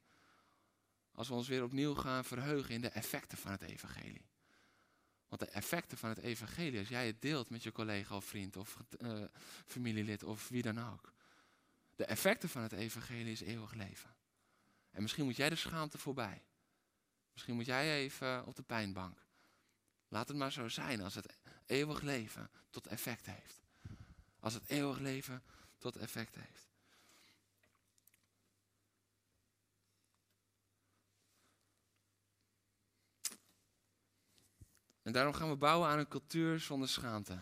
Als 1.12 1.28
we 1.28 1.34
ons 1.34 1.48
weer 1.48 1.64
opnieuw 1.64 1.96
gaan 1.96 2.26
verheugen 2.26 2.74
in 2.74 2.82
de 2.82 2.90
effecten 2.90 3.38
van 3.38 3.52
het 3.52 3.62
evangelie. 3.62 4.28
Want 5.28 5.42
de 5.42 5.48
effecten 5.48 5.98
van 5.98 6.10
het 6.10 6.18
evangelie, 6.18 6.80
als 6.80 6.88
jij 6.88 7.08
het 7.08 7.22
deelt 7.22 7.50
met 7.50 7.64
je 7.64 7.72
collega 7.72 8.16
of 8.16 8.26
vriend 8.26 8.58
of 8.58 8.78
uh, 9.02 9.24
familielid 9.66 10.24
of 10.24 10.50
wie 10.50 10.62
dan 10.62 10.80
ook. 10.80 11.14
De 11.96 12.06
effecten 12.06 12.50
van 12.50 12.62
het 12.62 12.72
evangelie 12.72 13.32
is 13.32 13.42
eeuwig 13.42 13.74
leven. 13.74 14.16
En 14.92 15.02
misschien 15.02 15.26
moet 15.26 15.36
jij 15.36 15.50
de 15.50 15.56
schaamte 15.56 15.98
voorbij. 15.98 16.44
Misschien 17.34 17.56
moet 17.56 17.66
jij 17.66 17.98
even 17.98 18.46
op 18.46 18.56
de 18.56 18.64
pijnbank. 18.64 19.28
Laat 20.08 20.28
het 20.28 20.38
maar 20.38 20.52
zo 20.52 20.68
zijn 20.68 21.02
als 21.02 21.16
het 21.16 21.38
eeuwig 21.66 22.02
leven 22.02 22.50
tot 22.70 22.88
effect 22.88 23.26
heeft. 23.26 23.62
Als 24.40 24.54
het 24.54 24.64
eeuwig 24.68 25.00
leven 25.00 25.44
tot 25.78 25.96
effect 25.96 26.36
heeft. 26.36 26.69
En 35.10 35.16
daarom 35.16 35.34
gaan 35.34 35.50
we 35.50 35.56
bouwen 35.56 35.90
aan 35.90 36.00
een 36.00 36.08
cultuur 36.08 36.60
zonder 36.60 36.90
schaamte. 36.90 37.38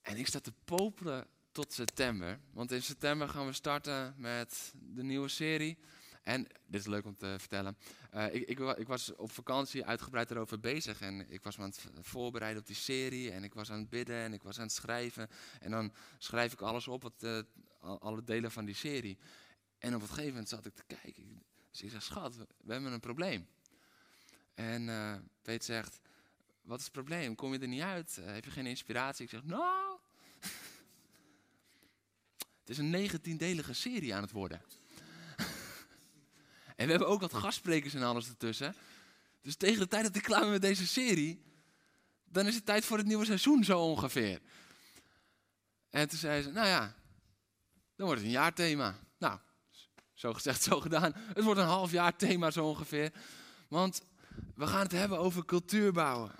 En 0.00 0.16
ik 0.16 0.26
sta 0.26 0.40
te 0.40 0.52
popelen 0.64 1.26
tot 1.52 1.72
september. 1.72 2.40
Want 2.52 2.72
in 2.72 2.82
september 2.82 3.28
gaan 3.28 3.46
we 3.46 3.52
starten 3.52 4.14
met 4.16 4.72
de 4.74 5.02
nieuwe 5.02 5.28
serie. 5.28 5.78
En 6.22 6.46
dit 6.66 6.80
is 6.80 6.86
leuk 6.86 7.04
om 7.04 7.16
te 7.16 7.34
vertellen. 7.38 7.76
Uh, 8.14 8.34
ik, 8.34 8.48
ik, 8.48 8.58
ik, 8.58 8.86
was 8.86 9.14
op 9.14 9.32
vakantie 9.32 9.84
uitgebreid 9.84 10.30
erover 10.30 10.60
bezig. 10.60 11.00
En 11.00 11.30
ik 11.30 11.42
was 11.42 11.56
me 11.56 11.62
aan 11.62 11.72
het 11.94 12.06
voorbereiden 12.06 12.60
op 12.60 12.66
die 12.66 12.76
serie. 12.76 13.30
En 13.30 13.44
ik 13.44 13.54
was 13.54 13.70
aan 13.70 13.78
het 13.78 13.90
bidden 13.90 14.16
en 14.16 14.32
ik 14.32 14.42
was 14.42 14.56
aan 14.56 14.64
het 14.64 14.72
schrijven. 14.72 15.28
En 15.60 15.70
dan 15.70 15.92
schrijf 16.18 16.52
ik 16.52 16.60
alles 16.60 16.88
op, 16.88 17.02
wat, 17.02 17.22
uh, 17.22 17.42
alle 17.80 18.24
delen 18.24 18.50
van 18.50 18.64
die 18.64 18.74
serie. 18.74 19.18
En 19.78 19.94
op 19.94 20.00
een 20.00 20.08
gegeven 20.08 20.30
moment 20.30 20.48
zat 20.48 20.66
ik 20.66 20.74
te 20.74 20.84
kijken. 20.86 21.42
Dus 21.70 21.82
ik 21.82 21.90
zeg, 21.90 22.02
schat, 22.02 22.36
we 22.36 22.72
hebben 22.72 22.92
een 22.92 23.00
probleem. 23.00 23.48
En 24.60 24.88
uh, 24.88 25.14
Peet 25.42 25.64
zegt, 25.64 26.00
wat 26.62 26.78
is 26.78 26.84
het 26.84 26.92
probleem? 26.92 27.34
Kom 27.34 27.52
je 27.52 27.58
er 27.58 27.68
niet 27.68 27.82
uit? 27.82 28.20
heb 28.22 28.44
je 28.44 28.50
geen 28.50 28.66
inspiratie? 28.66 29.24
Ik 29.24 29.30
zeg, 29.30 29.44
nou, 29.44 29.98
Het 32.60 32.68
is 32.68 32.78
een 32.78 32.90
negentiendelige 32.90 33.72
serie 33.72 34.14
aan 34.14 34.22
het 34.22 34.30
worden. 34.30 34.62
en 36.76 36.84
we 36.84 36.90
hebben 36.90 37.08
ook 37.08 37.20
wat 37.20 37.34
gastsprekers 37.34 37.94
en 37.94 38.02
alles 38.02 38.28
ertussen. 38.28 38.74
Dus 39.40 39.56
tegen 39.56 39.78
de 39.78 39.88
tijd 39.88 40.04
dat 40.04 40.16
ik 40.16 40.22
klaar 40.22 40.40
ben 40.40 40.50
met 40.50 40.62
deze 40.62 40.86
serie, 40.86 41.42
dan 42.24 42.46
is 42.46 42.54
het 42.54 42.66
tijd 42.66 42.84
voor 42.84 42.96
het 42.96 43.06
nieuwe 43.06 43.24
seizoen 43.24 43.64
zo 43.64 43.80
ongeveer. 43.80 44.40
En 45.90 46.08
toen 46.08 46.18
zei 46.18 46.42
ze, 46.42 46.50
nou 46.50 46.66
ja, 46.66 46.94
dan 47.96 48.06
wordt 48.06 48.20
het 48.20 48.30
een 48.30 48.36
jaarthema. 48.36 48.98
Nou, 49.18 49.38
zo 50.14 50.32
gezegd, 50.32 50.62
zo 50.70 50.80
gedaan. 50.80 51.12
Het 51.14 51.44
wordt 51.44 51.60
een 51.60 51.66
half 51.66 51.90
jaar 51.90 52.16
thema 52.16 52.50
zo 52.50 52.66
ongeveer. 52.66 53.12
Want 53.68 54.02
we 54.54 54.66
gaan 54.66 54.82
het 54.82 54.92
hebben 54.92 55.18
over 55.18 55.44
cultuur 55.44 55.92
bouwen. 55.92 56.32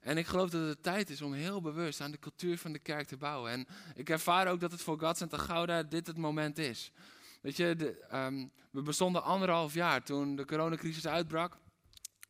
En 0.00 0.18
ik 0.18 0.26
geloof 0.26 0.50
dat 0.50 0.68
het 0.68 0.82
tijd 0.82 1.10
is 1.10 1.22
om 1.22 1.32
heel 1.32 1.60
bewust 1.60 2.00
aan 2.00 2.10
de 2.10 2.18
cultuur 2.18 2.58
van 2.58 2.72
de 2.72 2.78
kerk 2.78 3.06
te 3.06 3.16
bouwen. 3.16 3.50
En 3.50 3.66
ik 3.94 4.10
ervaar 4.10 4.48
ook 4.48 4.60
dat 4.60 4.72
het 4.72 4.82
voor 4.82 4.98
Gats 4.98 5.20
en 5.20 5.38
Gouda 5.38 5.82
dit 5.82 6.06
het 6.06 6.16
moment 6.16 6.58
is. 6.58 6.92
Weet 7.40 7.56
je, 7.56 7.76
de, 7.76 7.98
ehm, 8.08 8.46
we 8.70 8.82
bestonden 8.82 9.22
anderhalf 9.22 9.74
jaar 9.74 10.02
toen 10.02 10.36
de 10.36 10.44
coronacrisis 10.44 11.06
uitbrak. 11.06 11.58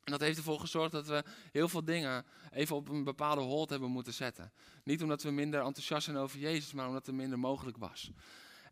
En 0.05 0.13
dat 0.13 0.21
heeft 0.21 0.37
ervoor 0.37 0.61
gezorgd 0.61 0.93
dat 0.93 1.07
we 1.07 1.25
heel 1.53 1.69
veel 1.69 1.85
dingen 1.85 2.25
even 2.51 2.77
op 2.77 2.89
een 2.89 3.05
bepaalde 3.05 3.41
hold 3.41 3.71
hebben 3.71 3.91
moeten 3.91 4.15
zetten. 4.15 4.53
Niet 4.85 5.03
omdat 5.03 5.23
we 5.23 5.31
minder 5.31 5.61
enthousiast 5.61 6.05
zijn 6.05 6.17
over 6.17 6.39
Jezus, 6.39 6.73
maar 6.73 6.87
omdat 6.87 7.07
het 7.07 7.15
minder 7.15 7.39
mogelijk 7.39 7.77
was. 7.77 8.11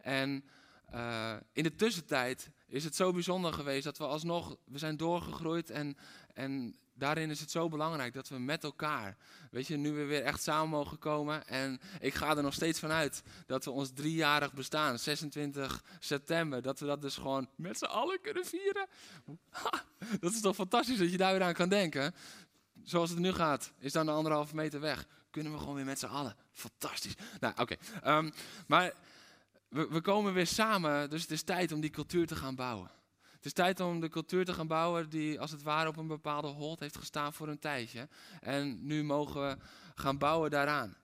En 0.01 0.45
uh, 0.95 1.37
in 1.53 1.63
de 1.63 1.75
tussentijd 1.75 2.51
is 2.67 2.85
het 2.85 2.97
zo 2.97 3.13
bijzonder 3.13 3.53
geweest 3.53 3.85
dat 3.85 3.99
we 3.99 4.05
alsnog, 4.05 4.57
we 4.65 4.79
zijn 4.79 4.97
doorgegroeid 4.97 5.71
en, 5.71 5.97
en 6.35 6.77
daarin 6.95 7.31
is 7.31 7.41
het 7.41 7.51
zo 7.51 7.69
belangrijk 7.69 8.15
dat 8.15 8.29
we 8.29 8.39
met 8.39 8.65
elkaar, 8.65 9.17
weet 9.51 9.67
je, 9.67 9.77
nu 9.77 9.93
we 9.93 10.05
weer 10.05 10.23
echt 10.23 10.43
samen 10.43 10.69
mogen 10.69 10.99
komen. 10.99 11.47
En 11.47 11.81
ik 12.01 12.15
ga 12.15 12.37
er 12.37 12.43
nog 12.43 12.55
steeds 12.55 12.79
van 12.79 12.91
uit 12.91 13.23
dat 13.47 13.65
we 13.65 13.71
ons 13.71 13.91
driejarig 13.95 14.53
bestaan, 14.53 14.99
26 14.99 15.85
september, 15.99 16.63
dat 16.63 16.81
we 16.81 16.87
dat 16.87 17.03
dus 17.03 17.17
gewoon 17.17 17.49
met 17.57 17.79
z'n 17.79 17.85
allen 17.85 18.21
kunnen 18.21 18.47
vieren. 18.47 18.87
dat 20.21 20.33
is 20.33 20.41
toch 20.41 20.55
fantastisch 20.55 20.99
dat 20.99 21.11
je 21.11 21.17
daar 21.17 21.33
weer 21.33 21.43
aan 21.43 21.55
kan 21.55 21.69
denken. 21.69 22.15
Zoals 22.83 23.11
het 23.11 23.19
nu 23.19 23.33
gaat, 23.33 23.73
is 23.79 23.93
dan 23.93 24.07
de 24.07 24.13
anderhalve 24.13 24.55
meter 24.55 24.81
weg. 24.81 25.07
Kunnen 25.31 25.53
we 25.53 25.59
gewoon 25.59 25.75
weer 25.75 25.85
met 25.85 25.99
z'n 25.99 26.07
allen. 26.07 26.37
Fantastisch. 26.53 27.15
Nou, 27.41 27.55
oké. 27.57 27.77
Ehm, 28.03 28.31
maar 28.67 28.93
we, 29.71 30.01
komen 30.01 30.33
weer 30.33 30.47
samen, 30.47 31.11
dus 31.11 31.23
het 31.23 31.31
is 31.31 31.43
tijd 31.43 31.73
om 31.73 31.81
die 31.81 31.91
cultuur 31.91 32.27
te 32.27 32.37
gaan 32.37 32.55
bouwen. 32.55 32.91
Het 33.33 33.45
is 33.45 33.53
tijd 33.53 33.81
om 33.81 34.01
de 34.01 34.09
cultuur 34.09 34.45
te 34.45 34.55
gaan 34.55 34.67
bouwen 34.67 35.11
die 35.11 35.41
als 35.41 35.51
het 35.51 35.63
ware 35.63 35.89
op 35.89 35.97
een 35.97 36.07
bepaalde 36.07 36.49
hold 36.49 36.81
heeft 36.81 36.97
gestaan 36.97 37.33
voor 37.33 37.49
een 37.49 37.59
tijdje. 37.59 38.09
En 38.41 38.87
nu 38.87 39.05
mogen 39.05 39.49
we 39.49 39.57
gaan 39.95 40.19
bouwen 40.19 40.51
daaraan. 40.51 40.97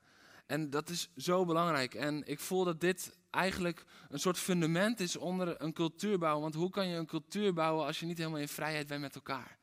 En 0.46 0.70
dat 0.70 0.88
is 0.88 1.08
zo 1.16 1.44
belangrijk. 1.44 1.94
En 1.94 2.26
ik 2.26 2.40
voel 2.40 2.64
dat 2.64 2.80
dit 2.80 3.16
eigenlijk 3.30 3.84
een 4.08 4.18
soort 4.18 4.38
fundament 4.38 5.00
is 5.00 5.16
onder 5.16 5.60
een 5.62 5.72
cultuur 5.72 6.18
bouwen. 6.18 6.42
Want 6.42 6.54
hoe 6.54 6.70
kan 6.70 6.88
je 6.88 6.96
een 6.96 7.06
cultuur 7.06 7.52
bouwen 7.52 7.86
als 7.86 8.00
je 8.00 8.06
niet 8.06 8.18
helemaal 8.18 8.40
in 8.40 8.48
vrijheid 8.48 8.86
bent 8.86 9.00
met 9.00 9.14
elkaar? 9.14 9.58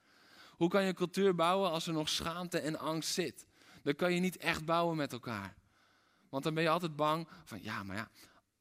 Hoe 0.49 0.69
kan 0.69 0.81
je 0.81 0.87
een 0.87 0.95
cultuur 0.95 1.35
bouwen 1.35 1.71
als 1.71 1.87
er 1.87 1.93
nog 1.93 2.09
schaamte 2.09 2.59
en 2.59 2.79
angst 2.79 3.13
zit? 3.13 3.45
Dan 3.81 3.95
kan 3.95 4.13
je 4.13 4.19
niet 4.19 4.37
echt 4.37 4.65
bouwen 4.65 4.97
met 4.97 5.11
elkaar. 5.11 5.55
Want 6.29 6.43
dan 6.43 6.53
ben 6.53 6.63
je 6.63 6.69
altijd 6.69 6.95
bang 6.95 7.27
van, 7.43 7.63
ja, 7.63 7.83
maar 7.83 7.95
ja, 7.95 8.09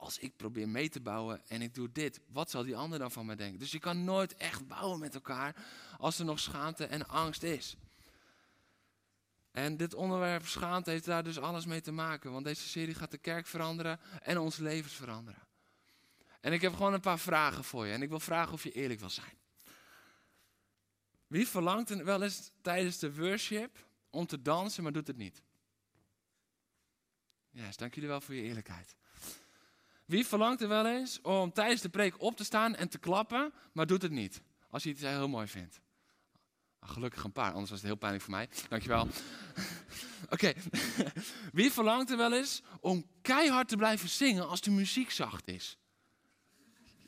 als 0.03 0.19
ik 0.19 0.37
probeer 0.37 0.69
mee 0.69 0.89
te 0.89 1.01
bouwen 1.01 1.43
en 1.49 1.63
ik 1.63 1.75
doe 1.75 1.93
dit, 1.93 2.21
wat 2.27 2.51
zal 2.51 2.63
die 2.63 2.77
ander 2.77 2.99
dan 2.99 3.11
van 3.11 3.27
mij 3.27 3.37
denken? 3.37 3.59
Dus 3.59 3.73
je 3.73 3.79
kan 3.79 4.05
nooit 4.05 4.37
echt 4.37 4.67
bouwen 4.67 5.01
met 5.01 5.15
elkaar 5.15 5.57
als 5.99 6.19
er 6.19 6.25
nog 6.25 6.41
schaamte 6.41 6.87
en 6.87 7.09
angst 7.09 7.43
is. 7.43 7.77
En 9.51 9.77
dit 9.77 9.95
onderwerp 9.95 10.47
schaamte 10.47 10.91
heeft 10.91 11.05
daar 11.05 11.25
dus 11.25 11.39
alles 11.39 11.67
mee 11.67 11.81
te 11.81 11.93
maken, 11.93 12.33
want 12.33 12.45
deze 12.45 12.69
serie 12.69 12.95
gaat 12.95 13.11
de 13.11 13.19
kerk 13.19 13.47
veranderen 13.47 14.01
en 14.23 14.39
ons 14.39 14.57
levens 14.57 14.93
veranderen. 14.93 15.43
En 16.41 16.53
ik 16.53 16.61
heb 16.61 16.75
gewoon 16.75 16.93
een 16.93 17.01
paar 17.01 17.19
vragen 17.19 17.65
voor 17.65 17.87
je 17.87 17.93
en 17.93 18.03
ik 18.03 18.09
wil 18.09 18.21
vragen 18.21 18.53
of 18.53 18.63
je 18.63 18.73
eerlijk 18.73 19.01
wil 19.01 19.11
zijn. 19.11 19.39
Wie 21.27 21.49
verlangt 21.49 22.03
wel 22.03 22.23
eens 22.23 22.51
tijdens 22.63 22.99
de 22.99 23.15
worship 23.15 23.87
om 24.11 24.27
te 24.27 24.43
dansen, 24.43 24.83
maar 24.83 24.93
doet 24.93 25.07
het 25.07 25.17
niet? 25.17 25.43
Ja, 27.51 27.65
yes, 27.67 27.77
dank 27.77 27.95
jullie 27.95 28.09
wel 28.09 28.21
voor 28.21 28.35
je 28.35 28.43
eerlijkheid. 28.43 28.97
Wie 30.13 30.27
verlangt 30.27 30.61
er 30.63 30.69
wel 30.69 30.87
eens 30.87 31.21
om 31.21 31.53
tijdens 31.53 31.81
de 31.81 31.89
preek 31.89 32.23
op 32.23 32.37
te 32.37 32.45
staan 32.45 32.75
en 32.75 32.89
te 32.89 32.99
klappen, 32.99 33.53
maar 33.73 33.87
doet 33.87 34.03
het 34.03 34.11
niet? 34.11 34.43
Als 34.71 34.83
je 34.83 34.91
iets 34.91 35.01
heel 35.01 35.29
mooi 35.29 35.47
vindt. 35.47 35.81
Ah, 36.79 36.91
gelukkig 36.91 37.25
een 37.25 37.33
paar, 37.33 37.53
anders 37.53 37.71
was 37.71 37.79
het 37.79 37.89
heel 37.89 37.99
pijnlijk 37.99 38.25
voor 38.25 38.33
mij. 38.33 38.49
Dankjewel. 38.69 39.09
Oké. 40.35 40.53
Wie 41.53 41.73
verlangt 41.73 42.11
er 42.11 42.17
wel 42.17 42.33
eens 42.33 42.63
om 42.81 43.07
keihard 43.23 43.69
te 43.69 43.77
blijven 43.77 44.09
zingen 44.09 44.49
als 44.49 44.61
de 44.61 44.71
muziek 44.71 45.11
zacht 45.11 45.49
is? 45.49 45.79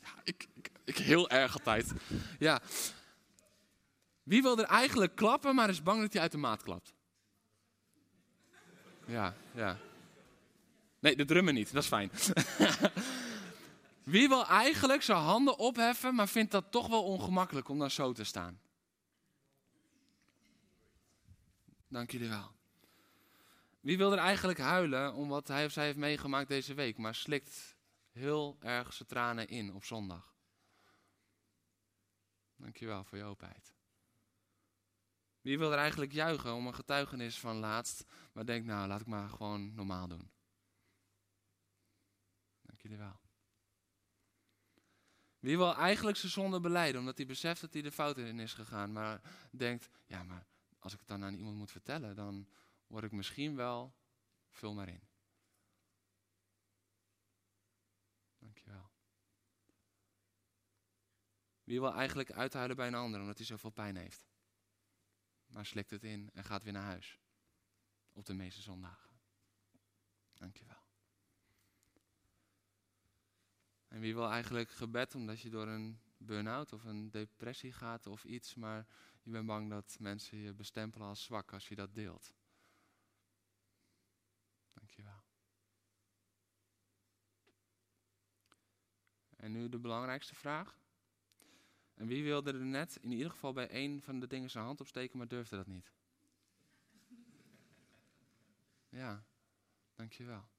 Ja, 0.01 0.21
ik, 0.23 0.47
ik, 0.53 0.69
ik 0.83 0.97
heel 0.97 1.29
erg 1.29 1.53
altijd. 1.53 1.91
Ja. 2.39 2.61
Wie 4.23 4.41
wil 4.41 4.57
er 4.57 4.65
eigenlijk 4.65 5.15
klappen, 5.15 5.55
maar 5.55 5.69
is 5.69 5.83
bang 5.83 6.01
dat 6.01 6.13
hij 6.13 6.21
uit 6.21 6.31
de 6.31 6.37
maat 6.37 6.63
klapt? 6.63 6.93
Ja, 9.05 9.35
ja. 9.53 9.77
Nee, 11.05 11.15
de 11.15 11.25
drummen 11.25 11.53
niet, 11.53 11.73
dat 11.73 11.83
is 11.83 11.89
fijn. 11.89 12.11
Wie 14.13 14.27
wil 14.27 14.45
eigenlijk 14.45 15.01
zijn 15.01 15.17
handen 15.17 15.57
opheffen, 15.57 16.15
maar 16.15 16.27
vindt 16.27 16.51
dat 16.51 16.71
toch 16.71 16.87
wel 16.87 17.03
ongemakkelijk 17.03 17.69
om 17.69 17.79
dan 17.79 17.91
zo 17.91 18.13
te 18.13 18.23
staan? 18.23 18.59
Dank 21.87 22.11
jullie 22.11 22.29
wel. 22.29 22.51
Wie 23.79 23.97
wil 23.97 24.11
er 24.11 24.17
eigenlijk 24.17 24.59
huilen 24.59 25.13
om 25.13 25.29
wat 25.29 25.47
hij 25.47 25.65
of 25.65 25.71
zij 25.71 25.85
heeft 25.85 25.97
meegemaakt 25.97 26.47
deze 26.47 26.73
week, 26.73 26.97
maar 26.97 27.15
slikt 27.15 27.75
heel 28.11 28.57
erg 28.59 28.93
zijn 28.93 29.09
tranen 29.09 29.47
in 29.47 29.73
op 29.73 29.83
zondag? 29.83 30.33
Dankjewel 32.55 33.03
voor 33.03 33.17
je 33.17 33.23
openheid. 33.23 33.73
Wie 35.41 35.57
wil 35.57 35.71
er 35.71 35.77
eigenlijk 35.77 36.11
juichen 36.11 36.53
om 36.53 36.67
een 36.67 36.75
getuigenis 36.75 37.39
van 37.39 37.55
laatst, 37.55 38.05
maar 38.33 38.45
denkt 38.45 38.67
nou 38.67 38.87
laat 38.87 39.01
ik 39.01 39.07
maar 39.07 39.29
gewoon 39.29 39.73
normaal 39.75 40.07
doen? 40.07 40.33
Jullie 42.85 43.03
wel. 43.03 43.19
Wie 45.39 45.57
wil 45.57 45.75
eigenlijk 45.75 46.17
zijn 46.17 46.31
zonde 46.31 46.59
beleiden, 46.59 46.99
omdat 46.99 47.17
hij 47.17 47.25
beseft 47.25 47.61
dat 47.61 47.73
hij 47.73 47.81
de 47.81 47.91
fout 47.91 48.17
in 48.17 48.39
is 48.39 48.53
gegaan, 48.53 48.91
maar 48.91 49.21
denkt, 49.51 49.89
ja, 50.05 50.23
maar 50.23 50.47
als 50.79 50.93
ik 50.93 50.99
het 50.99 51.07
dan 51.07 51.23
aan 51.23 51.33
iemand 51.33 51.55
moet 51.55 51.71
vertellen, 51.71 52.15
dan 52.15 52.47
word 52.87 53.03
ik 53.03 53.11
misschien 53.11 53.55
wel, 53.55 53.95
vul 54.49 54.73
maar 54.73 54.87
in. 54.87 55.01
Dankjewel. 58.37 58.89
Wie 61.63 61.79
wil 61.79 61.93
eigenlijk 61.93 62.31
uithuilen 62.31 62.75
bij 62.75 62.87
een 62.87 62.95
ander, 62.95 63.19
omdat 63.19 63.37
hij 63.37 63.45
zoveel 63.45 63.69
pijn 63.69 63.95
heeft, 63.95 64.25
maar 65.45 65.65
slikt 65.65 65.89
het 65.89 66.03
in 66.03 66.29
en 66.33 66.43
gaat 66.43 66.63
weer 66.63 66.73
naar 66.73 66.83
huis, 66.83 67.19
op 68.11 68.25
de 68.25 68.33
meeste 68.33 68.61
zondagen. 68.61 69.19
Dankjewel. 70.33 70.74
En 73.95 74.01
wie 74.01 74.13
wil 74.13 74.29
eigenlijk 74.29 74.69
gebed 74.69 75.15
omdat 75.15 75.41
je 75.41 75.49
door 75.49 75.67
een 75.67 75.99
burn-out 76.17 76.73
of 76.73 76.83
een 76.83 77.11
depressie 77.11 77.71
gaat 77.71 78.07
of 78.07 78.23
iets, 78.23 78.55
maar 78.55 78.87
je 79.23 79.31
bent 79.31 79.45
bang 79.45 79.69
dat 79.69 79.97
mensen 79.99 80.37
je 80.37 80.53
bestempelen 80.53 81.07
als 81.07 81.23
zwak 81.23 81.53
als 81.53 81.67
je 81.67 81.75
dat 81.75 81.93
deelt. 81.93 82.33
Dankjewel. 84.73 85.23
En 89.35 89.51
nu 89.51 89.69
de 89.69 89.79
belangrijkste 89.79 90.35
vraag. 90.35 90.79
En 91.93 92.07
wie 92.07 92.23
wilde 92.23 92.53
er 92.53 92.65
net 92.65 92.95
in 92.95 93.11
ieder 93.11 93.31
geval 93.31 93.53
bij 93.53 93.69
één 93.69 94.01
van 94.01 94.19
de 94.19 94.27
dingen 94.27 94.49
zijn 94.49 94.65
hand 94.65 94.81
opsteken, 94.81 95.17
maar 95.17 95.27
durfde 95.27 95.55
dat 95.55 95.67
niet? 95.67 95.91
Ja, 98.89 99.25
dankjewel. 99.93 100.53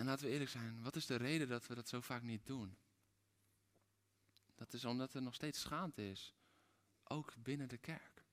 En 0.00 0.06
laten 0.06 0.26
we 0.26 0.32
eerlijk 0.32 0.50
zijn, 0.50 0.82
wat 0.82 0.96
is 0.96 1.06
de 1.06 1.16
reden 1.16 1.48
dat 1.48 1.66
we 1.66 1.74
dat 1.74 1.88
zo 1.88 2.00
vaak 2.00 2.22
niet 2.22 2.46
doen? 2.46 2.76
Dat 4.54 4.72
is 4.72 4.84
omdat 4.84 5.14
er 5.14 5.22
nog 5.22 5.34
steeds 5.34 5.60
schaamte 5.60 6.10
is, 6.10 6.34
ook 7.04 7.34
binnen 7.38 7.68
de 7.68 7.78
kerk. 7.78 8.24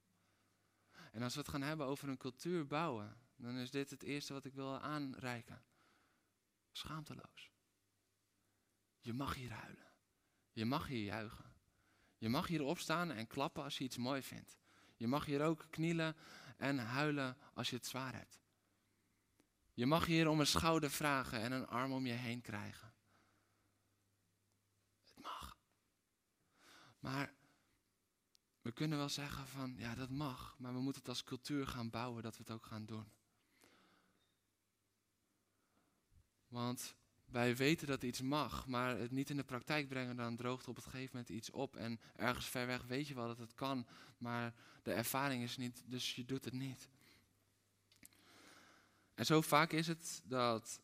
En 1.11 1.21
als 1.21 1.33
we 1.33 1.39
het 1.39 1.49
gaan 1.49 1.61
hebben 1.61 1.85
over 1.85 2.09
een 2.09 2.17
cultuur 2.17 2.67
bouwen, 2.67 3.17
dan 3.35 3.57
is 3.57 3.71
dit 3.71 3.89
het 3.89 4.03
eerste 4.03 4.33
wat 4.33 4.45
ik 4.45 4.53
wil 4.53 4.79
aanreiken. 4.79 5.63
Schaamteloos. 6.71 7.51
Je 8.99 9.13
mag 9.13 9.33
hier 9.33 9.51
huilen. 9.51 9.91
Je 10.51 10.65
mag 10.65 10.87
hier 10.87 11.03
juichen. 11.03 11.53
Je 12.17 12.29
mag 12.29 12.47
hier 12.47 12.63
opstaan 12.63 13.11
en 13.11 13.27
klappen 13.27 13.63
als 13.63 13.77
je 13.77 13.83
iets 13.83 13.97
mooi 13.97 14.21
vindt. 14.21 14.57
Je 14.95 15.07
mag 15.07 15.25
hier 15.25 15.41
ook 15.41 15.67
knielen 15.69 16.15
en 16.57 16.77
huilen 16.77 17.37
als 17.53 17.69
je 17.69 17.75
het 17.75 17.85
zwaar 17.85 18.13
hebt. 18.13 18.39
Je 19.77 19.85
mag 19.85 20.05
hier 20.05 20.27
om 20.27 20.39
een 20.39 20.47
schouder 20.47 20.91
vragen 20.91 21.41
en 21.41 21.51
een 21.51 21.67
arm 21.67 21.91
om 21.91 22.05
je 22.05 22.13
heen 22.13 22.41
krijgen. 22.41 22.93
Het 25.03 25.13
mag. 25.21 25.57
Maar 26.99 27.33
we 28.61 28.71
kunnen 28.71 28.97
wel 28.97 29.09
zeggen 29.09 29.47
van, 29.47 29.75
ja 29.77 29.95
dat 29.95 30.09
mag, 30.09 30.55
maar 30.59 30.73
we 30.73 30.79
moeten 30.79 31.01
het 31.01 31.09
als 31.09 31.23
cultuur 31.23 31.67
gaan 31.67 31.89
bouwen 31.89 32.23
dat 32.23 32.37
we 32.37 32.43
het 32.43 32.51
ook 32.51 32.65
gaan 32.65 32.85
doen. 32.85 33.11
Want 36.47 36.95
wij 37.25 37.55
weten 37.55 37.87
dat 37.87 38.03
iets 38.03 38.21
mag, 38.21 38.67
maar 38.67 38.97
het 38.97 39.11
niet 39.11 39.29
in 39.29 39.37
de 39.37 39.43
praktijk 39.43 39.87
brengen, 39.87 40.15
dan 40.15 40.35
droogt 40.35 40.67
op 40.67 40.75
het 40.75 40.85
gegeven 40.85 41.09
moment 41.11 41.29
iets 41.29 41.49
op. 41.49 41.75
En 41.75 41.99
ergens 42.15 42.45
ver 42.45 42.67
weg 42.67 42.83
weet 42.83 43.07
je 43.07 43.13
wel 43.13 43.27
dat 43.27 43.37
het 43.37 43.53
kan, 43.53 43.87
maar 44.17 44.53
de 44.83 44.93
ervaring 44.93 45.43
is 45.43 45.57
niet, 45.57 45.83
dus 45.85 46.15
je 46.15 46.25
doet 46.25 46.45
het 46.45 46.53
niet. 46.53 46.89
En 49.17 49.25
zo 49.25 49.41
vaak 49.41 49.71
is 49.71 49.87
het 49.87 50.21
dat 50.23 50.79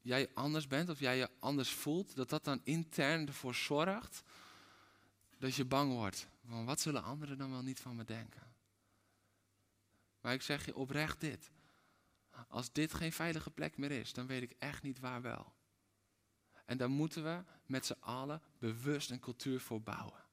jij 0.00 0.30
anders 0.34 0.66
bent 0.66 0.88
of 0.88 0.98
jij 0.98 1.16
je 1.16 1.30
anders 1.38 1.70
voelt, 1.70 2.16
dat 2.16 2.28
dat 2.28 2.44
dan 2.44 2.60
intern 2.64 3.26
ervoor 3.26 3.54
zorgt 3.54 4.22
dat 5.38 5.54
je 5.54 5.64
bang 5.64 5.92
wordt. 5.92 6.28
Van 6.46 6.64
wat 6.64 6.80
zullen 6.80 7.02
anderen 7.02 7.38
dan 7.38 7.50
wel 7.50 7.62
niet 7.62 7.80
van 7.80 7.96
me 7.96 8.04
denken? 8.04 8.42
Maar 10.20 10.32
ik 10.32 10.42
zeg 10.42 10.66
je 10.66 10.76
oprecht 10.76 11.20
dit. 11.20 11.50
Als 12.48 12.72
dit 12.72 12.94
geen 12.94 13.12
veilige 13.12 13.50
plek 13.50 13.76
meer 13.76 13.90
is, 13.90 14.12
dan 14.12 14.26
weet 14.26 14.42
ik 14.42 14.54
echt 14.58 14.82
niet 14.82 15.00
waar 15.00 15.22
wel. 15.22 15.52
En 16.64 16.76
daar 16.76 16.90
moeten 16.90 17.24
we 17.24 17.42
met 17.66 17.86
z'n 17.86 18.00
allen 18.00 18.42
bewust 18.58 19.10
een 19.10 19.20
cultuur 19.20 19.60
voor 19.60 19.82
bouwen. 19.82 20.24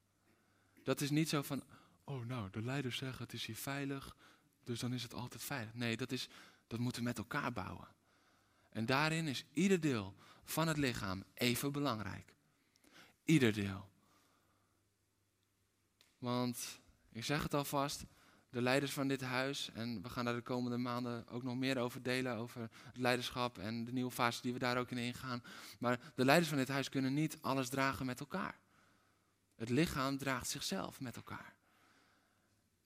Dat 0.84 1.02
is 1.02 1.10
niet 1.10 1.30
zo 1.30 1.41
van, 1.41 1.64
oh 2.04 2.26
nou, 2.26 2.50
de 2.50 2.62
leiders 2.62 2.97
zeggen 2.97 3.24
het 3.24 3.34
is 3.34 3.45
hier 3.45 3.56
veilig, 3.56 4.16
dus 4.64 4.80
dan 4.80 4.93
is 4.93 5.04
het 5.04 5.14
altijd 5.14 5.43
veilig. 5.43 5.74
Nee, 5.74 5.97
dat, 5.97 6.12
is, 6.12 6.30
dat 6.70 6.80
moeten 6.80 7.01
we 7.01 7.07
met 7.07 7.17
elkaar 7.17 7.53
bouwen. 7.53 7.88
En 8.70 8.86
daarin 8.86 9.28
is 9.28 9.45
ieder 9.53 9.80
deel 9.80 10.15
van 10.43 10.67
het 10.67 10.78
lichaam 10.78 11.24
even 11.34 11.72
belangrijk. 11.72 12.34
Ieder 13.26 13.53
deel. 13.53 13.89
Want, 16.17 16.80
ik 17.11 17.24
zeg 17.24 17.43
het 17.43 17.53
alvast, 17.53 18.05
de 18.49 18.61
leiders 18.61 18.91
van 18.91 19.07
dit 19.07 19.22
huis, 19.22 19.70
en 19.74 20.01
we 20.01 20.09
gaan 20.09 20.26
daar 20.26 20.36
de 20.36 20.41
komende 20.41 20.78
maanden 20.78 21.28
ook 21.28 21.43
nog 21.43 21.55
meer 21.55 21.78
over 21.78 22.03
delen, 22.03 22.36
over 22.36 22.61
het 22.61 22.97
leiderschap 22.97 23.57
en 23.57 23.86
de 23.86 23.91
nieuwe 23.91 24.11
fase 24.11 24.41
die 24.41 24.53
we 24.53 24.59
daar 24.59 24.78
ook 24.78 24.91
in 24.91 24.97
ingaan. 24.97 25.43
Maar 25.80 26.11
de 26.15 26.26
leiders 26.26 26.49
van 26.49 26.57
dit 26.57 26.67
huis 26.67 26.89
kunnen 26.89 27.13
niet 27.13 27.38
alles 27.41 27.70
dragen 27.70 28.05
met 28.05 28.20
elkaar. 28.20 28.59
Het 29.55 29.70
lichaam 29.70 30.17
draagt 30.17 30.47
zichzelf 30.47 30.99
met 30.99 31.15
elkaar. 31.15 31.59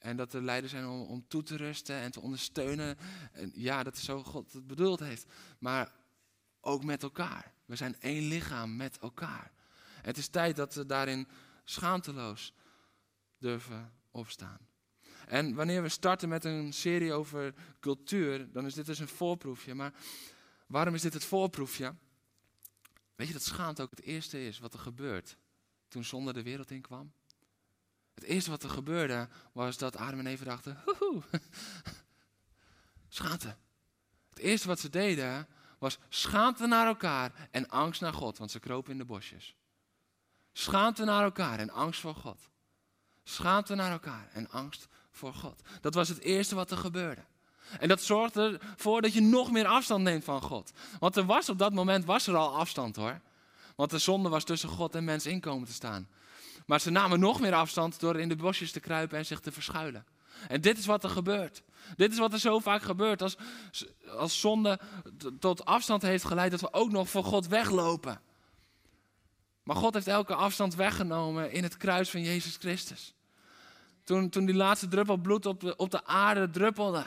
En 0.03 0.17
dat 0.17 0.33
er 0.33 0.41
leiders 0.41 0.71
zijn 0.71 0.87
om, 0.87 1.01
om 1.01 1.27
toe 1.27 1.43
te 1.43 1.55
rusten 1.55 1.95
en 1.95 2.11
te 2.11 2.19
ondersteunen. 2.19 2.97
En 3.31 3.51
ja, 3.55 3.83
dat 3.83 3.95
is 3.95 4.03
zo 4.03 4.23
God 4.23 4.53
het 4.53 4.67
bedoeld 4.67 4.99
heeft. 4.99 5.25
Maar 5.59 5.91
ook 6.61 6.83
met 6.83 7.03
elkaar. 7.03 7.53
We 7.65 7.75
zijn 7.75 7.99
één 7.99 8.27
lichaam 8.27 8.75
met 8.75 8.97
elkaar. 8.97 9.51
Het 10.01 10.17
is 10.17 10.27
tijd 10.27 10.55
dat 10.55 10.73
we 10.73 10.85
daarin 10.85 11.27
schaamteloos 11.63 12.53
durven 13.37 13.93
opstaan. 14.11 14.57
En 15.27 15.55
wanneer 15.55 15.81
we 15.81 15.89
starten 15.89 16.29
met 16.29 16.45
een 16.45 16.73
serie 16.73 17.13
over 17.13 17.53
cultuur, 17.79 18.51
dan 18.51 18.65
is 18.65 18.73
dit 18.73 18.85
dus 18.85 18.99
een 18.99 19.07
voorproefje. 19.07 19.73
Maar 19.73 19.93
waarom 20.67 20.93
is 20.93 21.01
dit 21.01 21.13
het 21.13 21.25
voorproefje? 21.25 21.95
Weet 23.15 23.27
je 23.27 23.33
dat 23.33 23.43
schaamte 23.43 23.81
ook 23.81 23.89
het 23.89 24.01
eerste 24.01 24.45
is 24.45 24.59
wat 24.59 24.73
er 24.73 24.79
gebeurt 24.79 25.37
toen 25.87 26.03
zonde 26.03 26.33
de 26.33 26.43
wereld 26.43 26.71
inkwam? 26.71 27.13
Het 28.13 28.23
eerste 28.23 28.49
wat 28.49 28.63
er 28.63 28.69
gebeurde 28.69 29.27
was 29.51 29.77
dat 29.77 29.97
Adam 29.97 30.19
en 30.19 30.27
Eva 30.27 30.43
dachten, 30.43 30.81
hoehoe, 30.85 31.21
schaamte. 33.09 33.55
Het 34.29 34.39
eerste 34.39 34.67
wat 34.67 34.79
ze 34.79 34.89
deden 34.89 35.47
was 35.79 35.97
schaamte 36.09 36.67
naar 36.67 36.87
elkaar 36.87 37.47
en 37.51 37.69
angst 37.69 38.01
naar 38.01 38.13
God, 38.13 38.37
want 38.37 38.51
ze 38.51 38.59
kropen 38.59 38.91
in 38.91 38.97
de 38.97 39.05
bosjes. 39.05 39.55
Schaamte 40.53 41.03
naar 41.03 41.23
elkaar 41.23 41.59
en 41.59 41.69
angst 41.69 41.99
voor 41.99 42.15
God. 42.15 42.49
Schaamte 43.23 43.75
naar 43.75 43.91
elkaar 43.91 44.29
en 44.33 44.49
angst 44.49 44.87
voor 45.11 45.33
God. 45.33 45.61
Dat 45.81 45.93
was 45.93 46.09
het 46.09 46.19
eerste 46.19 46.55
wat 46.55 46.71
er 46.71 46.77
gebeurde. 46.77 47.23
En 47.79 47.87
dat 47.87 48.01
zorgde 48.01 48.59
ervoor 48.77 49.01
dat 49.01 49.13
je 49.13 49.21
nog 49.21 49.51
meer 49.51 49.65
afstand 49.65 50.03
neemt 50.03 50.23
van 50.23 50.41
God. 50.41 50.71
Want 50.99 51.15
er 51.15 51.25
was 51.25 51.49
op 51.49 51.57
dat 51.57 51.73
moment 51.73 52.05
was 52.05 52.27
er 52.27 52.35
al 52.35 52.55
afstand 52.55 52.95
hoor. 52.95 53.21
Want 53.75 53.89
de 53.89 53.97
zonde 53.97 54.29
was 54.29 54.43
tussen 54.43 54.69
God 54.69 54.95
en 54.95 55.03
mens 55.03 55.25
inkomen 55.25 55.67
te 55.67 55.73
staan. 55.73 56.07
Maar 56.65 56.81
ze 56.81 56.89
namen 56.89 57.19
nog 57.19 57.39
meer 57.39 57.53
afstand 57.53 57.99
door 57.99 58.19
in 58.19 58.29
de 58.29 58.35
bosjes 58.35 58.71
te 58.71 58.79
kruipen 58.79 59.17
en 59.17 59.25
zich 59.25 59.39
te 59.39 59.51
verschuilen. 59.51 60.05
En 60.47 60.61
dit 60.61 60.77
is 60.77 60.85
wat 60.85 61.03
er 61.03 61.09
gebeurt. 61.09 61.63
Dit 61.95 62.11
is 62.11 62.17
wat 62.17 62.33
er 62.33 62.39
zo 62.39 62.59
vaak 62.59 62.81
gebeurt 62.81 63.21
als, 63.21 63.35
als 64.17 64.39
zonde 64.39 64.79
tot 65.39 65.65
afstand 65.65 66.01
heeft 66.01 66.25
geleid 66.25 66.51
dat 66.51 66.61
we 66.61 66.73
ook 66.73 66.91
nog 66.91 67.09
voor 67.09 67.23
God 67.23 67.47
weglopen. 67.47 68.21
Maar 69.63 69.75
God 69.75 69.93
heeft 69.93 70.07
elke 70.07 70.35
afstand 70.35 70.75
weggenomen 70.75 71.51
in 71.51 71.63
het 71.63 71.77
kruis 71.77 72.09
van 72.09 72.21
Jezus 72.21 72.55
Christus. 72.55 73.13
Toen, 74.03 74.29
toen 74.29 74.45
die 74.45 74.55
laatste 74.55 74.87
druppel 74.87 75.17
bloed 75.17 75.45
op 75.45 75.59
de, 75.59 75.75
op 75.75 75.91
de 75.91 76.05
aarde 76.05 76.49
druppelde. 76.49 77.05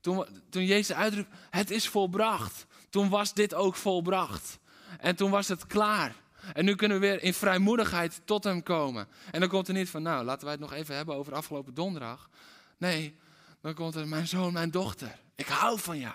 Toen, 0.00 0.26
toen 0.50 0.64
Jezus 0.64 0.96
uitriep, 0.96 1.28
het 1.50 1.70
is 1.70 1.88
volbracht. 1.88 2.66
Toen 2.90 3.08
was 3.08 3.34
dit 3.34 3.54
ook 3.54 3.76
volbracht. 3.76 4.58
En 4.98 5.16
toen 5.16 5.30
was 5.30 5.48
het 5.48 5.66
klaar. 5.66 6.14
En 6.52 6.64
nu 6.64 6.74
kunnen 6.74 7.00
we 7.00 7.06
weer 7.06 7.22
in 7.22 7.34
vrijmoedigheid 7.34 8.20
tot 8.24 8.44
hem 8.44 8.62
komen. 8.62 9.08
En 9.30 9.40
dan 9.40 9.48
komt 9.48 9.68
er 9.68 9.74
niet 9.74 9.90
van, 9.90 10.02
nou, 10.02 10.24
laten 10.24 10.42
wij 10.42 10.52
het 10.52 10.60
nog 10.60 10.72
even 10.72 10.96
hebben 10.96 11.14
over 11.14 11.34
afgelopen 11.34 11.74
donderdag. 11.74 12.30
Nee, 12.76 13.18
dan 13.60 13.74
komt 13.74 13.94
er, 13.94 14.08
mijn 14.08 14.28
zoon, 14.28 14.52
mijn 14.52 14.70
dochter, 14.70 15.18
ik 15.34 15.46
hou 15.46 15.80
van 15.80 15.98
jou. 15.98 16.14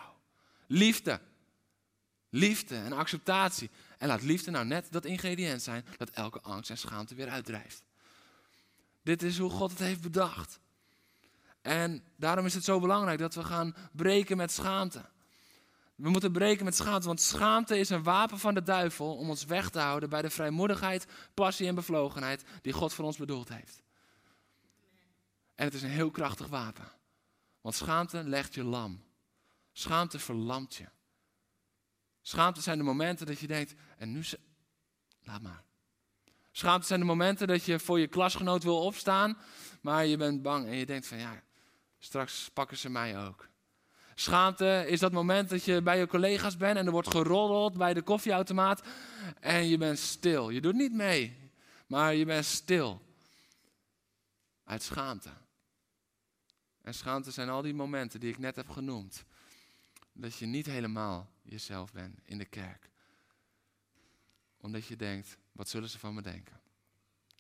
Liefde. 0.68 1.20
Liefde 2.30 2.76
en 2.76 2.94
acceptatie. 2.94 3.70
En 3.98 4.08
laat 4.08 4.22
liefde 4.22 4.52
nou 4.52 4.66
net 4.66 4.88
dat 4.92 5.06
ingrediënt 5.06 5.62
zijn 5.62 5.86
dat 5.98 6.10
elke 6.10 6.42
angst 6.42 6.70
en 6.70 6.78
schaamte 6.78 7.16
weer 7.16 7.30
uitdrijft. 7.30 7.84
Dit 9.04 9.24
is 9.24 9.38
hoe 9.38 9.50
God 9.50 9.70
het 9.70 9.80
heeft 9.80 10.02
bedacht. 10.02 10.60
En 11.62 12.04
daarom 12.16 12.46
is 12.46 12.54
het 12.54 12.64
zo 12.64 12.80
belangrijk 12.80 13.20
dat 13.20 13.36
we 13.36 13.44
gaan 13.44 13.76
breken 13.92 14.38
met 14.38 14.52
schaamte. 14.52 15.06
We 15.96 16.10
moeten 16.10 16.32
breken 16.32 16.66
met 16.66 16.76
schaamte, 16.76 17.08
want 17.08 17.22
schaamte 17.22 17.78
is 17.78 17.90
een 17.90 18.04
wapen 18.04 18.40
van 18.40 18.54
de 18.54 18.64
duivel 18.64 19.16
om 19.16 19.30
ons 19.30 19.46
weg 19.46 19.70
te 19.70 19.80
houden 19.80 20.10
bij 20.10 20.22
de 20.22 20.30
vrijmoedigheid, 20.30 21.08
passie 21.34 21.68
en 21.68 21.76
bevlogenheid 21.76 22.44
die 22.62 22.74
God 22.74 22.94
voor 22.94 23.06
ons 23.06 23.18
bedoeld 23.18 23.50
heeft. 23.50 23.84
En 25.56 25.66
het 25.66 25.74
is 25.74 25.82
een 25.82 25.90
heel 25.90 26.12
krachtig 26.12 26.48
wapen. 26.48 26.92
Want 27.62 27.76
schaamte 27.76 28.24
legt 28.24 28.54
je 28.54 28.64
lam. 28.64 29.04
Schaamte 29.72 30.20
verlamt 30.20 30.76
je. 30.76 30.86
Schaamte 32.22 32.62
zijn 32.62 32.78
de 32.78 32.84
momenten 32.84 33.26
dat 33.26 33.40
je 33.40 33.48
denkt, 33.48 33.74
en 33.98 34.12
nu 34.12 34.24
ze. 34.24 34.40
Laat 35.24 35.42
maar. 35.42 35.64
Schaamte 36.52 36.88
zijn 36.88 37.00
de 37.00 37.06
momenten 37.06 37.48
dat 37.48 37.64
je 37.64 37.80
voor 37.80 38.00
je 38.00 38.08
klasgenoot 38.08 38.64
wil 38.64 38.82
opstaan, 38.82 39.38
maar 39.82 40.06
je 40.06 40.18
bent 40.18 40.42
bang 40.42 40.66
en 40.68 40.76
je 40.76 40.86
denkt 40.86 41.08
van 41.08 41.18
ja, 41.18 41.44
straks 42.00 42.50
pakken 42.54 42.78
ze 42.78 42.90
mij 42.90 43.28
ook. 43.28 43.50
Schaamte 44.18 44.86
is 44.88 45.00
dat 45.00 45.12
moment 45.12 45.50
dat 45.50 45.64
je 45.64 45.82
bij 45.82 45.98
je 45.98 46.08
collega's 46.08 46.58
bent 46.58 46.78
en 46.78 46.86
er 46.86 46.92
wordt 46.92 47.12
geroddeld 47.12 47.78
bij 47.78 47.94
de 47.94 48.02
koffieautomaat 48.02 48.84
en 49.40 49.68
je 49.68 49.78
bent 49.78 50.00
stil. 50.00 50.50
Je 50.50 50.62
doet 50.62 50.74
niet 50.74 50.94
mee, 50.94 51.52
maar 51.88 52.16
je 52.16 52.26
bent 52.26 52.46
stil. 52.46 53.02
Uit 54.64 54.84
schaamte. 54.84 55.30
En 56.82 56.94
schaamte 56.94 57.32
zijn 57.32 57.50
al 57.50 57.62
die 57.62 57.74
momenten 57.74 58.20
die 58.20 58.30
ik 58.30 58.38
net 58.38 58.56
heb 58.56 58.70
genoemd. 58.70 59.24
Dat 60.14 60.36
je 60.36 60.46
niet 60.46 60.66
helemaal 60.66 61.30
jezelf 61.42 61.92
bent 61.92 62.20
in 62.24 62.38
de 62.38 62.46
kerk. 62.46 62.90
Omdat 64.58 64.86
je 64.86 64.96
denkt, 64.96 65.38
wat 65.52 65.70
zullen 65.70 65.90
ze 65.90 66.00
van 66.00 66.14
me 66.14 66.22
denken? 66.22 66.60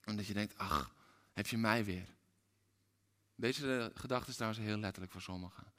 Omdat 0.06 0.26
je 0.26 0.34
denkt, 0.34 0.58
ach, 0.58 0.96
heb 1.34 1.48
je 1.48 1.58
mij 1.58 1.86
weer? 1.86 2.08
Deze 3.36 3.92
gedachte 3.94 4.30
is 4.30 4.36
trouwens 4.36 4.64
heel 4.64 4.78
letterlijk 4.78 5.12
voor 5.12 5.22
sommigen. 5.22 5.74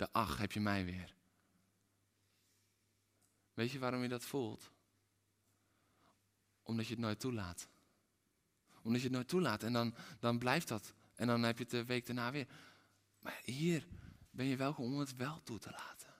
De 0.00 0.12
ach, 0.12 0.38
heb 0.38 0.52
je 0.52 0.60
mij 0.60 0.84
weer? 0.84 1.14
Weet 3.54 3.70
je 3.70 3.78
waarom 3.78 4.02
je 4.02 4.08
dat 4.08 4.24
voelt? 4.24 4.70
Omdat 6.62 6.86
je 6.86 6.92
het 6.92 7.02
nooit 7.02 7.20
toelaat. 7.20 7.68
Omdat 8.82 9.00
je 9.00 9.06
het 9.06 9.16
nooit 9.16 9.28
toelaat 9.28 9.62
en 9.62 9.72
dan, 9.72 9.94
dan 10.20 10.38
blijft 10.38 10.68
dat. 10.68 10.92
En 11.14 11.26
dan 11.26 11.42
heb 11.42 11.56
je 11.56 11.62
het 11.62 11.72
de 11.72 11.84
week 11.84 12.06
daarna 12.06 12.30
weer. 12.30 12.46
Maar 13.18 13.40
hier 13.44 13.86
ben 14.30 14.46
je 14.46 14.56
welkom 14.56 14.92
om 14.92 14.98
het 14.98 15.16
wel 15.16 15.40
toe 15.42 15.58
te 15.58 15.70
laten. 15.70 16.14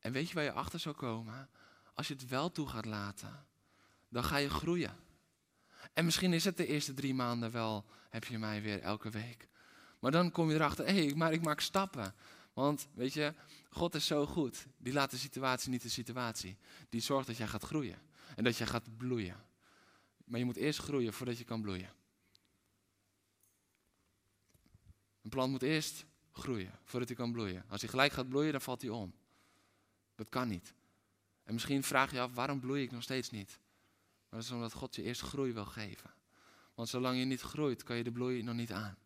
En 0.00 0.12
weet 0.12 0.28
je 0.28 0.34
waar 0.34 0.44
je 0.44 0.52
achter 0.52 0.80
zou 0.80 0.94
komen? 0.94 1.48
Als 1.94 2.08
je 2.08 2.14
het 2.14 2.28
wel 2.28 2.50
toe 2.50 2.68
gaat 2.68 2.86
laten, 2.86 3.46
dan 4.08 4.24
ga 4.24 4.36
je 4.36 4.50
groeien. 4.50 4.96
En 5.92 6.04
misschien 6.04 6.32
is 6.32 6.44
het 6.44 6.56
de 6.56 6.66
eerste 6.66 6.94
drie 6.94 7.14
maanden 7.14 7.50
wel, 7.50 7.84
heb 8.10 8.24
je 8.24 8.38
mij 8.38 8.62
weer 8.62 8.80
elke 8.80 9.10
week. 9.10 9.48
Maar 9.98 10.10
dan 10.10 10.30
kom 10.30 10.48
je 10.48 10.54
erachter, 10.54 10.86
hé, 10.86 11.06
hey, 11.06 11.14
maar 11.14 11.32
ik 11.32 11.42
maak 11.42 11.60
stappen. 11.60 12.14
Want 12.54 12.88
weet 12.94 13.12
je, 13.12 13.34
God 13.70 13.94
is 13.94 14.06
zo 14.06 14.26
goed. 14.26 14.66
Die 14.76 14.92
laat 14.92 15.10
de 15.10 15.16
situatie 15.16 15.70
niet 15.70 15.82
de 15.82 15.88
situatie. 15.88 16.56
Die 16.88 17.00
zorgt 17.00 17.26
dat 17.26 17.36
jij 17.36 17.48
gaat 17.48 17.62
groeien. 17.62 17.98
En 18.36 18.44
dat 18.44 18.56
jij 18.56 18.66
gaat 18.66 18.96
bloeien. 18.96 19.44
Maar 20.24 20.38
je 20.38 20.44
moet 20.44 20.56
eerst 20.56 20.78
groeien 20.78 21.12
voordat 21.12 21.38
je 21.38 21.44
kan 21.44 21.62
bloeien. 21.62 21.90
Een 25.22 25.30
plant 25.30 25.50
moet 25.50 25.62
eerst 25.62 26.04
groeien 26.32 26.72
voordat 26.84 27.08
hij 27.08 27.18
kan 27.18 27.32
bloeien. 27.32 27.64
Als 27.68 27.80
hij 27.80 27.90
gelijk 27.90 28.12
gaat 28.12 28.28
bloeien, 28.28 28.52
dan 28.52 28.60
valt 28.60 28.82
hij 28.82 28.90
om. 28.90 29.14
Dat 30.14 30.28
kan 30.28 30.48
niet. 30.48 30.74
En 31.44 31.52
misschien 31.52 31.82
vraag 31.82 32.12
je 32.12 32.20
af, 32.20 32.34
waarom 32.34 32.60
bloei 32.60 32.82
ik 32.82 32.90
nog 32.90 33.02
steeds 33.02 33.30
niet? 33.30 33.58
Maar 34.28 34.38
dat 34.38 34.42
is 34.42 34.50
omdat 34.50 34.72
God 34.72 34.94
je 34.94 35.02
eerst 35.02 35.20
groei 35.20 35.52
wil 35.52 35.64
geven. 35.64 36.14
Want 36.74 36.88
zolang 36.88 37.18
je 37.18 37.24
niet 37.24 37.40
groeit, 37.40 37.82
kan 37.82 37.96
je 37.96 38.04
de 38.04 38.12
bloei 38.12 38.42
nog 38.42 38.54
niet 38.54 38.72
aan. 38.72 38.98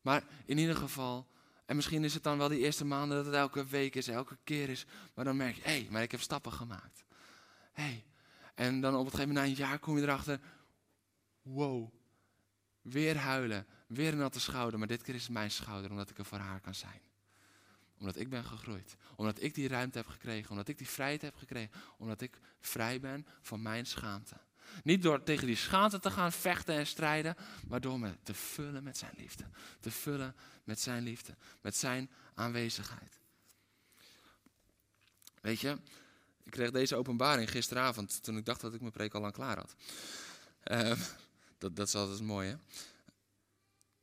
Maar 0.00 0.24
in 0.44 0.58
ieder 0.58 0.76
geval, 0.76 1.26
En 1.66 1.76
misschien 1.76 2.04
is 2.04 2.14
het 2.14 2.22
dan 2.22 2.38
wel 2.38 2.48
die 2.48 2.58
eerste 2.58 2.84
maanden 2.84 3.16
dat 3.16 3.26
het 3.26 3.34
elke 3.34 3.66
week 3.66 3.94
is, 3.94 4.08
elke 4.08 4.38
keer 4.44 4.68
is. 4.68 4.86
Maar 5.14 5.24
dan 5.24 5.36
merk 5.36 5.54
je, 5.54 5.62
hé, 5.62 5.70
hey, 5.70 5.86
maar 5.90 6.02
ik 6.02 6.10
heb 6.10 6.20
stappen 6.20 6.52
gemaakt. 6.52 7.04
Hey. 7.72 8.04
En 8.54 8.80
dan 8.80 8.94
op 8.94 9.04
het 9.04 9.14
gegeven 9.14 9.34
moment 9.34 9.56
na 9.56 9.62
een 9.62 9.68
jaar 9.68 9.78
kom 9.78 9.96
je 9.96 10.02
erachter, 10.02 10.40
wow, 11.42 11.92
weer 12.82 13.16
huilen, 13.16 13.66
weer 13.86 14.12
een 14.12 14.18
natte 14.18 14.40
schouder. 14.40 14.78
Maar 14.78 14.88
dit 14.88 15.02
keer 15.02 15.14
is 15.14 15.22
het 15.22 15.32
mijn 15.32 15.50
schouder, 15.50 15.90
omdat 15.90 16.10
ik 16.10 16.18
er 16.18 16.24
voor 16.24 16.38
haar 16.38 16.60
kan 16.60 16.74
zijn. 16.74 17.00
Omdat 17.98 18.16
ik 18.16 18.28
ben 18.28 18.44
gegroeid. 18.44 18.96
Omdat 19.16 19.42
ik 19.42 19.54
die 19.54 19.68
ruimte 19.68 19.98
heb 19.98 20.06
gekregen. 20.06 20.50
Omdat 20.50 20.68
ik 20.68 20.78
die 20.78 20.88
vrijheid 20.88 21.22
heb 21.22 21.36
gekregen. 21.36 21.70
Omdat 21.98 22.20
ik 22.20 22.38
vrij 22.60 23.00
ben 23.00 23.26
van 23.40 23.62
mijn 23.62 23.86
schaamte. 23.86 24.36
Niet 24.82 25.02
door 25.02 25.22
tegen 25.22 25.46
die 25.46 25.56
schaamte 25.56 25.98
te 25.98 26.10
gaan 26.10 26.32
vechten 26.32 26.74
en 26.74 26.86
strijden, 26.86 27.36
maar 27.68 27.80
door 27.80 27.98
me 27.98 28.16
te 28.22 28.34
vullen 28.34 28.82
met 28.82 28.98
zijn 28.98 29.12
liefde. 29.16 29.44
Te 29.80 29.90
vullen 29.90 30.34
met 30.64 30.80
zijn 30.80 31.02
liefde, 31.02 31.34
met 31.60 31.76
zijn 31.76 32.10
aanwezigheid. 32.34 33.20
Weet 35.40 35.60
je, 35.60 35.78
ik 36.42 36.50
kreeg 36.50 36.70
deze 36.70 36.96
openbaring 36.96 37.50
gisteravond 37.50 38.22
toen 38.22 38.36
ik 38.36 38.44
dacht 38.44 38.60
dat 38.60 38.74
ik 38.74 38.80
mijn 38.80 38.92
preek 38.92 39.14
al 39.14 39.20
lang 39.20 39.32
klaar 39.32 39.56
had. 39.56 39.74
Uh, 40.64 41.00
dat, 41.58 41.76
dat 41.76 41.86
is 41.86 41.94
altijd 41.94 42.20
mooi, 42.20 42.48
hè? 42.48 42.56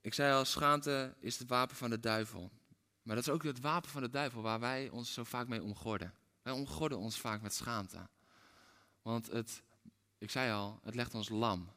Ik 0.01 0.13
zei 0.13 0.33
al, 0.33 0.45
schaamte 0.45 1.15
is 1.19 1.39
het 1.39 1.47
wapen 1.47 1.75
van 1.75 1.89
de 1.89 1.99
duivel. 1.99 2.51
Maar 3.03 3.15
dat 3.15 3.27
is 3.27 3.33
ook 3.33 3.43
het 3.43 3.59
wapen 3.59 3.89
van 3.89 4.01
de 4.01 4.09
duivel 4.09 4.41
waar 4.41 4.59
wij 4.59 4.89
ons 4.89 5.13
zo 5.13 5.23
vaak 5.23 5.47
mee 5.47 5.63
omgorden. 5.63 6.13
Wij 6.41 6.53
omgorden 6.53 6.97
ons 6.97 7.17
vaak 7.17 7.41
met 7.41 7.53
schaamte. 7.53 8.07
Want 9.01 9.27
het 9.31 9.61
ik 10.23 10.31
zei 10.31 10.51
al, 10.51 10.79
het 10.83 10.95
legt 10.95 11.13
ons 11.13 11.29
lam. 11.29 11.71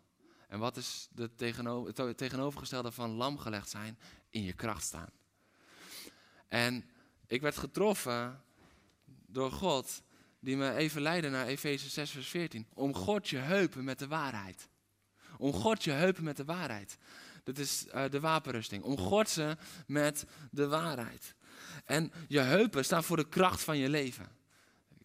En 0.49 0.59
wat 0.59 0.77
is 0.77 1.09
het 1.15 2.17
tegenovergestelde 2.17 2.93
van 2.93 3.11
lam 3.11 3.39
gelegd 3.39 3.71
zijn? 3.71 3.99
In 4.31 4.43
je 4.43 4.53
kracht 4.53 4.85
staan. 4.85 5.11
En 6.49 6.85
ik 7.27 7.41
werd 7.41 7.57
getroffen 7.57 8.43
door 9.05 9.53
God, 9.53 10.03
die 10.41 10.57
me 10.57 10.75
even 10.75 11.03
leidde 11.03 11.29
naar 11.29 11.47
Efeze 11.47 11.89
6, 11.89 12.11
vers 12.11 12.29
14. 12.29 12.67
Om 12.75 12.95
God 12.95 13.29
je 13.29 13.39
heupen 13.39 13.85
met 13.85 13.99
de 13.99 14.09
waarheid. 14.09 14.69
Om 15.39 15.53
God 15.53 15.85
je 15.85 15.91
heupen 15.91 16.25
met 16.25 16.37
de 16.37 16.45
waarheid. 16.45 16.99
Dat 17.45 17.59
is 17.59 17.87
uh, 17.87 18.05
de 18.11 18.21
wapenrusting. 18.21 18.83
Om 18.83 18.99
God 18.99 19.29
ze 19.29 19.57
met 19.87 20.27
de 20.51 20.67
waarheid. 20.67 21.35
En 21.85 22.13
je 22.29 22.41
heupen 22.41 22.85
staan 22.85 23.05
voor 23.05 23.17
de 23.17 23.29
kracht 23.29 23.63
van 23.63 23.79
je 23.79 23.89
leven. 23.89 24.36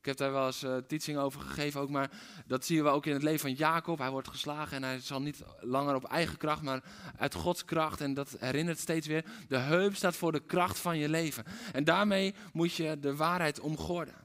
Ik 0.01 0.07
heb 0.07 0.17
daar 0.17 0.31
wel 0.31 0.45
eens 0.45 0.63
uh, 0.63 0.77
teaching 0.77 1.17
over 1.17 1.41
gegeven 1.41 1.81
ook, 1.81 1.89
maar 1.89 2.11
dat 2.45 2.65
zien 2.65 2.83
we 2.83 2.89
ook 2.89 3.05
in 3.05 3.13
het 3.13 3.23
leven 3.23 3.39
van 3.39 3.53
Jacob. 3.53 3.97
Hij 3.97 4.09
wordt 4.09 4.27
geslagen 4.27 4.77
en 4.77 4.83
hij 4.83 4.99
zal 4.99 5.21
niet 5.21 5.43
langer 5.59 5.95
op 5.95 6.03
eigen 6.03 6.37
kracht, 6.37 6.61
maar 6.61 6.83
uit 7.17 7.33
Gods 7.33 7.65
kracht. 7.65 8.01
En 8.01 8.13
dat 8.13 8.35
herinnert 8.39 8.79
steeds 8.79 9.07
weer. 9.07 9.25
De 9.47 9.57
heup 9.57 9.95
staat 9.95 10.15
voor 10.15 10.31
de 10.31 10.45
kracht 10.45 10.79
van 10.79 10.97
je 10.97 11.09
leven. 11.09 11.43
En 11.73 11.83
daarmee 11.83 12.33
moet 12.53 12.73
je 12.73 12.99
de 12.99 13.15
waarheid 13.15 13.59
omgorden. 13.59 14.15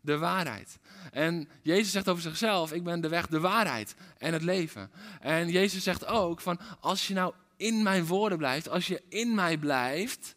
De 0.00 0.18
waarheid. 0.18 0.78
En 1.12 1.48
Jezus 1.62 1.92
zegt 1.92 2.08
over 2.08 2.22
zichzelf, 2.22 2.72
ik 2.72 2.84
ben 2.84 3.00
de 3.00 3.08
weg, 3.08 3.26
de 3.26 3.40
waarheid 3.40 3.94
en 4.18 4.32
het 4.32 4.42
leven. 4.42 4.90
En 5.20 5.48
Jezus 5.48 5.82
zegt 5.82 6.06
ook 6.06 6.40
van, 6.40 6.60
als 6.80 7.06
je 7.06 7.14
nou 7.14 7.34
in 7.56 7.82
mijn 7.82 8.06
woorden 8.06 8.38
blijft, 8.38 8.68
als 8.68 8.86
je 8.86 9.02
in 9.08 9.34
mij 9.34 9.58
blijft, 9.58 10.36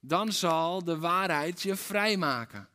dan 0.00 0.32
zal 0.32 0.84
de 0.84 0.98
waarheid 0.98 1.62
je 1.62 1.76
vrijmaken. 1.76 2.68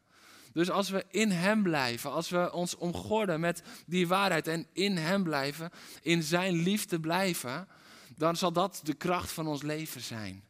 Dus 0.54 0.70
als 0.70 0.90
we 0.90 1.06
in 1.10 1.32
Hem 1.32 1.64
blijven, 1.64 2.12
als 2.12 2.30
we 2.30 2.54
ons 2.54 2.76
omgorden 2.76 3.40
met 3.40 3.62
die 3.86 4.08
waarheid 4.08 4.48
en 4.48 4.68
in 4.74 4.98
Hem 4.98 5.24
blijven, 5.24 5.70
in 6.02 6.24
Zijn 6.24 6.54
liefde 6.54 7.00
blijven, 7.00 7.68
dan 8.16 8.36
zal 8.36 8.52
dat 8.52 8.80
de 8.84 8.94
kracht 8.94 9.32
van 9.32 9.48
ons 9.48 9.62
leven 9.62 10.02
zijn. 10.02 10.44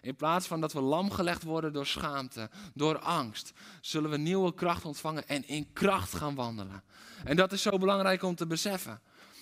In 0.00 0.16
plaats 0.16 0.46
van 0.46 0.60
dat 0.60 0.72
we 0.72 0.80
lam 0.80 1.10
gelegd 1.10 1.42
worden 1.42 1.72
door 1.72 1.86
schaamte, 1.86 2.50
door 2.74 2.98
angst, 2.98 3.52
zullen 3.80 4.10
we 4.10 4.16
nieuwe 4.16 4.54
kracht 4.54 4.84
ontvangen 4.84 5.28
en 5.28 5.48
in 5.48 5.72
kracht 5.72 6.14
gaan 6.14 6.34
wandelen. 6.34 6.82
En 7.24 7.36
dat 7.36 7.52
is 7.52 7.62
zo 7.62 7.78
belangrijk 7.78 8.22
om 8.22 8.34
te 8.34 8.46
beseffen. 8.46 9.00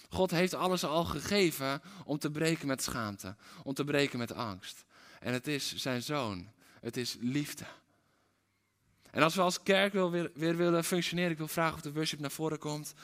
God 0.09 0.31
heeft 0.31 0.55
alles 0.55 0.85
al 0.85 1.05
gegeven 1.05 1.83
om 2.05 2.19
te 2.19 2.31
breken 2.31 2.67
met 2.67 2.83
schaamte, 2.83 3.37
om 3.63 3.75
te 3.75 3.85
breken 3.85 4.19
met 4.19 4.33
angst. 4.33 4.85
En 5.21 5.33
het 5.33 5.47
is 5.47 5.77
zijn 5.77 6.03
zoon. 6.03 6.49
Het 6.81 6.97
is 6.97 7.17
liefde. 7.21 7.65
En 9.19 9.25
als 9.25 9.35
we 9.35 9.41
als 9.41 9.63
kerk 9.63 9.93
weer, 9.93 10.57
willen 10.57 10.85
functioneren, 10.85 11.31
ik 11.31 11.39
wil 11.39 11.49
vragen 11.49 11.75
of 11.75 11.81
de 11.81 11.93
worship 11.93 12.21
naar 12.21 12.31
voren 12.31 12.59
komt. 12.59 12.95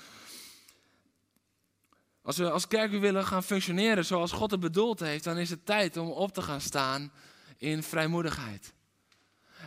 Als 2.22 2.36
we 2.36 2.50
als 2.50 2.68
kerk 2.68 2.90
weer 2.90 3.00
willen 3.00 3.24
gaan 3.24 3.42
functioneren 3.42 4.04
zoals 4.04 4.32
God 4.32 4.50
het 4.50 4.60
bedoeld 4.60 5.00
heeft, 5.00 5.24
dan 5.24 5.38
is 5.38 5.50
het 5.50 5.66
tijd 5.66 5.96
om 5.96 6.10
op 6.10 6.32
te 6.32 6.42
gaan 6.42 6.60
staan 6.60 7.12
in 7.58 7.82
vrijmoedigheid. 7.82 8.72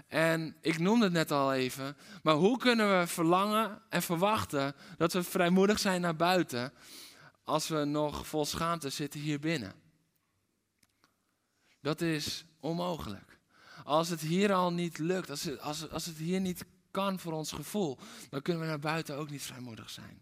En 0.07 0.55
ik 0.61 0.79
noemde 0.79 1.03
het 1.03 1.13
net 1.13 1.31
al 1.31 1.53
even, 1.53 1.97
maar 2.23 2.35
hoe 2.35 2.57
kunnen 2.57 2.99
we 2.99 3.07
verlangen 3.07 3.81
en 3.89 4.01
verwachten 4.01 4.75
dat 4.97 5.13
we 5.13 5.23
vrijmoedig 5.23 5.79
zijn 5.79 6.01
naar 6.01 6.15
buiten 6.15 6.73
als 7.43 7.67
we 7.67 7.83
nog 7.85 8.27
vol 8.27 8.45
schaamte 8.45 8.89
zitten 8.89 9.19
hier 9.19 9.39
binnen? 9.39 9.73
Dat 11.81 12.01
is 12.01 12.45
onmogelijk. 12.59 13.26
Als 13.88 14.09
het 14.09 14.21
hier 14.21 14.53
al 14.53 14.73
niet 14.73 14.97
lukt, 14.97 15.29
als 15.29 15.43
het, 15.43 15.61
als, 15.61 15.89
als 15.89 16.05
het 16.05 16.17
hier 16.17 16.39
niet 16.39 16.65
kan 16.91 17.19
voor 17.19 17.33
ons 17.33 17.51
gevoel, 17.51 17.97
dan 18.29 18.41
kunnen 18.41 18.63
we 18.63 18.69
naar 18.69 18.79
buiten 18.79 19.15
ook 19.15 19.29
niet 19.29 19.41
vrijmoedig 19.41 19.89
zijn. 19.89 20.21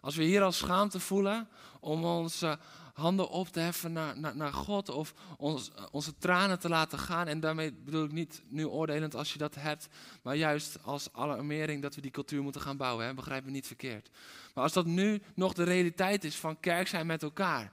Als 0.00 0.16
we 0.16 0.24
hier 0.24 0.42
al 0.42 0.52
schaamte 0.52 1.00
voelen 1.00 1.48
om 1.80 2.04
onze 2.04 2.58
handen 2.92 3.28
op 3.28 3.48
te 3.48 3.60
heffen 3.60 3.92
naar, 3.92 4.18
naar, 4.18 4.36
naar 4.36 4.52
God 4.52 4.88
of 4.88 5.14
ons, 5.36 5.70
onze 5.90 6.18
tranen 6.18 6.58
te 6.58 6.68
laten 6.68 6.98
gaan. 6.98 7.26
En 7.26 7.40
daarmee 7.40 7.72
bedoel 7.72 8.04
ik 8.04 8.12
niet 8.12 8.42
nu 8.48 8.66
oordelend 8.66 9.14
als 9.14 9.32
je 9.32 9.38
dat 9.38 9.54
hebt, 9.54 9.88
maar 10.22 10.36
juist 10.36 10.78
als 10.82 11.08
alarmering 11.12 11.82
dat 11.82 11.94
we 11.94 12.00
die 12.00 12.10
cultuur 12.10 12.42
moeten 12.42 12.60
gaan 12.60 12.76
bouwen. 12.76 13.06
Hè? 13.06 13.14
Begrijp 13.14 13.44
me 13.44 13.50
niet 13.50 13.66
verkeerd. 13.66 14.10
Maar 14.54 14.64
als 14.64 14.72
dat 14.72 14.86
nu 14.86 15.22
nog 15.34 15.52
de 15.52 15.64
realiteit 15.64 16.24
is 16.24 16.36
van 16.36 16.60
kerk 16.60 16.88
zijn 16.88 17.06
met 17.06 17.22
elkaar, 17.22 17.72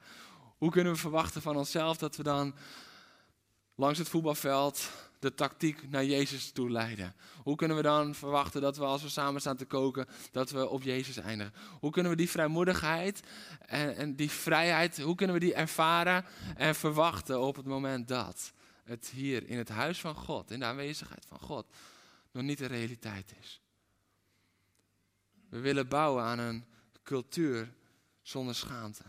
hoe 0.57 0.71
kunnen 0.71 0.93
we 0.93 0.99
verwachten 0.99 1.41
van 1.41 1.57
onszelf 1.57 1.97
dat 1.97 2.15
we 2.15 2.23
dan 2.23 2.55
langs 3.75 3.99
het 3.99 4.09
voetbalveld 4.09 4.89
de 5.25 5.35
tactiek 5.35 5.89
naar 5.89 6.05
Jezus 6.05 6.51
toe 6.51 6.69
leiden? 6.69 7.15
Hoe 7.43 7.55
kunnen 7.55 7.77
we 7.77 7.83
dan 7.83 8.15
verwachten 8.15 8.61
dat 8.61 8.77
we 8.77 8.83
als 8.83 9.01
we 9.01 9.09
samen 9.09 9.41
staan 9.41 9.57
te 9.57 9.65
koken, 9.65 10.07
dat 10.31 10.49
we 10.49 10.67
op 10.67 10.83
Jezus 10.83 11.17
eindigen? 11.17 11.53
Hoe 11.79 11.91
kunnen 11.91 12.11
we 12.11 12.17
die 12.17 12.29
vrijmoedigheid 12.29 13.21
en, 13.59 13.95
en 13.95 14.15
die 14.15 14.31
vrijheid, 14.31 15.01
hoe 15.01 15.15
kunnen 15.15 15.35
we 15.35 15.41
die 15.41 15.53
ervaren 15.53 16.25
en 16.55 16.75
verwachten 16.75 17.39
op 17.39 17.55
het 17.55 17.65
moment 17.65 18.07
dat 18.07 18.53
het 18.83 19.09
hier 19.09 19.47
in 19.47 19.57
het 19.57 19.69
huis 19.69 19.99
van 19.99 20.15
God, 20.15 20.51
in 20.51 20.59
de 20.59 20.65
aanwezigheid 20.65 21.25
van 21.25 21.39
God, 21.39 21.65
nog 22.31 22.43
niet 22.43 22.57
de 22.57 22.65
realiteit 22.65 23.33
is? 23.39 23.61
We 25.49 25.59
willen 25.59 25.87
bouwen 25.87 26.23
aan 26.23 26.39
een 26.39 26.65
cultuur 27.03 27.73
zonder 28.21 28.55
schaamte. 28.55 29.03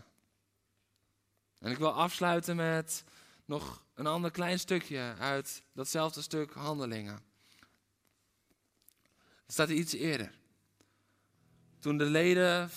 En 1.59 1.71
ik 1.71 1.77
wil 1.77 1.93
afsluiten 1.93 2.55
met 2.55 3.03
nog 3.47 3.85
een 3.93 4.07
ander 4.07 4.31
klein 4.31 4.59
stukje 4.59 5.15
uit 5.19 5.63
datzelfde 5.73 6.21
stuk 6.21 6.53
handelingen. 6.53 7.19
Het 9.45 9.55
staat 9.55 9.69
iets 9.69 9.93
eerder. 9.93 10.31
Toen 11.79 11.97
de 11.97 12.05
leden 12.05 12.69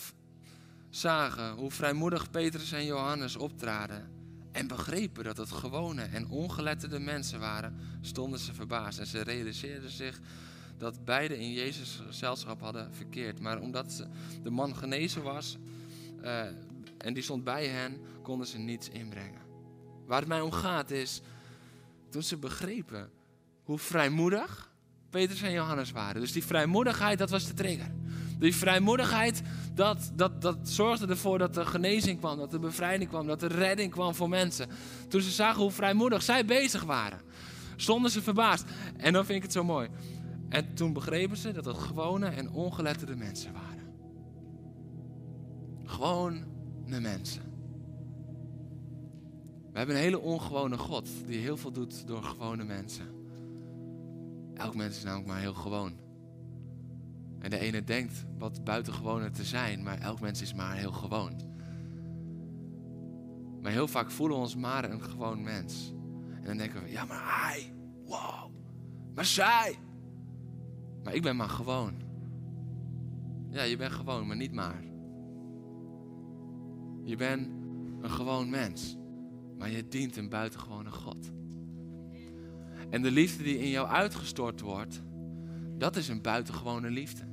zagen 0.91 1.53
hoe 1.53 1.71
vrijmoedig 1.71 2.31
Petrus 2.31 2.73
en 2.73 2.85
Johannes 2.85 3.37
optraden 3.37 4.11
en 4.53 4.67
begrepen 4.67 5.25
dat 5.25 5.37
het 5.37 5.51
gewone 5.51 6.03
en 6.03 6.29
ongeletterde 6.29 6.99
mensen 6.99 7.41
waren, 7.41 7.77
stonden 8.01 8.39
ze 8.39 8.55
verbaasd 8.55 8.99
en 8.99 9.07
ze 9.07 9.21
realiseerden 9.21 9.91
zich 9.91 10.21
dat 10.79 11.05
beide 11.05 11.39
in 11.39 11.53
Jezus 11.53 12.03
gezelschap 12.07 12.61
hadden 12.61 12.95
verkeerd. 12.95 13.41
Maar 13.41 13.61
omdat 13.61 14.07
de 14.43 14.51
man 14.51 14.77
genezen 14.77 15.23
was 15.23 15.57
uh, 16.23 16.47
en 16.99 17.15
die 17.15 17.23
stond 17.23 17.45
bij 17.45 17.67
hen, 17.67 18.01
konden 18.23 18.47
ze 18.47 18.59
niets 18.59 18.89
inbrengen. 18.89 19.50
Waar 20.11 20.19
het 20.19 20.29
mij 20.29 20.41
om 20.41 20.53
gaat 20.53 20.91
is, 20.91 21.21
toen 22.09 22.23
ze 22.23 22.37
begrepen 22.37 23.11
hoe 23.63 23.79
vrijmoedig 23.79 24.71
Petrus 25.11 25.43
en 25.43 25.53
Johannes 25.53 25.91
waren. 25.91 26.21
Dus 26.21 26.33
die 26.33 26.45
vrijmoedigheid, 26.45 27.19
dat 27.19 27.31
was 27.31 27.47
de 27.47 27.55
trigger. 27.55 27.95
Die 28.39 28.55
vrijmoedigheid, 28.55 29.43
dat, 29.75 30.11
dat, 30.15 30.43
dat 30.43 30.59
zorgde 30.63 31.07
ervoor 31.07 31.39
dat 31.39 31.55
de 31.55 31.67
genezing 31.67 32.19
kwam, 32.19 32.39
dat 32.39 32.51
de 32.51 32.59
bevrijding 32.59 33.11
kwam, 33.11 33.27
dat 33.27 33.41
de 33.41 33.47
redding 33.47 33.91
kwam 33.91 34.15
voor 34.15 34.29
mensen. 34.29 34.69
Toen 35.09 35.21
ze 35.21 35.31
zagen 35.31 35.63
hoe 35.63 35.71
vrijmoedig 35.71 36.23
zij 36.23 36.45
bezig 36.45 36.83
waren, 36.83 37.21
stonden 37.77 38.11
ze 38.11 38.23
verbaasd. 38.23 38.65
En 38.97 39.13
dan 39.13 39.25
vind 39.25 39.37
ik 39.37 39.43
het 39.43 39.53
zo 39.53 39.65
mooi. 39.65 39.89
En 40.49 40.75
toen 40.75 40.93
begrepen 40.93 41.37
ze 41.37 41.53
dat 41.53 41.65
het 41.65 41.79
gewone 41.79 42.27
en 42.27 42.51
ongeletterde 42.51 43.17
mensen 43.17 43.53
waren. 43.53 43.95
Gewone 45.85 46.45
mensen. 46.85 47.50
We 49.73 49.79
hebben 49.79 49.97
een 49.97 50.03
hele 50.03 50.21
ongewone 50.21 50.79
God 50.79 51.09
die 51.27 51.39
heel 51.39 51.57
veel 51.57 51.73
doet 51.73 52.07
door 52.07 52.23
gewone 52.23 52.65
mensen. 52.65 53.07
Elk 54.55 54.75
mens 54.75 54.97
is 54.97 55.03
namelijk 55.03 55.29
maar 55.29 55.41
heel 55.41 55.55
gewoon. 55.55 55.93
En 57.39 57.51
de 57.51 57.59
ene 57.59 57.85
denkt 57.85 58.25
wat 58.39 58.65
buitengewoner 58.65 59.33
te 59.33 59.45
zijn, 59.45 59.83
maar 59.83 59.99
elk 59.99 60.21
mens 60.21 60.43
is 60.43 60.55
maar 60.55 60.77
heel 60.77 60.93
gewoon. 60.93 61.49
Maar 63.63 63.73
heel 63.73 63.89
vaak 63.89 64.11
voelen 64.11 64.37
we 64.37 64.43
ons 64.43 64.57
maar 64.57 64.91
een 64.91 65.03
gewoon 65.03 65.43
mens. 65.43 65.93
En 66.41 66.45
dan 66.45 66.57
denken 66.57 66.83
we, 66.83 66.91
ja 66.91 67.05
maar 67.05 67.43
hij, 67.43 67.73
Wow, 68.05 68.51
maar 69.15 69.25
zij. 69.25 69.79
Maar 71.05 71.15
ik 71.15 71.23
ben 71.23 71.37
maar 71.37 71.49
gewoon. 71.49 71.95
Ja, 73.49 73.63
je 73.63 73.77
bent 73.77 73.93
gewoon, 73.93 74.27
maar 74.27 74.37
niet 74.37 74.53
maar. 74.53 74.85
Je 77.05 77.17
bent 77.17 77.49
een 78.01 78.11
gewoon 78.11 78.51
mens, 78.51 78.97
maar 79.61 79.71
je 79.71 79.89
dient 79.89 80.17
een 80.17 80.29
buitengewone 80.29 80.91
God. 80.91 81.31
En 82.91 83.03
de 83.03 83.11
liefde 83.11 83.43
die 83.43 83.59
in 83.59 83.69
jou 83.69 83.89
uitgestort 83.89 84.61
wordt, 84.61 85.03
dat 85.79 85.97
is 85.97 86.09
een 86.09 86.23
buitengewone 86.23 86.91
liefde. 86.91 87.29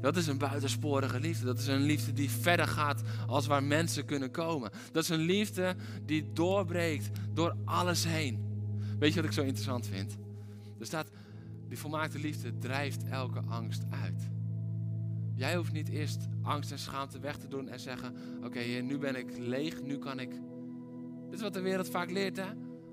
Dat 0.00 0.16
is 0.16 0.26
een 0.26 0.38
buitensporige 0.38 1.20
liefde. 1.20 1.44
Dat 1.44 1.58
is 1.58 1.66
een 1.66 1.82
liefde 1.82 2.12
die 2.12 2.30
verder 2.30 2.66
gaat 2.66 3.02
als 3.26 3.46
waar 3.46 3.62
mensen 3.62 4.04
kunnen 4.04 4.30
komen. 4.30 4.70
Dat 4.92 5.02
is 5.02 5.08
een 5.08 5.20
liefde 5.20 5.76
die 6.04 6.32
doorbreekt 6.32 7.10
door 7.32 7.56
alles 7.64 8.04
heen. 8.04 8.44
Weet 8.98 9.14
je 9.14 9.20
wat 9.20 9.28
ik 9.28 9.36
zo 9.36 9.42
interessant 9.42 9.86
vind? 9.86 10.16
Er 10.78 10.86
staat, 10.86 11.10
die 11.68 11.78
volmaakte 11.78 12.18
liefde 12.18 12.58
drijft 12.58 13.04
elke 13.04 13.40
angst 13.48 13.82
uit. 13.90 14.30
Jij 15.34 15.56
hoeft 15.56 15.72
niet 15.72 15.88
eerst 15.88 16.28
angst 16.42 16.70
en 16.70 16.78
schaamte 16.78 17.18
weg 17.18 17.36
te 17.36 17.48
doen 17.48 17.68
en 17.68 17.80
zeggen: 17.80 18.14
Oké, 18.44 18.60
nu 18.60 18.98
ben 18.98 19.16
ik 19.16 19.38
leeg, 19.38 19.82
nu 19.82 19.98
kan 19.98 20.20
ik. 20.20 20.30
Is 21.36 21.42
wat 21.42 21.54
de 21.54 21.60
wereld 21.60 21.88
vaak 21.88 22.10
leert, 22.10 22.36
hè? 22.36 22.46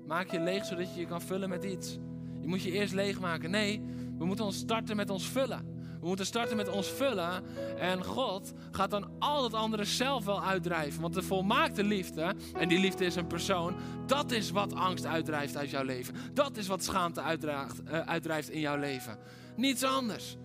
Maak 0.06 0.30
je 0.30 0.40
leeg 0.40 0.64
zodat 0.64 0.94
je 0.94 1.00
je 1.00 1.06
kan 1.06 1.20
vullen 1.20 1.48
met 1.48 1.64
iets. 1.64 1.98
Je 2.40 2.46
moet 2.46 2.62
je 2.62 2.70
eerst 2.70 2.94
leegmaken. 2.94 3.50
Nee, 3.50 3.82
we 4.18 4.24
moeten 4.24 4.44
ons 4.44 4.56
starten 4.56 4.96
met 4.96 5.10
ons 5.10 5.28
vullen. 5.28 5.76
We 6.00 6.06
moeten 6.06 6.26
starten 6.26 6.56
met 6.56 6.68
ons 6.68 6.88
vullen. 6.88 7.42
En 7.78 8.04
God 8.04 8.52
gaat 8.70 8.90
dan 8.90 9.10
al 9.18 9.44
het 9.44 9.54
andere 9.54 9.84
zelf 9.84 10.24
wel 10.24 10.42
uitdrijven. 10.42 11.00
Want 11.00 11.14
de 11.14 11.22
volmaakte 11.22 11.84
liefde, 11.84 12.34
en 12.56 12.68
die 12.68 12.78
liefde 12.78 13.04
is 13.04 13.16
een 13.16 13.26
persoon, 13.26 13.76
dat 14.06 14.30
is 14.30 14.50
wat 14.50 14.74
angst 14.74 15.06
uitdrijft 15.06 15.56
uit 15.56 15.70
jouw 15.70 15.84
leven. 15.84 16.14
Dat 16.32 16.56
is 16.56 16.66
wat 16.66 16.84
schaamte 16.84 17.20
uh, 17.20 18.00
uitdrijft 18.00 18.50
in 18.50 18.60
jouw 18.60 18.76
leven. 18.76 19.18
Niets 19.56 19.82
anders. 19.82 20.36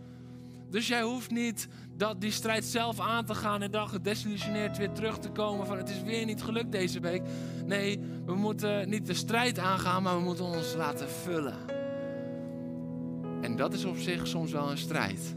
Dus 0.69 0.87
jij 0.87 1.01
hoeft 1.01 1.31
niet 1.31 1.67
dat, 1.95 2.21
die 2.21 2.31
strijd 2.31 2.65
zelf 2.65 2.99
aan 2.99 3.25
te 3.25 3.35
gaan 3.35 3.61
en 3.61 3.71
dan 3.71 3.89
gedesillusioneerd 3.89 4.77
weer 4.77 4.91
terug 4.91 5.17
te 5.17 5.29
komen 5.29 5.65
van 5.65 5.77
het 5.77 5.89
is 5.89 6.01
weer 6.01 6.25
niet 6.25 6.43
gelukt 6.43 6.71
deze 6.71 6.99
week. 6.99 7.21
Nee, 7.65 7.99
we 8.25 8.35
moeten 8.35 8.89
niet 8.89 9.05
de 9.05 9.13
strijd 9.13 9.59
aangaan, 9.59 10.03
maar 10.03 10.15
we 10.15 10.23
moeten 10.23 10.45
ons 10.45 10.75
laten 10.75 11.09
vullen. 11.09 11.57
En 13.41 13.55
dat 13.55 13.73
is 13.73 13.85
op 13.85 13.97
zich 13.97 14.27
soms 14.27 14.51
wel 14.51 14.71
een 14.71 14.77
strijd 14.77 15.35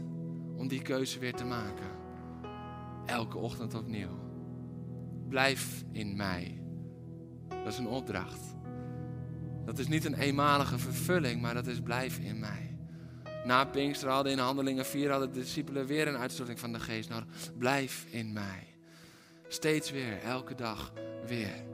om 0.55 0.67
die 0.67 0.81
keuze 0.81 1.19
weer 1.19 1.33
te 1.33 1.45
maken. 1.45 1.85
Elke 3.05 3.37
ochtend 3.37 3.73
opnieuw. 3.73 4.19
Blijf 5.29 5.83
in 5.91 6.15
mij. 6.15 6.61
Dat 7.47 7.73
is 7.73 7.77
een 7.77 7.87
opdracht. 7.87 8.55
Dat 9.65 9.79
is 9.79 9.87
niet 9.87 10.05
een 10.05 10.13
eenmalige 10.13 10.77
vervulling, 10.77 11.41
maar 11.41 11.53
dat 11.53 11.67
is 11.67 11.81
blijf 11.81 12.19
in 12.19 12.39
mij. 12.39 12.72
Na 13.43 13.65
Pinkster 13.65 14.09
hadden 14.09 14.31
in 14.31 14.37
Handelingen 14.37 14.85
4 14.85 15.11
hadden 15.11 15.33
de 15.33 15.39
discipelen 15.39 15.85
weer 15.85 16.07
een 16.07 16.17
uitstorting 16.17 16.59
van 16.59 16.73
de 16.73 16.79
geest 16.79 17.09
nodig. 17.09 17.25
Blijf 17.57 18.05
in 18.09 18.33
mij. 18.33 18.67
Steeds 19.47 19.91
weer, 19.91 20.19
elke 20.21 20.55
dag 20.55 20.93
weer. 21.27 21.65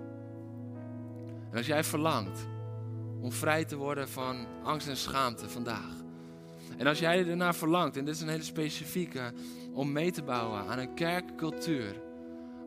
En 1.52 1.58
als 1.58 1.66
jij 1.66 1.84
verlangt 1.84 2.48
om 3.22 3.32
vrij 3.32 3.66
te 3.66 3.76
worden 3.76 4.10
van 4.10 4.48
angst 4.64 4.88
en 4.88 4.98
schaamte 4.98 5.50
vandaag. 5.50 5.94
En 6.78 6.88
als 6.88 7.00
jij 7.00 7.28
ernaar 7.28 7.56
verlangt, 7.56 7.98
en 7.98 8.06
dit 8.06 8.16
is 8.16 8.22
een 8.22 8.30
hele 8.30 8.44
specifieke, 8.44 9.34
om 9.74 9.92
mee 9.92 10.12
te 10.12 10.24
bouwen 10.24 10.68
aan 10.68 10.80
een 10.80 10.94
kerkcultuur 10.94 12.02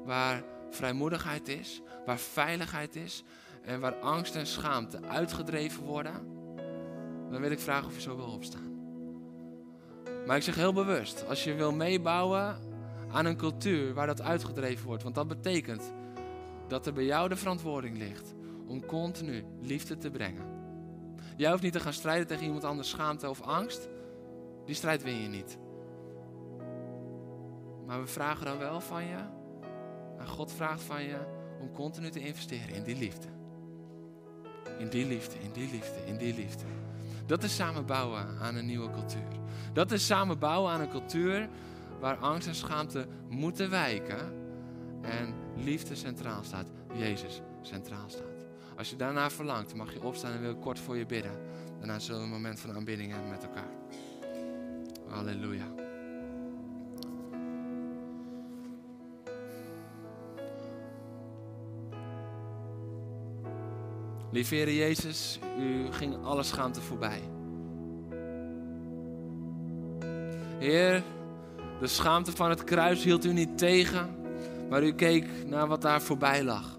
waar 0.04 0.44
vrijmoedigheid 0.70 1.48
is, 1.48 1.80
waar 2.06 2.18
veiligheid 2.18 2.96
is 2.96 3.22
en 3.62 3.80
waar 3.80 3.94
angst 3.94 4.34
en 4.34 4.46
schaamte 4.46 5.02
uitgedreven 5.02 5.82
worden, 5.82 6.12
dan 7.30 7.40
wil 7.40 7.50
ik 7.50 7.60
vragen 7.60 7.86
of 7.86 7.94
je 7.94 8.00
zo 8.00 8.16
wil 8.16 8.26
opstaan. 8.26 8.71
Maar 10.26 10.36
ik 10.36 10.42
zeg 10.42 10.54
heel 10.54 10.72
bewust, 10.72 11.24
als 11.28 11.44
je 11.44 11.54
wil 11.54 11.72
meebouwen 11.72 12.56
aan 13.10 13.26
een 13.26 13.36
cultuur 13.36 13.94
waar 13.94 14.06
dat 14.06 14.22
uitgedreven 14.22 14.86
wordt, 14.86 15.02
want 15.02 15.14
dat 15.14 15.28
betekent 15.28 15.92
dat 16.68 16.86
er 16.86 16.92
bij 16.92 17.04
jou 17.04 17.28
de 17.28 17.36
verantwoording 17.36 17.98
ligt 17.98 18.34
om 18.66 18.86
continu 18.86 19.44
liefde 19.60 19.98
te 19.98 20.10
brengen. 20.10 20.44
Jij 21.36 21.50
hoeft 21.50 21.62
niet 21.62 21.72
te 21.72 21.80
gaan 21.80 21.92
strijden 21.92 22.26
tegen 22.26 22.44
iemand 22.44 22.64
anders 22.64 22.88
schaamte 22.88 23.28
of 23.28 23.42
angst. 23.42 23.88
Die 24.64 24.74
strijd 24.74 25.02
win 25.02 25.22
je 25.22 25.28
niet. 25.28 25.58
Maar 27.86 28.00
we 28.00 28.06
vragen 28.06 28.44
dan 28.44 28.58
wel 28.58 28.80
van 28.80 29.04
je, 29.04 29.16
en 30.18 30.26
God 30.26 30.52
vraagt 30.52 30.82
van 30.82 31.02
je, 31.02 31.18
om 31.60 31.72
continu 31.72 32.10
te 32.10 32.20
investeren 32.20 32.74
in 32.74 32.82
die 32.82 32.96
liefde. 32.96 33.26
In 34.78 34.88
die 34.88 35.06
liefde, 35.06 35.38
in 35.38 35.52
die 35.52 35.70
liefde, 35.70 36.06
in 36.06 36.16
die 36.16 36.34
liefde. 36.34 36.64
Dat 37.26 37.42
is 37.42 37.54
samen 37.54 37.86
bouwen 37.86 38.38
aan 38.40 38.56
een 38.56 38.66
nieuwe 38.66 38.90
cultuur. 38.90 39.40
Dat 39.72 39.92
is 39.92 40.06
samen 40.06 40.38
bouwen 40.38 40.72
aan 40.72 40.80
een 40.80 40.90
cultuur 40.90 41.48
waar 42.00 42.16
angst 42.16 42.48
en 42.48 42.54
schaamte 42.54 43.06
moeten 43.28 43.70
wijken 43.70 44.32
en 45.02 45.34
liefde 45.56 45.94
centraal 45.94 46.44
staat, 46.44 46.66
Jezus 46.94 47.40
centraal 47.62 48.08
staat. 48.08 48.46
Als 48.76 48.90
je 48.90 48.96
daarna 48.96 49.30
verlangt, 49.30 49.74
mag 49.74 49.92
je 49.92 50.02
opstaan 50.02 50.32
en 50.32 50.40
wil 50.40 50.50
ik 50.50 50.60
kort 50.60 50.78
voor 50.78 50.96
je 50.96 51.06
bidden. 51.06 51.40
Daarna 51.78 51.98
zullen 51.98 52.20
we 52.20 52.26
een 52.26 52.32
moment 52.32 52.60
van 52.60 52.74
aanbidding 52.74 53.12
hebben 53.12 53.30
met 53.30 53.42
elkaar. 53.42 53.70
Halleluja. 55.08 55.81
Lieve 64.32 64.54
Heer 64.54 64.72
Jezus, 64.72 65.38
u 65.58 65.92
ging 65.92 66.24
alle 66.24 66.42
schaamte 66.42 66.80
voorbij. 66.80 67.20
Heer, 70.58 71.02
de 71.80 71.86
schaamte 71.86 72.32
van 72.32 72.50
het 72.50 72.64
kruis 72.64 73.04
hield 73.04 73.24
u 73.24 73.32
niet 73.32 73.58
tegen, 73.58 74.16
maar 74.70 74.82
u 74.82 74.92
keek 74.92 75.28
naar 75.46 75.66
wat 75.66 75.82
daar 75.82 76.02
voorbij 76.02 76.44
lag. 76.44 76.78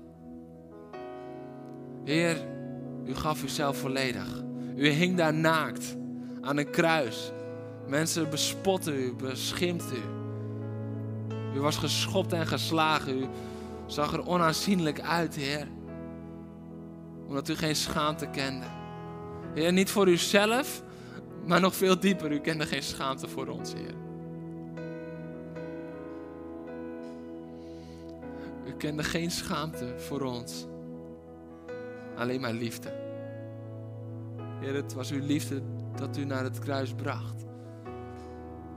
Heer, 2.04 2.38
u 3.06 3.16
gaf 3.16 3.44
uzelf 3.44 3.78
volledig. 3.78 4.44
U 4.76 4.88
hing 4.88 5.18
daar 5.18 5.34
naakt 5.34 5.96
aan 6.42 6.58
een 6.58 6.70
kruis. 6.70 7.32
Mensen 7.88 8.30
bespotten 8.30 8.94
u, 8.94 9.14
beschimpten 9.14 9.98
u. 9.98 11.58
U 11.58 11.60
was 11.60 11.78
geschopt 11.78 12.34
en 12.34 12.48
geslagen. 12.48 13.18
U 13.18 13.28
zag 13.86 14.14
er 14.14 14.28
onaanzienlijk 14.28 15.02
uit, 15.02 15.36
Heer. 15.36 15.68
Omdat 17.28 17.50
u 17.50 17.56
geen 17.56 17.76
schaamte 17.76 18.28
kende. 18.28 18.66
Heer, 19.54 19.74
niet 19.74 19.90
voor 19.90 20.08
uzelf, 20.08 20.84
maar 21.46 21.60
nog 21.60 21.76
veel 21.76 22.00
dieper. 22.00 22.32
U 22.32 22.40
kende 22.40 22.66
geen 22.66 22.84
schaamte 22.84 23.28
voor 23.28 23.48
ons, 23.48 23.74
Heer. 23.74 23.94
U 28.66 28.74
kende 28.78 29.04
geen 29.04 29.32
schaamte 29.32 29.94
voor 29.98 30.22
ons. 30.22 30.66
Alleen 32.16 32.42
maar 32.42 32.54
liefde. 32.54 32.94
Heer, 34.60 34.76
het 34.76 34.94
was 34.94 35.12
uw 35.12 35.26
liefde 35.26 35.62
dat 35.96 36.18
u 36.18 36.26
naar 36.26 36.44
het 36.44 36.60
kruis 36.60 36.94
bracht. 36.94 37.46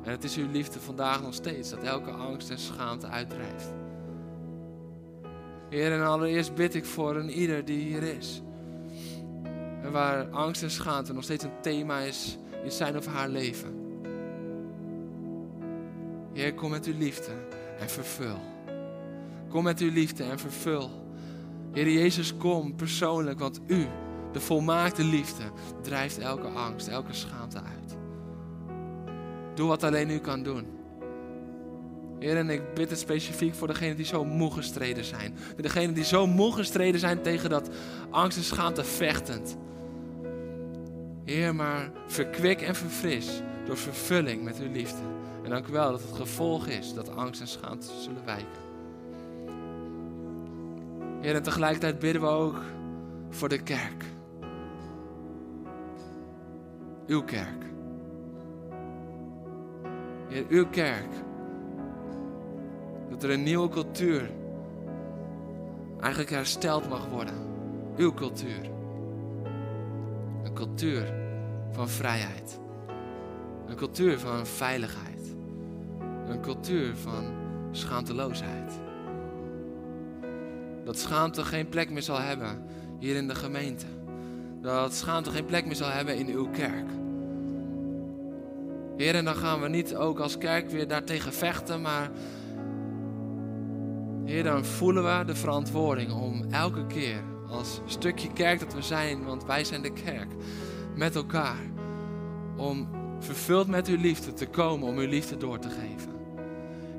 En 0.03 0.11
het 0.11 0.25
is 0.25 0.37
uw 0.37 0.51
liefde 0.51 0.81
vandaag 0.81 1.23
nog 1.23 1.35
steeds 1.35 1.71
dat 1.71 1.83
elke 1.83 2.11
angst 2.11 2.51
en 2.51 2.59
schaamte 2.59 3.07
uitdrijft. 3.07 3.75
Heer, 5.69 5.93
en 5.93 6.07
allereerst 6.07 6.55
bid 6.55 6.75
ik 6.75 6.85
voor 6.85 7.17
een 7.17 7.31
ieder 7.31 7.65
die 7.65 7.79
hier 7.79 8.03
is. 8.03 8.43
En 9.83 9.93
waar 9.93 10.29
angst 10.29 10.63
en 10.63 10.71
schaamte 10.71 11.13
nog 11.13 11.25
steeds 11.25 11.45
een 11.45 11.61
thema 11.61 11.99
is 11.99 12.39
in 12.65 12.73
zijn 12.73 12.97
of 12.97 13.07
haar 13.07 13.29
leven. 13.29 13.75
Heer, 16.33 16.55
kom 16.55 16.71
met 16.71 16.87
uw 16.87 16.99
liefde 16.99 17.33
en 17.79 17.89
vervul. 17.89 18.39
Kom 19.49 19.65
met 19.65 19.81
uw 19.81 19.93
liefde 19.93 20.25
en 20.25 20.39
vervul. 20.39 20.91
Heer 21.73 21.91
Jezus, 21.91 22.37
kom 22.37 22.75
persoonlijk, 22.75 23.39
want 23.39 23.61
u, 23.67 23.87
de 24.33 24.41
volmaakte 24.41 25.05
liefde, 25.05 25.45
drijft 25.83 26.19
elke 26.19 26.47
angst, 26.47 26.89
elke 26.89 27.13
schaamte 27.13 27.63
uit. 27.63 27.97
Doe 29.55 29.69
wat 29.69 29.83
alleen 29.83 30.11
u 30.11 30.19
kan 30.19 30.43
doen. 30.43 30.76
Heer, 32.19 32.37
en 32.37 32.51
ik 32.51 32.75
bid 32.75 32.91
het 32.91 32.99
specifiek 32.99 33.55
voor 33.55 33.67
degenen 33.67 33.97
die 33.97 34.05
zo 34.05 34.25
moe 34.25 34.53
gestreden 34.53 35.05
zijn. 35.05 35.37
Degenen 35.57 35.95
die 35.95 36.05
zo 36.05 36.27
moe 36.27 36.53
gestreden 36.53 37.01
zijn 37.01 37.23
tegen 37.23 37.51
dat 37.51 37.71
angst 38.11 38.39
en 38.39 38.45
schaamte 38.45 38.85
vechtend. 38.85 39.57
Heer, 41.25 41.55
maar 41.55 41.91
verkwik 42.07 42.61
en 42.61 42.75
verfris 42.75 43.43
door 43.67 43.77
vervulling 43.77 44.43
met 44.43 44.59
uw 44.61 44.73
liefde. 44.73 45.03
En 45.43 45.51
dank 45.51 45.67
u 45.67 45.73
wel 45.73 45.91
dat 45.91 46.03
het 46.03 46.17
gevolg 46.17 46.67
is 46.67 46.95
dat 46.95 47.17
angst 47.17 47.41
en 47.41 47.49
schaamte 47.49 47.87
zullen 48.01 48.25
wijken. 48.25 48.65
Heer, 51.21 51.35
en 51.35 51.43
tegelijkertijd 51.43 51.99
bidden 51.99 52.23
we 52.23 52.29
ook 52.29 52.61
voor 53.31 53.49
de 53.49 53.63
kerk. 53.63 54.05
Uw 57.07 57.23
kerk. 57.23 57.65
Heer, 60.29 60.45
uw 60.49 60.67
kerk. 60.67 61.09
Dat 63.11 63.23
er 63.23 63.31
een 63.31 63.43
nieuwe 63.43 63.69
cultuur 63.69 64.31
eigenlijk 66.01 66.31
hersteld 66.31 66.89
mag 66.89 67.07
worden. 67.09 67.35
Uw 67.97 68.15
cultuur. 68.15 68.71
Een 70.45 70.55
cultuur 70.55 71.15
van 71.73 71.89
vrijheid. 71.89 72.61
Een 73.67 73.77
cultuur 73.77 74.19
van 74.19 74.47
veiligheid. 74.47 75.35
Een 76.29 76.41
cultuur 76.41 76.97
van 76.97 77.25
schaamteloosheid. 77.71 78.81
Dat 80.85 80.99
schaamte 80.99 81.45
geen 81.45 81.69
plek 81.69 81.91
meer 81.91 82.03
zal 82.03 82.21
hebben 82.21 82.63
hier 82.99 83.17
in 83.17 83.29
de 83.29 83.35
gemeente. 83.35 83.87
Dat 84.61 84.95
schaamte 84.95 85.31
geen 85.31 85.45
plek 85.45 85.67
meer 85.67 85.77
zal 85.77 85.91
hebben 85.91 86.17
in 86.17 86.29
uw 86.29 86.51
kerk. 86.51 86.87
Heer, 88.97 89.15
en 89.15 89.25
dan 89.25 89.35
gaan 89.35 89.61
we 89.61 89.69
niet 89.69 89.97
ook 89.97 90.19
als 90.19 90.39
kerk 90.39 90.71
weer 90.71 90.89
daartegen 90.89 91.33
vechten, 91.33 91.81
maar 91.81 92.11
Heer, 94.27 94.43
dan 94.43 94.65
voelen 94.65 95.05
we 95.05 95.25
de 95.25 95.35
verantwoording 95.35 96.13
om 96.13 96.45
elke 96.51 96.87
keer 96.87 97.23
als 97.49 97.81
stukje 97.87 98.33
kerk 98.33 98.61
dat 98.61 98.75
we 98.75 98.83
zijn, 98.83 99.25
want 99.25 99.45
wij 99.45 99.65
zijn 99.65 99.83
de 99.83 99.93
kerk, 99.93 100.29
met 100.95 101.15
elkaar, 101.15 101.61
om 102.57 102.89
vervuld 103.21 103.67
met 103.67 103.87
uw 103.87 104.01
liefde 104.01 104.33
te 104.33 104.47
komen, 104.47 104.89
om 104.89 104.99
uw 104.99 105.09
liefde 105.09 105.37
door 105.37 105.59
te 105.59 105.69
geven. 105.69 106.11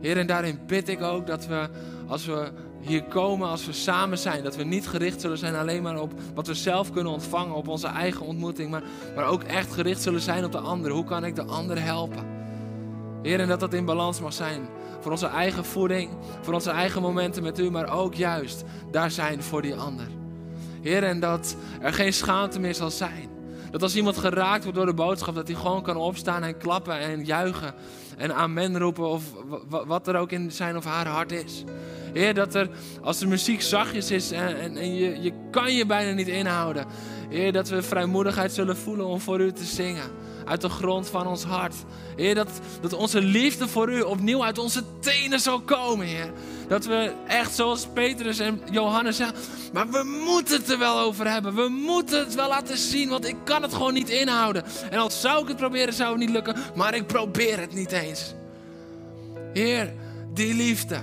Heer, 0.01 0.17
en 0.17 0.27
daarin 0.27 0.59
bid 0.67 0.89
ik 0.89 1.01
ook 1.01 1.27
dat 1.27 1.47
we, 1.47 1.69
als 2.07 2.25
we 2.25 2.51
hier 2.81 3.03
komen, 3.03 3.47
als 3.47 3.65
we 3.65 3.73
samen 3.73 4.17
zijn, 4.17 4.43
dat 4.43 4.55
we 4.55 4.63
niet 4.63 4.87
gericht 4.87 5.21
zullen 5.21 5.37
zijn 5.37 5.55
alleen 5.55 5.83
maar 5.83 6.01
op 6.01 6.13
wat 6.33 6.47
we 6.47 6.53
zelf 6.53 6.91
kunnen 6.91 7.13
ontvangen, 7.13 7.55
op 7.55 7.67
onze 7.67 7.87
eigen 7.87 8.25
ontmoeting, 8.25 8.69
maar, 8.71 8.83
maar 9.15 9.25
ook 9.25 9.43
echt 9.43 9.73
gericht 9.73 10.01
zullen 10.01 10.21
zijn 10.21 10.45
op 10.45 10.51
de 10.51 10.59
ander. 10.59 10.91
Hoe 10.91 11.03
kan 11.03 11.25
ik 11.25 11.35
de 11.35 11.45
ander 11.45 11.81
helpen? 11.81 12.36
Heer, 13.21 13.39
en 13.39 13.47
dat 13.47 13.59
dat 13.59 13.73
in 13.73 13.85
balans 13.85 14.19
mag 14.19 14.33
zijn. 14.33 14.69
Voor 14.99 15.11
onze 15.11 15.27
eigen 15.27 15.65
voeding, 15.65 16.09
voor 16.41 16.53
onze 16.53 16.71
eigen 16.71 17.01
momenten 17.01 17.43
met 17.43 17.59
u, 17.59 17.71
maar 17.71 17.93
ook 17.93 18.13
juist 18.13 18.63
daar 18.91 19.11
zijn 19.11 19.43
voor 19.43 19.61
die 19.61 19.75
ander. 19.75 20.07
Heer, 20.81 21.03
en 21.03 21.19
dat 21.19 21.55
er 21.81 21.93
geen 21.93 22.13
schaamte 22.13 22.59
meer 22.59 22.75
zal 22.75 22.91
zijn. 22.91 23.29
Dat 23.71 23.81
als 23.81 23.95
iemand 23.95 24.17
geraakt 24.17 24.63
wordt 24.63 24.77
door 24.77 24.87
de 24.87 24.93
boodschap, 24.93 25.35
dat 25.35 25.47
hij 25.47 25.57
gewoon 25.57 25.83
kan 25.83 25.95
opstaan 25.95 26.43
en 26.43 26.57
klappen 26.57 26.99
en 26.99 27.25
juichen 27.25 27.73
en 28.17 28.35
amen 28.35 28.77
roepen 28.77 29.07
of 29.07 29.23
wat 29.69 30.07
er 30.07 30.15
ook 30.15 30.31
in 30.31 30.51
zijn 30.51 30.77
of 30.77 30.85
haar 30.85 31.07
hart 31.07 31.31
is. 31.31 31.63
Heer, 32.13 32.33
dat 32.33 32.55
er 32.55 32.69
als 33.01 33.19
de 33.19 33.27
muziek 33.27 33.61
zachtjes 33.61 34.11
is 34.11 34.31
en, 34.31 34.59
en, 34.59 34.77
en 34.77 34.95
je, 34.95 35.21
je 35.21 35.33
kan 35.51 35.73
je 35.73 35.85
bijna 35.85 36.11
niet 36.11 36.27
inhouden. 36.27 36.85
Heer, 37.29 37.51
dat 37.51 37.69
we 37.69 37.81
vrijmoedigheid 37.81 38.51
zullen 38.51 38.77
voelen 38.77 39.05
om 39.05 39.19
voor 39.19 39.41
u 39.41 39.51
te 39.51 39.63
zingen 39.63 40.11
uit 40.47 40.61
de 40.61 40.69
grond 40.69 41.09
van 41.09 41.27
ons 41.27 41.43
hart. 41.43 41.75
Heer, 42.15 42.35
dat, 42.35 42.49
dat 42.81 42.93
onze 42.93 43.21
liefde 43.21 43.67
voor 43.67 43.89
u 43.89 44.01
opnieuw 44.01 44.43
uit 44.43 44.57
onze 44.57 44.83
tenen 44.99 45.39
zal 45.39 45.59
komen, 45.59 46.05
Heer. 46.05 46.31
Dat 46.67 46.85
we 46.85 47.13
echt 47.27 47.55
zoals 47.55 47.87
Petrus 47.93 48.39
en 48.39 48.61
Johannes 48.71 49.17
zeggen, 49.17 49.37
maar 49.73 49.89
we 49.89 50.03
moeten 50.25 50.57
het 50.57 50.71
er 50.71 50.79
wel 50.79 50.99
over 50.99 51.31
hebben. 51.31 51.55
We 51.55 51.67
moeten 51.67 52.19
het 52.19 52.35
wel 52.35 52.47
laten 52.47 52.77
zien, 52.77 53.09
want 53.09 53.27
ik 53.27 53.35
kan 53.43 53.61
het 53.61 53.73
gewoon 53.73 53.93
niet 53.93 54.09
inhouden. 54.09 54.63
En 54.89 54.99
als 54.99 55.21
zou 55.21 55.41
ik 55.41 55.47
het 55.47 55.57
proberen, 55.57 55.93
zou 55.93 56.09
het 56.09 56.19
niet 56.19 56.29
lukken, 56.29 56.55
maar 56.75 56.95
ik 56.95 57.07
probeer 57.07 57.59
het 57.59 57.73
niet 57.73 57.91
eens. 57.91 58.33
Heer, 59.53 59.93
die 60.33 60.53
liefde, 60.53 60.99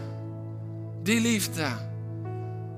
die 1.02 1.20
liefde, 1.20 1.66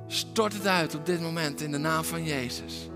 stort 0.06 0.52
het 0.52 0.66
uit 0.66 0.94
op 0.94 1.06
dit 1.06 1.20
moment 1.20 1.60
in 1.60 1.70
de 1.70 1.78
naam 1.78 2.04
van 2.04 2.24
Jezus. 2.24 2.88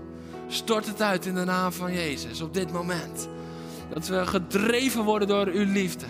Stort 0.47 0.85
het 0.85 1.01
uit 1.01 1.25
in 1.25 1.35
de 1.35 1.43
naam 1.43 1.71
van 1.71 1.93
Jezus 1.93 2.41
op 2.41 2.53
dit 2.53 2.71
moment. 2.71 3.27
Dat 3.93 4.07
we 4.07 4.25
gedreven 4.25 5.03
worden 5.03 5.27
door 5.27 5.47
uw 5.47 5.71
liefde. 5.71 6.05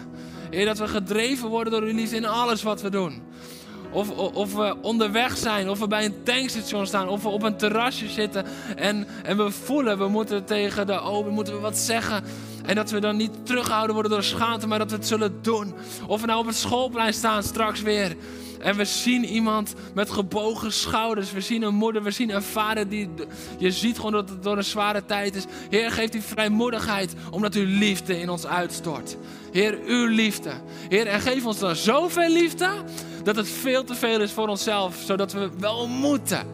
Dat 0.65 0.77
we 0.77 0.87
gedreven 0.87 1.49
worden 1.49 1.73
door 1.73 1.81
uw 1.81 1.95
liefde 1.95 2.15
in 2.15 2.25
alles 2.25 2.63
wat 2.63 2.81
we 2.81 2.89
doen. 2.89 3.21
Of, 3.91 4.09
of, 4.09 4.53
we 4.53 4.75
onderweg 4.81 5.37
zijn, 5.37 5.69
of 5.69 5.79
we 5.79 5.87
bij 5.87 6.05
een 6.05 6.23
tankstation 6.23 6.87
staan, 6.87 7.07
of 7.07 7.23
we 7.23 7.29
op 7.29 7.43
een 7.43 7.57
terrasje 7.57 8.07
zitten 8.07 8.45
en, 8.75 9.07
en 9.23 9.37
we 9.37 9.51
voelen, 9.51 9.97
we 9.97 10.07
moeten 10.07 10.45
tegen 10.45 10.87
de 10.87 10.99
open, 10.99 11.33
moeten 11.33 11.53
we 11.53 11.59
wat 11.59 11.77
zeggen. 11.77 12.23
En 12.65 12.75
dat 12.75 12.91
we 12.91 12.99
dan 12.99 13.15
niet 13.15 13.31
terughouden 13.43 13.93
worden 13.93 14.11
door 14.11 14.23
schaamte, 14.23 14.67
maar 14.67 14.79
dat 14.79 14.89
we 14.89 14.95
het 14.95 15.07
zullen 15.07 15.39
doen. 15.41 15.73
Of 16.07 16.21
we 16.21 16.27
nou 16.27 16.39
op 16.39 16.45
het 16.45 16.55
schoolplein 16.55 17.13
staan 17.13 17.43
straks 17.43 17.81
weer. 17.81 18.15
En 18.61 18.75
we 18.75 18.85
zien 18.85 19.25
iemand 19.25 19.73
met 19.93 20.09
gebogen 20.09 20.73
schouders. 20.73 21.31
We 21.31 21.41
zien 21.41 21.61
een 21.61 21.75
moeder, 21.75 22.03
we 22.03 22.11
zien 22.11 22.29
een 22.29 22.43
vader 22.43 22.89
die. 22.89 23.09
Je 23.57 23.71
ziet 23.71 23.95
gewoon 23.95 24.11
dat 24.11 24.29
het 24.29 24.43
door 24.43 24.57
een 24.57 24.63
zware 24.63 25.05
tijd 25.05 25.35
is. 25.35 25.45
Heer, 25.69 25.91
geef 25.91 26.09
die 26.09 26.21
vrijmoedigheid, 26.21 27.13
omdat 27.31 27.53
uw 27.53 27.65
liefde 27.65 28.19
in 28.19 28.29
ons 28.29 28.45
uitstort. 28.45 29.17
Heer, 29.51 29.79
uw 29.85 30.07
liefde. 30.07 30.51
Heer, 30.89 31.07
en 31.07 31.21
geef 31.21 31.45
ons 31.45 31.59
dan 31.59 31.75
zoveel 31.75 32.29
liefde 32.29 32.69
dat 33.23 33.35
het 33.35 33.49
veel 33.49 33.83
te 33.83 33.95
veel 33.95 34.21
is 34.21 34.31
voor 34.31 34.47
onszelf, 34.47 34.95
zodat 35.05 35.33
we 35.33 35.49
wel 35.59 35.87
moeten. 35.87 36.47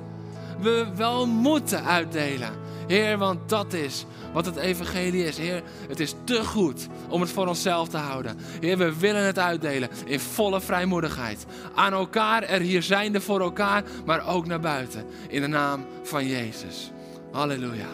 We 0.61 0.85
wel 0.95 1.27
moeten 1.27 1.83
uitdelen. 1.83 2.66
Heer, 2.88 3.17
want 3.17 3.49
dat 3.49 3.73
is 3.73 4.05
wat 4.33 4.45
het 4.45 4.55
evangelie 4.55 5.23
is. 5.23 5.38
Heer, 5.38 5.63
het 5.88 5.99
is 5.99 6.15
te 6.23 6.45
goed 6.45 6.88
om 7.09 7.21
het 7.21 7.29
voor 7.29 7.47
onszelf 7.47 7.88
te 7.88 7.97
houden. 7.97 8.38
Heer, 8.59 8.77
we 8.77 8.99
willen 8.99 9.25
het 9.25 9.39
uitdelen 9.39 9.89
in 10.05 10.19
volle 10.19 10.61
vrijmoedigheid. 10.61 11.45
Aan 11.75 11.93
elkaar, 11.93 12.43
er 12.43 12.61
hier 12.61 12.83
zijnde 12.83 13.21
voor 13.21 13.41
elkaar, 13.41 13.83
maar 14.05 14.27
ook 14.27 14.45
naar 14.45 14.59
buiten. 14.59 15.05
In 15.29 15.41
de 15.41 15.47
naam 15.47 15.85
van 16.03 16.27
Jezus. 16.27 16.91
Halleluja. 17.31 17.89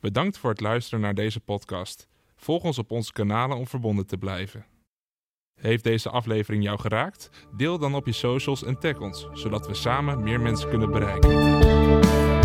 Bedankt 0.00 0.38
voor 0.38 0.50
het 0.50 0.60
luisteren 0.60 1.00
naar 1.00 1.14
deze 1.14 1.40
podcast. 1.40 2.08
Volg 2.36 2.62
ons 2.62 2.78
op 2.78 2.90
onze 2.90 3.12
kanalen 3.12 3.56
om 3.56 3.66
verbonden 3.66 4.06
te 4.06 4.16
blijven. 4.16 4.66
Heeft 5.60 5.84
deze 5.84 6.10
aflevering 6.10 6.62
jou 6.62 6.78
geraakt? 6.78 7.30
Deel 7.56 7.78
dan 7.78 7.94
op 7.94 8.06
je 8.06 8.12
socials 8.12 8.64
en 8.64 8.78
tag 8.78 8.98
ons, 8.98 9.28
zodat 9.32 9.66
we 9.66 9.74
samen 9.74 10.22
meer 10.22 10.40
mensen 10.40 10.68
kunnen 10.68 10.90
bereiken. 10.90 12.35